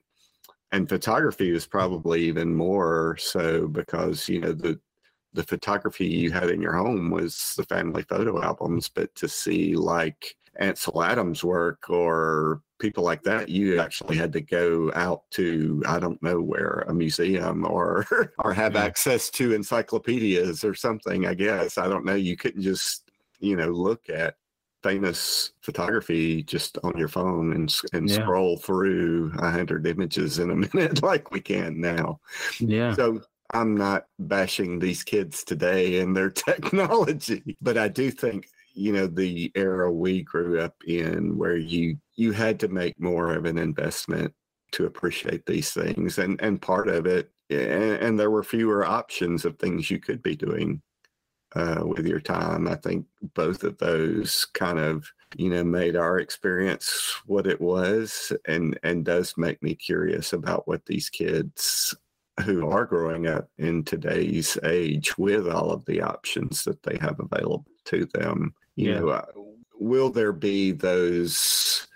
and 0.72 0.88
photography 0.88 1.50
is 1.50 1.66
probably 1.66 2.24
even 2.24 2.54
more 2.54 3.16
so 3.18 3.66
because 3.68 4.28
you 4.28 4.40
know 4.40 4.52
the 4.52 4.78
the 5.32 5.42
photography 5.42 6.06
you 6.06 6.30
had 6.30 6.48
in 6.50 6.62
your 6.62 6.72
home 6.74 7.10
was 7.10 7.54
the 7.56 7.64
family 7.64 8.02
photo 8.02 8.42
albums 8.42 8.88
but 8.88 9.14
to 9.14 9.28
see 9.28 9.76
like 9.76 10.34
ansel 10.58 11.02
adams 11.02 11.44
work 11.44 11.90
or 11.90 12.62
people 12.78 13.04
like 13.04 13.22
that 13.22 13.48
you 13.48 13.78
actually 13.78 14.16
had 14.16 14.32
to 14.32 14.40
go 14.40 14.90
out 14.94 15.22
to 15.30 15.82
i 15.86 15.98
don't 15.98 16.22
know 16.22 16.40
where 16.40 16.84
a 16.88 16.94
museum 16.94 17.66
or 17.66 18.06
or 18.38 18.52
have 18.54 18.74
Yeah. 18.74 18.84
access 18.84 19.28
to 19.30 19.52
encyclopedias 19.54 20.64
or 20.64 20.74
something 20.74 21.26
i 21.26 21.34
guess 21.34 21.76
i 21.78 21.86
don't 21.86 22.04
know 22.04 22.14
you 22.14 22.36
couldn't 22.36 22.62
just 22.62 23.10
you 23.38 23.56
know 23.56 23.68
look 23.68 24.08
at 24.08 24.36
famous 24.88 25.52
photography 25.62 26.42
just 26.42 26.78
on 26.84 26.96
your 26.96 27.08
phone 27.08 27.52
and 27.54 27.74
and 27.92 28.10
Yeah. 28.10 28.22
scroll 28.22 28.56
through 28.56 29.32
a 29.38 29.50
hundred 29.50 29.86
images 29.86 30.38
in 30.38 30.50
a 30.50 30.54
minute 30.74 31.02
like 31.02 31.30
we 31.30 31.40
can 31.40 31.80
now 31.80 32.20
Yeah. 32.60 32.94
so 32.94 33.20
I'm 33.52 33.76
not 33.76 34.06
bashing 34.18 34.78
these 34.78 35.02
kids 35.04 35.44
today 35.44 36.00
and 36.00 36.16
their 36.16 36.30
technology, 36.48 37.56
but 37.60 37.78
I 37.78 37.88
do 37.88 38.10
think 38.10 38.48
you 38.74 38.92
know 38.92 39.06
the 39.06 39.50
era 39.54 39.90
we 39.90 40.22
grew 40.22 40.60
up 40.60 40.74
in 40.86 41.38
where 41.38 41.56
you 41.56 41.98
you 42.16 42.32
had 42.32 42.60
to 42.60 42.68
make 42.68 42.98
more 43.00 43.32
of 43.34 43.46
an 43.46 43.56
investment 43.58 44.34
to 44.72 44.84
appreciate 44.86 45.46
these 45.46 45.72
things 45.72 46.18
and 46.18 46.40
and 46.42 46.60
part 46.60 46.88
of 46.88 47.06
it 47.06 47.30
and, 47.48 47.94
and 48.04 48.20
there 48.20 48.30
were 48.30 48.42
fewer 48.42 48.84
options 48.84 49.44
of 49.44 49.58
things 49.58 49.90
you 49.90 49.98
could 49.98 50.22
be 50.22 50.36
doing 50.36 50.82
uh, 51.56 51.82
with 51.84 52.06
your 52.06 52.20
time 52.20 52.68
i 52.68 52.74
think 52.76 53.06
both 53.34 53.64
of 53.64 53.78
those 53.78 54.44
kind 54.54 54.78
of 54.78 55.10
you 55.36 55.48
know 55.50 55.64
made 55.64 55.96
our 55.96 56.18
experience 56.18 57.16
what 57.26 57.46
it 57.46 57.60
was 57.60 58.32
and 58.46 58.78
and 58.82 59.04
does 59.04 59.34
make 59.36 59.60
me 59.62 59.74
curious 59.74 60.32
about 60.32 60.68
what 60.68 60.84
these 60.86 61.08
kids 61.08 61.94
who 62.44 62.68
are 62.68 62.84
growing 62.84 63.26
up 63.26 63.48
in 63.58 63.82
today's 63.82 64.58
age 64.64 65.16
with 65.16 65.48
all 65.48 65.72
of 65.72 65.84
the 65.86 66.02
options 66.02 66.62
that 66.64 66.82
they 66.82 66.98
have 66.98 67.18
available 67.18 67.64
to 67.84 68.04
them 68.12 68.52
you 68.76 68.90
Yeah. 68.90 69.00
know 69.00 69.08
uh, 69.08 69.24
will 69.78 70.10
there 70.10 70.32
be 70.32 70.72
those 70.72 71.86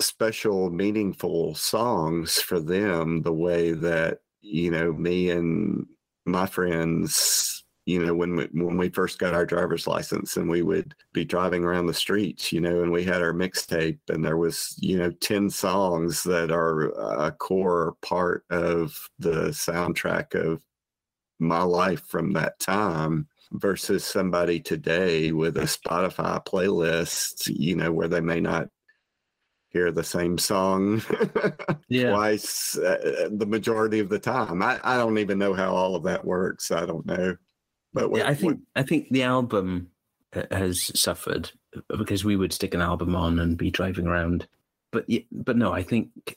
special 0.00 0.70
meaningful 0.70 1.54
songs 1.54 2.40
for 2.40 2.60
them 2.60 3.22
the 3.22 3.32
way 3.32 3.72
that 3.72 4.20
you 4.42 4.70
know 4.70 4.92
me 4.92 5.30
and 5.30 5.86
my 6.26 6.46
friends 6.46 7.64
you 7.88 8.04
know 8.04 8.14
when 8.14 8.36
we 8.36 8.44
when 8.52 8.76
we 8.76 8.90
first 8.90 9.18
got 9.18 9.32
our 9.32 9.46
driver's 9.46 9.86
license 9.86 10.36
and 10.36 10.46
we 10.46 10.60
would 10.60 10.94
be 11.14 11.24
driving 11.24 11.64
around 11.64 11.86
the 11.86 11.94
streets 11.94 12.52
you 12.52 12.60
know 12.60 12.82
and 12.82 12.92
we 12.92 13.02
had 13.02 13.22
our 13.22 13.32
mixtape 13.32 13.98
and 14.10 14.22
there 14.22 14.36
was 14.36 14.74
you 14.78 14.98
know 14.98 15.10
10 15.10 15.48
songs 15.48 16.22
that 16.22 16.50
are 16.50 16.90
a 17.26 17.32
core 17.32 17.94
part 18.02 18.44
of 18.50 19.08
the 19.18 19.48
soundtrack 19.48 20.34
of 20.34 20.62
my 21.38 21.62
life 21.62 22.02
from 22.06 22.34
that 22.34 22.58
time 22.58 23.26
versus 23.52 24.04
somebody 24.04 24.60
today 24.60 25.32
with 25.32 25.56
a 25.56 25.62
Spotify 25.62 26.44
playlist 26.44 27.50
you 27.58 27.74
know 27.74 27.90
where 27.90 28.08
they 28.08 28.20
may 28.20 28.38
not 28.38 28.68
hear 29.70 29.90
the 29.90 30.04
same 30.04 30.36
song 30.36 31.00
Yeah. 31.88 32.10
twice 32.10 32.76
uh, 32.76 33.28
the 33.32 33.46
majority 33.46 33.98
of 34.00 34.10
the 34.10 34.18
time. 34.18 34.62
I, 34.62 34.78
I 34.84 34.98
don't 34.98 35.18
even 35.18 35.38
know 35.38 35.54
how 35.54 35.74
all 35.74 35.94
of 35.94 36.02
that 36.04 36.24
works. 36.24 36.70
I 36.70 36.84
don't 36.84 37.06
know. 37.06 37.36
But 37.92 38.10
what, 38.10 38.18
yeah, 38.18 38.28
I 38.28 38.34
think 38.34 38.60
I 38.76 38.82
think 38.82 39.08
the 39.10 39.22
album 39.22 39.90
uh, 40.34 40.42
has 40.50 40.90
suffered 40.98 41.50
because 41.88 42.24
we 42.24 42.36
would 42.36 42.52
stick 42.52 42.74
an 42.74 42.80
album 42.80 43.14
on 43.16 43.38
and 43.38 43.56
be 43.56 43.70
driving 43.70 44.06
around, 44.06 44.46
but 44.90 45.06
but 45.32 45.56
no, 45.56 45.72
I 45.72 45.82
think 45.82 46.36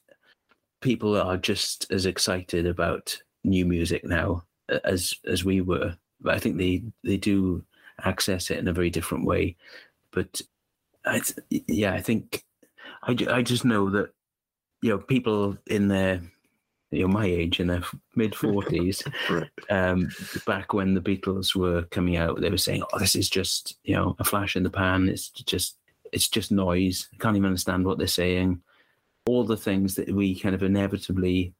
people 0.81 1.19
are 1.19 1.37
just 1.37 1.91
as 1.91 2.05
excited 2.05 2.65
about 2.65 3.17
new 3.43 3.65
music 3.65 4.03
now 4.03 4.43
uh, 4.69 4.79
as 4.83 5.13
as 5.25 5.43
we 5.43 5.61
were. 5.61 5.95
But 6.21 6.35
I 6.35 6.39
think 6.39 6.57
they 6.57 6.83
they 7.03 7.17
do 7.17 7.63
access 8.03 8.49
it 8.49 8.59
in 8.59 8.67
a 8.67 8.73
very 8.73 8.89
different 8.89 9.25
way. 9.25 9.55
But 10.11 10.41
I 11.05 11.21
yeah, 11.49 11.93
I 11.93 12.01
think 12.01 12.43
I, 13.03 13.15
I 13.29 13.41
just 13.41 13.65
know 13.65 13.89
that 13.89 14.11
you 14.81 14.89
know 14.89 14.99
people 14.99 15.57
in 15.67 15.87
their 15.87 16.21
you 16.91 17.01
know 17.01 17.07
my 17.07 17.25
age 17.25 17.59
in 17.59 17.67
their 17.67 17.83
mid 18.15 18.35
forties 18.35 19.01
Right. 19.29 19.49
um, 19.69 20.09
back 20.45 20.73
when 20.73 20.93
the 20.93 21.01
Beatles 21.01 21.55
were 21.55 21.83
coming 21.83 22.17
out, 22.17 22.41
they 22.41 22.49
were 22.49 22.57
saying, 22.57 22.83
"Oh, 22.93 22.99
this 22.99 23.15
is 23.15 23.29
just 23.29 23.77
you 23.83 23.95
know 23.95 24.15
a 24.19 24.23
flash 24.23 24.55
in 24.55 24.63
the 24.63 24.69
pan. 24.69 25.07
It's 25.09 25.29
just 25.29 25.77
it's 26.11 26.27
just 26.27 26.51
noise. 26.51 27.07
I 27.13 27.17
can't 27.17 27.37
even 27.37 27.47
understand 27.47 27.85
what 27.85 27.97
they're 27.97 28.07
saying." 28.07 28.61
All 29.27 29.43
the 29.45 29.55
things 29.57 29.95
that 29.95 30.11
we 30.13 30.37
kind 30.37 30.53
of 30.55 30.63
inevitably 30.63 31.53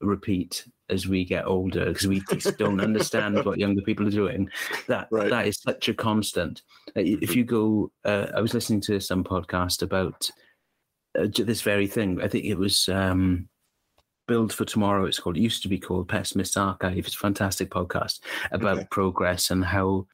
repeat 0.00 0.64
as 0.88 1.06
we 1.06 1.26
get 1.26 1.44
older 1.46 1.84
because 1.86 2.06
we 2.06 2.22
just 2.30 2.56
don't 2.56 2.80
understand 2.88 3.44
what 3.44 3.58
younger 3.58 3.82
people 3.82 4.06
are 4.06 4.10
doing. 4.22 4.48
That 4.88 5.08
Right. 5.10 5.28
that 5.28 5.46
is 5.46 5.58
such 5.60 5.90
a 5.90 5.94
constant. 5.94 6.62
Uh, 6.96 7.00
If 7.04 7.36
you 7.36 7.44
go, 7.44 7.92
uh, 8.06 8.28
I 8.34 8.40
was 8.40 8.54
listening 8.54 8.80
to 8.82 8.98
some 9.00 9.22
podcast 9.24 9.82
about 9.82 10.30
uh, 11.18 11.26
this 11.36 11.60
very 11.60 11.86
thing. 11.86 12.22
I 12.22 12.28
think 12.28 12.46
it 12.46 12.56
was 12.56 12.88
um, 12.88 13.49
Build 14.30 14.52
for 14.52 14.64
Tomorrow. 14.64 15.06
It's 15.06 15.18
called. 15.18 15.36
It 15.36 15.40
used 15.40 15.60
to 15.62 15.68
be 15.68 15.76
called 15.76 16.08
Pessimist 16.08 16.56
Archive. 16.56 16.98
It's 16.98 17.16
a 17.16 17.18
fantastic 17.18 17.68
podcast 17.68 18.20
about 18.52 18.78
Okay. 18.78 18.86
progress 18.92 19.50
and 19.50 19.64
how 19.64 20.06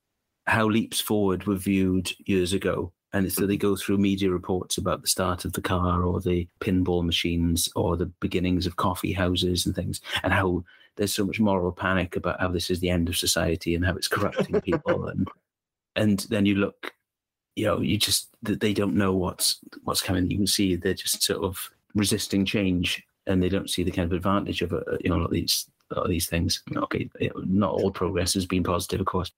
how 0.47 0.67
leaps 0.67 1.01
forward 1.01 1.45
were 1.47 1.57
viewed 1.57 2.11
years 2.25 2.55
ago. 2.55 2.93
And 3.13 3.31
so 3.31 3.47
they 3.47 3.59
go 3.59 3.77
through 3.77 3.99
media 3.99 4.31
reports 4.31 4.79
about 4.79 5.03
the 5.03 5.09
start 5.09 5.45
of 5.45 5.53
the 5.53 5.61
car 5.61 6.03
or 6.05 6.23
the 6.23 6.49
pinball 6.61 7.05
machines 7.05 7.69
or 7.77 7.95
the 7.99 8.07
beginnings 8.21 8.67
of 8.67 8.77
coffee 8.77 9.13
houses 9.13 9.67
and 9.67 9.75
things, 9.75 10.01
and 10.23 10.33
how 10.33 10.65
there's 10.97 11.13
so 11.13 11.27
much 11.27 11.39
moral 11.39 11.71
panic 11.73 12.17
about 12.17 12.41
how 12.41 12.49
this 12.49 12.71
is 12.71 12.81
the 12.81 12.89
end 12.89 13.11
of 13.11 13.19
society 13.19 13.75
and 13.75 13.85
how 13.85 13.95
it's 13.97 14.09
corrupting 14.09 14.63
people. 14.63 15.09
And 15.13 15.29
and 15.95 16.19
then 16.31 16.47
you 16.47 16.55
look, 16.55 16.95
you 17.55 17.67
know, 17.67 17.81
you 17.83 17.99
just 17.99 18.31
they 18.43 18.73
don't 18.73 18.97
know 18.97 19.15
what's 19.15 19.59
what's 19.85 20.01
coming. 20.01 20.31
You 20.31 20.39
can 20.39 20.47
see 20.47 20.75
they're 20.75 20.95
just 20.95 21.23
sort 21.23 21.45
of 21.45 21.71
resisting 21.95 22.47
change, 22.47 23.06
and 23.27 23.43
they 23.43 23.49
don't 23.49 23.71
see 23.71 23.83
the 23.83 23.91
kind 23.91 24.11
of 24.11 24.17
advantage 24.17 24.63
of 24.63 24.73
uh, 24.73 24.81
you 25.01 25.11
know 25.11 25.17
a 25.17 25.19
lot 25.19 25.27
of 25.27 25.31
these 25.33 25.69
lot 25.95 26.05
of 26.05 26.11
these 26.11 26.29
things. 26.29 26.63
Okay, 26.77 27.09
not 27.37 27.73
all 27.73 27.91
progress 27.91 28.35
has 28.35 28.47
been 28.47 28.65
positive, 28.65 29.01
of 29.01 29.07
course, 29.07 29.33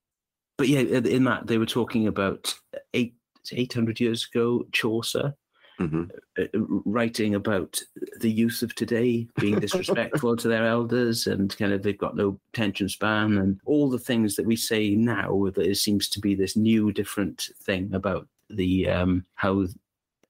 but 0.57 0.69
yeah, 0.69 0.81
in 0.81 1.25
that 1.25 1.47
they 1.47 1.59
were 1.59 1.67
talking 1.67 2.07
about 2.07 2.55
eight 2.95 3.15
eight 3.53 3.73
hundred 3.73 4.01
years 4.01 4.29
ago, 4.33 4.67
Chaucer 4.73 5.35
hmm 5.79 6.05
uh, 6.39 6.45
writing 6.85 7.35
about 7.35 7.81
the 8.21 8.31
youth 8.31 8.63
of 8.63 8.75
today 8.75 9.27
being 9.39 9.59
disrespectful 9.61 10.37
to 10.37 10.49
their 10.49 10.67
elders 10.67 11.27
and 11.27 11.57
kind 11.57 11.73
of 11.73 11.83
they've 11.83 11.99
got 11.99 12.17
no 12.17 12.39
attention 12.53 12.89
span 12.89 13.39
and 13.39 13.61
all 13.65 13.89
the 13.89 13.99
things 13.99 14.35
that 14.37 14.47
we 14.47 14.57
say 14.57 14.91
now 14.91 15.47
that 15.55 15.67
it 15.67 15.77
seems 15.77 16.09
to 16.09 16.21
be 16.21 16.35
this 16.35 16.57
new 16.57 16.93
different 16.93 17.51
thing 17.63 17.93
about 17.95 18.27
the 18.51 18.89
um 18.89 19.25
how 19.35 19.67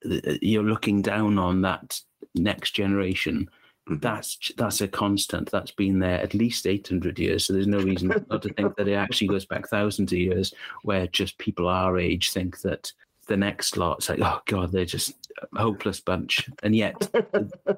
the, 0.03 0.39
you're 0.43 0.63
looking 0.63 1.03
down 1.03 1.39
on 1.39 1.63
that 1.63 2.01
next 2.35 2.73
generation. 2.73 3.49
Mhm. 3.89 4.01
that's 4.03 4.53
that's 4.59 4.81
a 4.83 4.89
constant 4.89 5.51
that's 5.51 5.71
been 5.71 5.99
there 5.99 6.21
at 6.21 6.35
least 6.35 6.67
800 6.67 7.19
years. 7.19 7.47
So 7.47 7.55
there's 7.55 7.67
no 7.67 7.81
reason 7.81 8.09
not 8.29 8.43
to 8.43 8.53
think 8.53 8.77
that 8.77 8.89
it 8.89 8.95
actually 8.95 9.29
goes 9.29 9.47
back 9.47 9.67
thousands 9.69 10.13
of 10.13 10.19
years 10.19 10.53
where 10.83 11.07
just 11.07 11.39
people 11.39 11.69
our 11.69 11.99
age 11.99 12.31
think 12.33 12.61
that 12.61 12.93
the 13.29 13.37
next 13.37 13.77
lot's 13.77 14.09
like 14.09 14.21
oh 14.21 14.41
god 14.47 14.73
they're 14.73 14.85
just 14.85 15.15
a 15.55 15.61
hopeless 15.61 16.01
bunch. 16.01 16.49
And 16.63 16.75
yet 16.77 16.97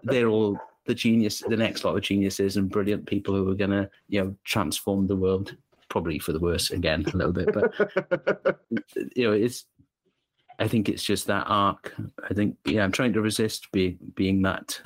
they're 0.02 0.28
all 0.28 0.58
the 0.86 0.94
genius 0.94 1.40
the 1.46 1.56
next 1.56 1.84
lot 1.84 1.96
of 1.96 2.02
geniuses 2.02 2.56
and 2.56 2.70
brilliant 2.70 3.06
people 3.06 3.34
who 3.34 3.48
are 3.48 3.54
going 3.54 3.70
to 3.70 3.88
you 4.08 4.20
know 4.24 4.34
transform 4.44 5.06
the 5.06 5.14
world 5.16 5.56
probably 5.88 6.18
for 6.18 6.32
the 6.32 6.40
worse 6.40 6.70
again 6.70 7.04
a 7.12 7.16
little 7.16 7.32
bit 7.32 7.52
but 7.52 8.60
you 9.14 9.26
know 9.26 9.32
it's 9.32 9.66
i 10.60 10.68
think 10.68 10.88
it's 10.88 11.02
just 11.02 11.26
that 11.26 11.44
arc 11.48 11.94
i 12.28 12.34
think 12.34 12.56
yeah 12.64 12.84
i'm 12.84 12.92
trying 12.92 13.12
to 13.12 13.20
resist 13.20 13.70
being 13.72 13.98
being 14.14 14.42
that 14.42 14.80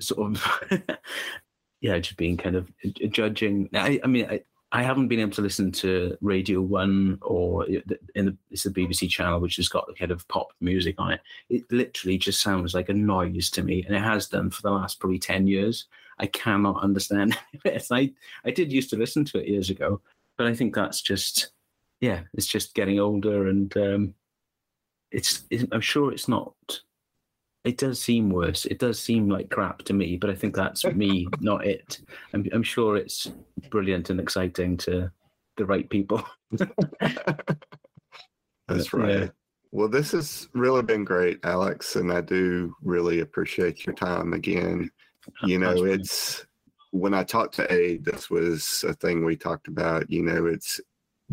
sort 0.00 0.32
of 0.32 0.60
yeah 1.80 1.98
just 1.98 2.16
being 2.16 2.36
kind 2.36 2.56
of 2.56 2.70
judging 3.10 3.68
i, 3.74 4.00
I 4.02 4.06
mean 4.06 4.26
I, 4.28 4.40
I 4.72 4.82
haven't 4.82 5.08
been 5.08 5.18
able 5.18 5.32
to 5.32 5.42
listen 5.42 5.72
to 5.72 6.16
Radio 6.20 6.60
One 6.60 7.18
or 7.22 7.66
in 7.66 8.26
the 8.26 8.36
it's 8.50 8.62
the 8.62 8.70
BBC 8.70 9.08
channel, 9.08 9.40
which 9.40 9.56
has 9.56 9.68
got 9.68 9.86
the 9.88 9.94
kind 9.94 10.12
of 10.12 10.26
pop 10.28 10.52
music 10.60 10.94
on 10.98 11.12
it. 11.12 11.20
It 11.48 11.64
literally 11.72 12.18
just 12.18 12.40
sounds 12.40 12.72
like 12.72 12.88
a 12.88 12.94
noise 12.94 13.50
to 13.50 13.64
me, 13.64 13.84
and 13.84 13.96
it 13.96 14.02
has 14.02 14.28
done 14.28 14.50
for 14.50 14.62
the 14.62 14.70
last 14.70 15.00
probably 15.00 15.18
ten 15.18 15.48
years. 15.48 15.86
I 16.20 16.26
cannot 16.26 16.82
understand 16.84 17.36
it. 17.64 17.86
I 17.90 18.12
I 18.44 18.50
did 18.52 18.72
used 18.72 18.90
to 18.90 18.96
listen 18.96 19.24
to 19.26 19.38
it 19.38 19.48
years 19.48 19.70
ago, 19.70 20.00
but 20.38 20.46
I 20.46 20.54
think 20.54 20.74
that's 20.74 21.00
just 21.00 21.50
yeah, 22.00 22.20
it's 22.34 22.46
just 22.46 22.74
getting 22.74 23.00
older, 23.00 23.48
and 23.48 23.76
um, 23.76 24.14
it's, 25.12 25.44
it's 25.50 25.64
I'm 25.72 25.80
sure 25.80 26.12
it's 26.12 26.28
not. 26.28 26.54
It 27.64 27.76
does 27.76 28.00
seem 28.00 28.30
worse. 28.30 28.64
It 28.64 28.78
does 28.78 28.98
seem 28.98 29.28
like 29.28 29.50
crap 29.50 29.82
to 29.82 29.92
me, 29.92 30.16
but 30.16 30.30
I 30.30 30.34
think 30.34 30.54
that's 30.54 30.84
me, 30.84 31.28
not 31.40 31.66
it. 31.66 32.00
I'm 32.32 32.46
I'm 32.52 32.62
sure 32.62 32.96
it's 32.96 33.30
brilliant 33.68 34.08
and 34.08 34.18
exciting 34.18 34.78
to 34.78 35.10
the 35.56 35.66
right 35.66 35.88
people. 35.88 36.24
That's 38.68 38.92
right. 38.94 39.20
yeah. 39.20 39.28
Well, 39.72 39.88
this 39.88 40.12
has 40.12 40.48
really 40.54 40.82
been 40.82 41.04
great, 41.04 41.38
Alex, 41.44 41.96
and 41.96 42.10
I 42.12 42.22
do 42.22 42.74
really 42.82 43.20
appreciate 43.20 43.86
your 43.86 43.94
time 43.94 44.32
again. 44.32 44.90
Oh, 45.42 45.46
you 45.46 45.58
know, 45.58 45.84
it's 45.84 46.46
when 46.92 47.14
I 47.14 47.22
talked 47.22 47.54
to 47.56 47.72
Aid, 47.72 48.04
this 48.04 48.30
was 48.30 48.84
a 48.88 48.94
thing 48.94 49.24
we 49.24 49.36
talked 49.36 49.68
about. 49.68 50.10
You 50.10 50.22
know, 50.22 50.46
it's 50.46 50.80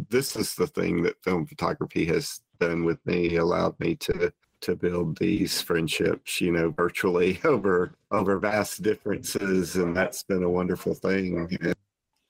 this 0.10 0.36
is 0.36 0.54
the 0.56 0.68
thing 0.68 1.02
that 1.04 1.24
film 1.24 1.48
photography 1.48 2.06
has 2.06 2.42
done 2.60 2.84
with 2.84 3.06
me, 3.06 3.36
allowed 3.38 3.80
me 3.80 3.96
to 3.96 4.32
to 4.60 4.76
build 4.76 5.18
these 5.18 5.62
friendships, 5.62 6.42
you 6.42 6.52
know, 6.52 6.70
virtually 6.70 7.40
over 7.44 7.94
over 8.12 8.40
vast 8.40 8.82
differences, 8.82 9.76
and 9.76 9.96
that's 9.96 10.24
been 10.24 10.44
a 10.44 10.50
wonderful 10.50 10.94
thing. 10.94 11.48
And 11.62 11.76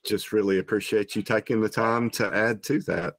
just 0.04 0.32
really 0.32 0.58
appreciate 0.58 1.14
you 1.16 1.22
taking 1.22 1.60
the 1.60 1.68
time 1.68 2.10
to 2.10 2.34
add 2.34 2.62
to 2.64 2.80
that. 2.80 3.14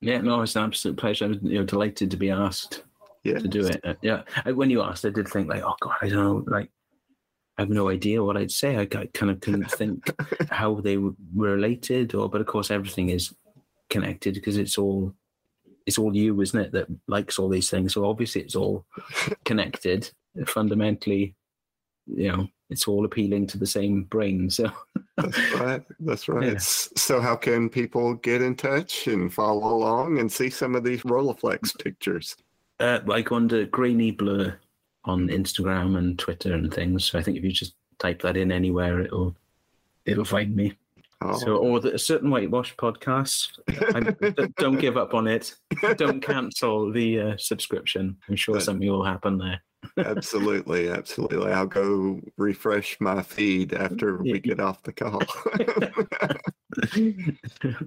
Yeah, 0.00 0.20
no, 0.20 0.42
it's 0.42 0.56
an 0.56 0.64
absolute 0.64 0.98
pleasure. 0.98 1.24
I'm 1.26 1.40
you 1.42 1.60
know, 1.60 1.64
delighted 1.64 2.10
to 2.10 2.16
be 2.16 2.30
asked 2.30 2.84
Yeah, 3.22 3.38
to 3.38 3.48
do 3.48 3.66
it. 3.66 3.80
Uh, 3.84 3.94
yeah, 4.02 4.22
when 4.50 4.70
you 4.70 4.82
asked, 4.82 5.04
I 5.04 5.10
did 5.10 5.28
think 5.28 5.48
like, 5.48 5.62
oh 5.62 5.76
god, 5.80 5.96
I 6.02 6.08
don't 6.08 6.24
know, 6.24 6.44
like 6.46 6.70
I 7.56 7.62
have 7.62 7.70
no 7.70 7.88
idea 7.88 8.22
what 8.22 8.36
I'd 8.36 8.50
say. 8.50 8.76
I 8.76 8.86
kind 8.86 9.30
of 9.30 9.40
couldn't 9.40 9.70
think 9.70 10.12
how 10.50 10.80
they 10.80 10.98
were 10.98 11.14
related, 11.34 12.14
or 12.14 12.28
but 12.28 12.40
of 12.40 12.46
course 12.46 12.70
everything 12.70 13.10
is 13.10 13.34
connected 13.88 14.34
because 14.34 14.56
it's 14.56 14.76
all 14.76 15.14
it's 15.86 15.98
all 15.98 16.16
you, 16.16 16.40
isn't 16.40 16.60
it, 16.60 16.72
that 16.72 16.86
likes 17.08 17.38
all 17.38 17.48
these 17.48 17.70
things. 17.70 17.94
So 17.94 18.04
obviously 18.04 18.42
it's 18.42 18.56
all 18.56 18.84
connected. 19.44 20.10
Fundamentally, 20.46 21.34
you 22.06 22.32
know, 22.32 22.48
it's 22.70 22.88
all 22.88 23.04
appealing 23.04 23.46
to 23.48 23.58
the 23.58 23.66
same 23.66 24.04
brain. 24.04 24.50
So 24.50 24.72
That's 25.16 25.52
right. 25.54 25.82
That's 26.00 26.28
right. 26.28 26.52
Yeah. 26.52 26.58
So, 26.58 27.20
how 27.20 27.36
can 27.36 27.68
people 27.68 28.14
get 28.14 28.42
in 28.42 28.56
touch 28.56 29.06
and 29.06 29.32
follow 29.32 29.74
along 29.74 30.18
and 30.18 30.30
see 30.30 30.50
some 30.50 30.74
of 30.74 30.82
these 30.82 31.02
Rolleiflex 31.02 31.82
pictures? 31.82 32.36
Uh, 32.80 32.98
go 32.98 33.36
under 33.36 33.64
Grainy 33.66 34.10
Blur 34.10 34.58
on 35.04 35.28
Instagram 35.28 35.98
and 35.98 36.18
Twitter 36.18 36.54
and 36.54 36.72
things. 36.72 37.04
So 37.04 37.18
I 37.18 37.22
think 37.22 37.36
if 37.36 37.44
you 37.44 37.52
just 37.52 37.74
type 37.98 38.22
that 38.22 38.36
in 38.36 38.50
anywhere, 38.50 39.00
it'll 39.00 39.36
it'll 40.04 40.24
find 40.24 40.54
me. 40.54 40.76
Oh, 41.24 41.38
So 41.38 41.56
or 41.56 41.80
the, 41.80 41.94
a 41.94 41.98
Soot 41.98 42.22
and 42.22 42.30
Whitewash 42.30 42.76
podcast. 42.76 43.58
I'm, 43.94 44.16
don't 44.58 44.78
give 44.78 44.96
up 44.96 45.14
on 45.14 45.26
it. 45.26 45.54
Don't 45.96 46.20
cancel 46.20 46.92
the 46.92 47.20
uh, 47.20 47.36
subscription. 47.38 48.16
I'm 48.28 48.36
sure 48.36 48.60
something 48.60 48.88
will 48.88 49.04
happen 49.04 49.38
there. 49.38 49.60
absolutely, 49.98 50.90
absolutely. 50.90 51.52
I'll 51.52 51.66
go 51.66 52.20
refresh 52.36 52.98
my 53.00 53.22
feed 53.22 53.74
after 53.74 54.18
we 54.18 54.40
get 54.40 54.60
off 54.60 54.82
the 54.82 54.92
call. 54.92 55.22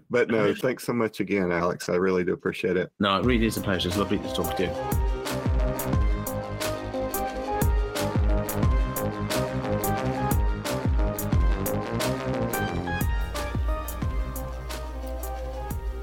but 0.09 0.29
no, 0.29 0.53
thanks 0.55 0.85
so 0.85 0.93
much 0.93 1.19
again, 1.19 1.51
Alex. 1.51 1.89
I 1.89 1.95
really 1.95 2.23
do 2.23 2.33
appreciate 2.33 2.77
it. 2.77 2.91
no, 2.99 3.17
it 3.17 3.25
really 3.25 3.45
is 3.45 3.57
a 3.57 3.61
pleasure. 3.61 3.89
It's 3.89 3.97
lovely 3.97 4.19
to 4.19 4.33
talk 4.33 4.57
to 4.57 4.63
you. 4.63 5.06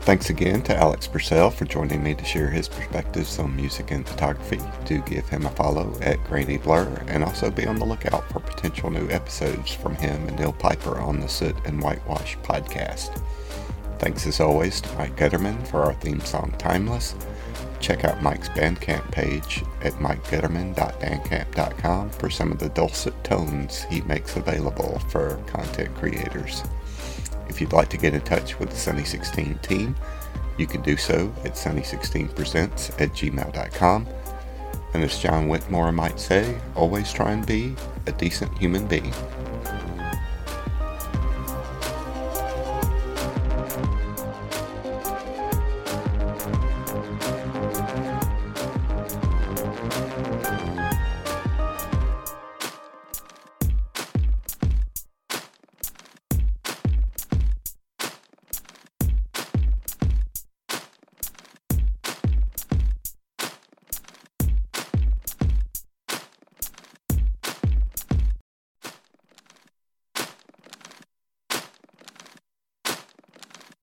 Thanks 0.05 0.29
again 0.29 0.61
to 0.65 0.77
Alex 0.77 1.07
Purcell 1.07 1.51
for 1.51 1.65
joining 1.65 2.03
me 2.03 2.15
to 2.15 2.27
share 2.27 2.51
his 2.51 2.69
perspectives 2.69 3.39
on 3.39 3.57
music 3.57 3.91
and 3.91 4.07
photography. 4.07 4.61
Do 4.85 5.01
give 5.01 5.27
him 5.31 5.47
a 5.47 5.51
follow 5.53 5.99
at 6.03 6.23
Grainy 6.25 6.59
Blur 6.59 7.03
and 7.09 7.25
also 7.25 7.51
be 7.51 7.67
on 7.67 7.77
the 7.77 7.87
lookout 7.87 8.31
for 8.31 8.41
potential 8.41 8.91
new 8.91 9.09
episodes 9.09 9.73
from 9.73 9.95
him 9.95 10.29
and 10.29 10.39
Neil 10.39 10.53
Piper 10.53 10.99
on 10.99 11.21
the 11.21 11.29
Soot 11.29 11.57
and 11.65 11.83
Whitewash 11.83 12.37
podcast. 12.41 13.19
Thanks 13.99 14.27
as 14.27 14.41
always 14.41 14.83
to 14.83 14.95
Mike 14.99 15.17
Gutterman 15.17 15.67
for 15.69 15.85
our 15.85 15.95
theme 15.95 16.21
song 16.21 16.55
Timeless. 16.59 17.15
Check 17.81 18.05
out 18.05 18.23
Mike's 18.23 18.51
Bandcamp 18.51 19.11
page 19.11 19.65
at 19.83 19.95
mikegutterman.bandcamp.com 19.95 22.11
for 22.11 22.29
some 22.29 22.53
of 22.53 22.59
the 22.59 22.69
dulcet 22.69 23.25
tones 23.25 23.85
he 23.85 24.03
makes 24.03 24.37
available 24.37 24.99
for 25.09 25.43
content 25.47 25.95
creators. 25.95 26.63
If 27.49 27.61
you'd 27.61 27.73
like 27.73 27.89
to 27.91 27.97
get 27.97 28.15
in 28.15 28.21
touch 28.23 28.59
with 28.59 28.71
the 28.71 28.77
Sunny 28.77 29.05
16 29.05 29.59
team, 29.59 29.97
you 30.57 30.67
can 30.67 30.83
do 30.83 30.97
so 30.97 31.33
at 31.45 31.53
sunny16presents 31.55 33.01
at 33.01 33.11
gmail.com. 33.11 34.07
And 34.95 35.03
as 35.03 35.19
John 35.19 35.49
Whitmore 35.49 35.91
might 35.91 36.21
say, 36.21 36.57
always 36.77 37.13
try 37.13 37.33
and 37.33 37.45
be 37.45 37.75
a 38.07 38.13
decent 38.13 38.57
human 38.59 38.87
being. 38.87 39.13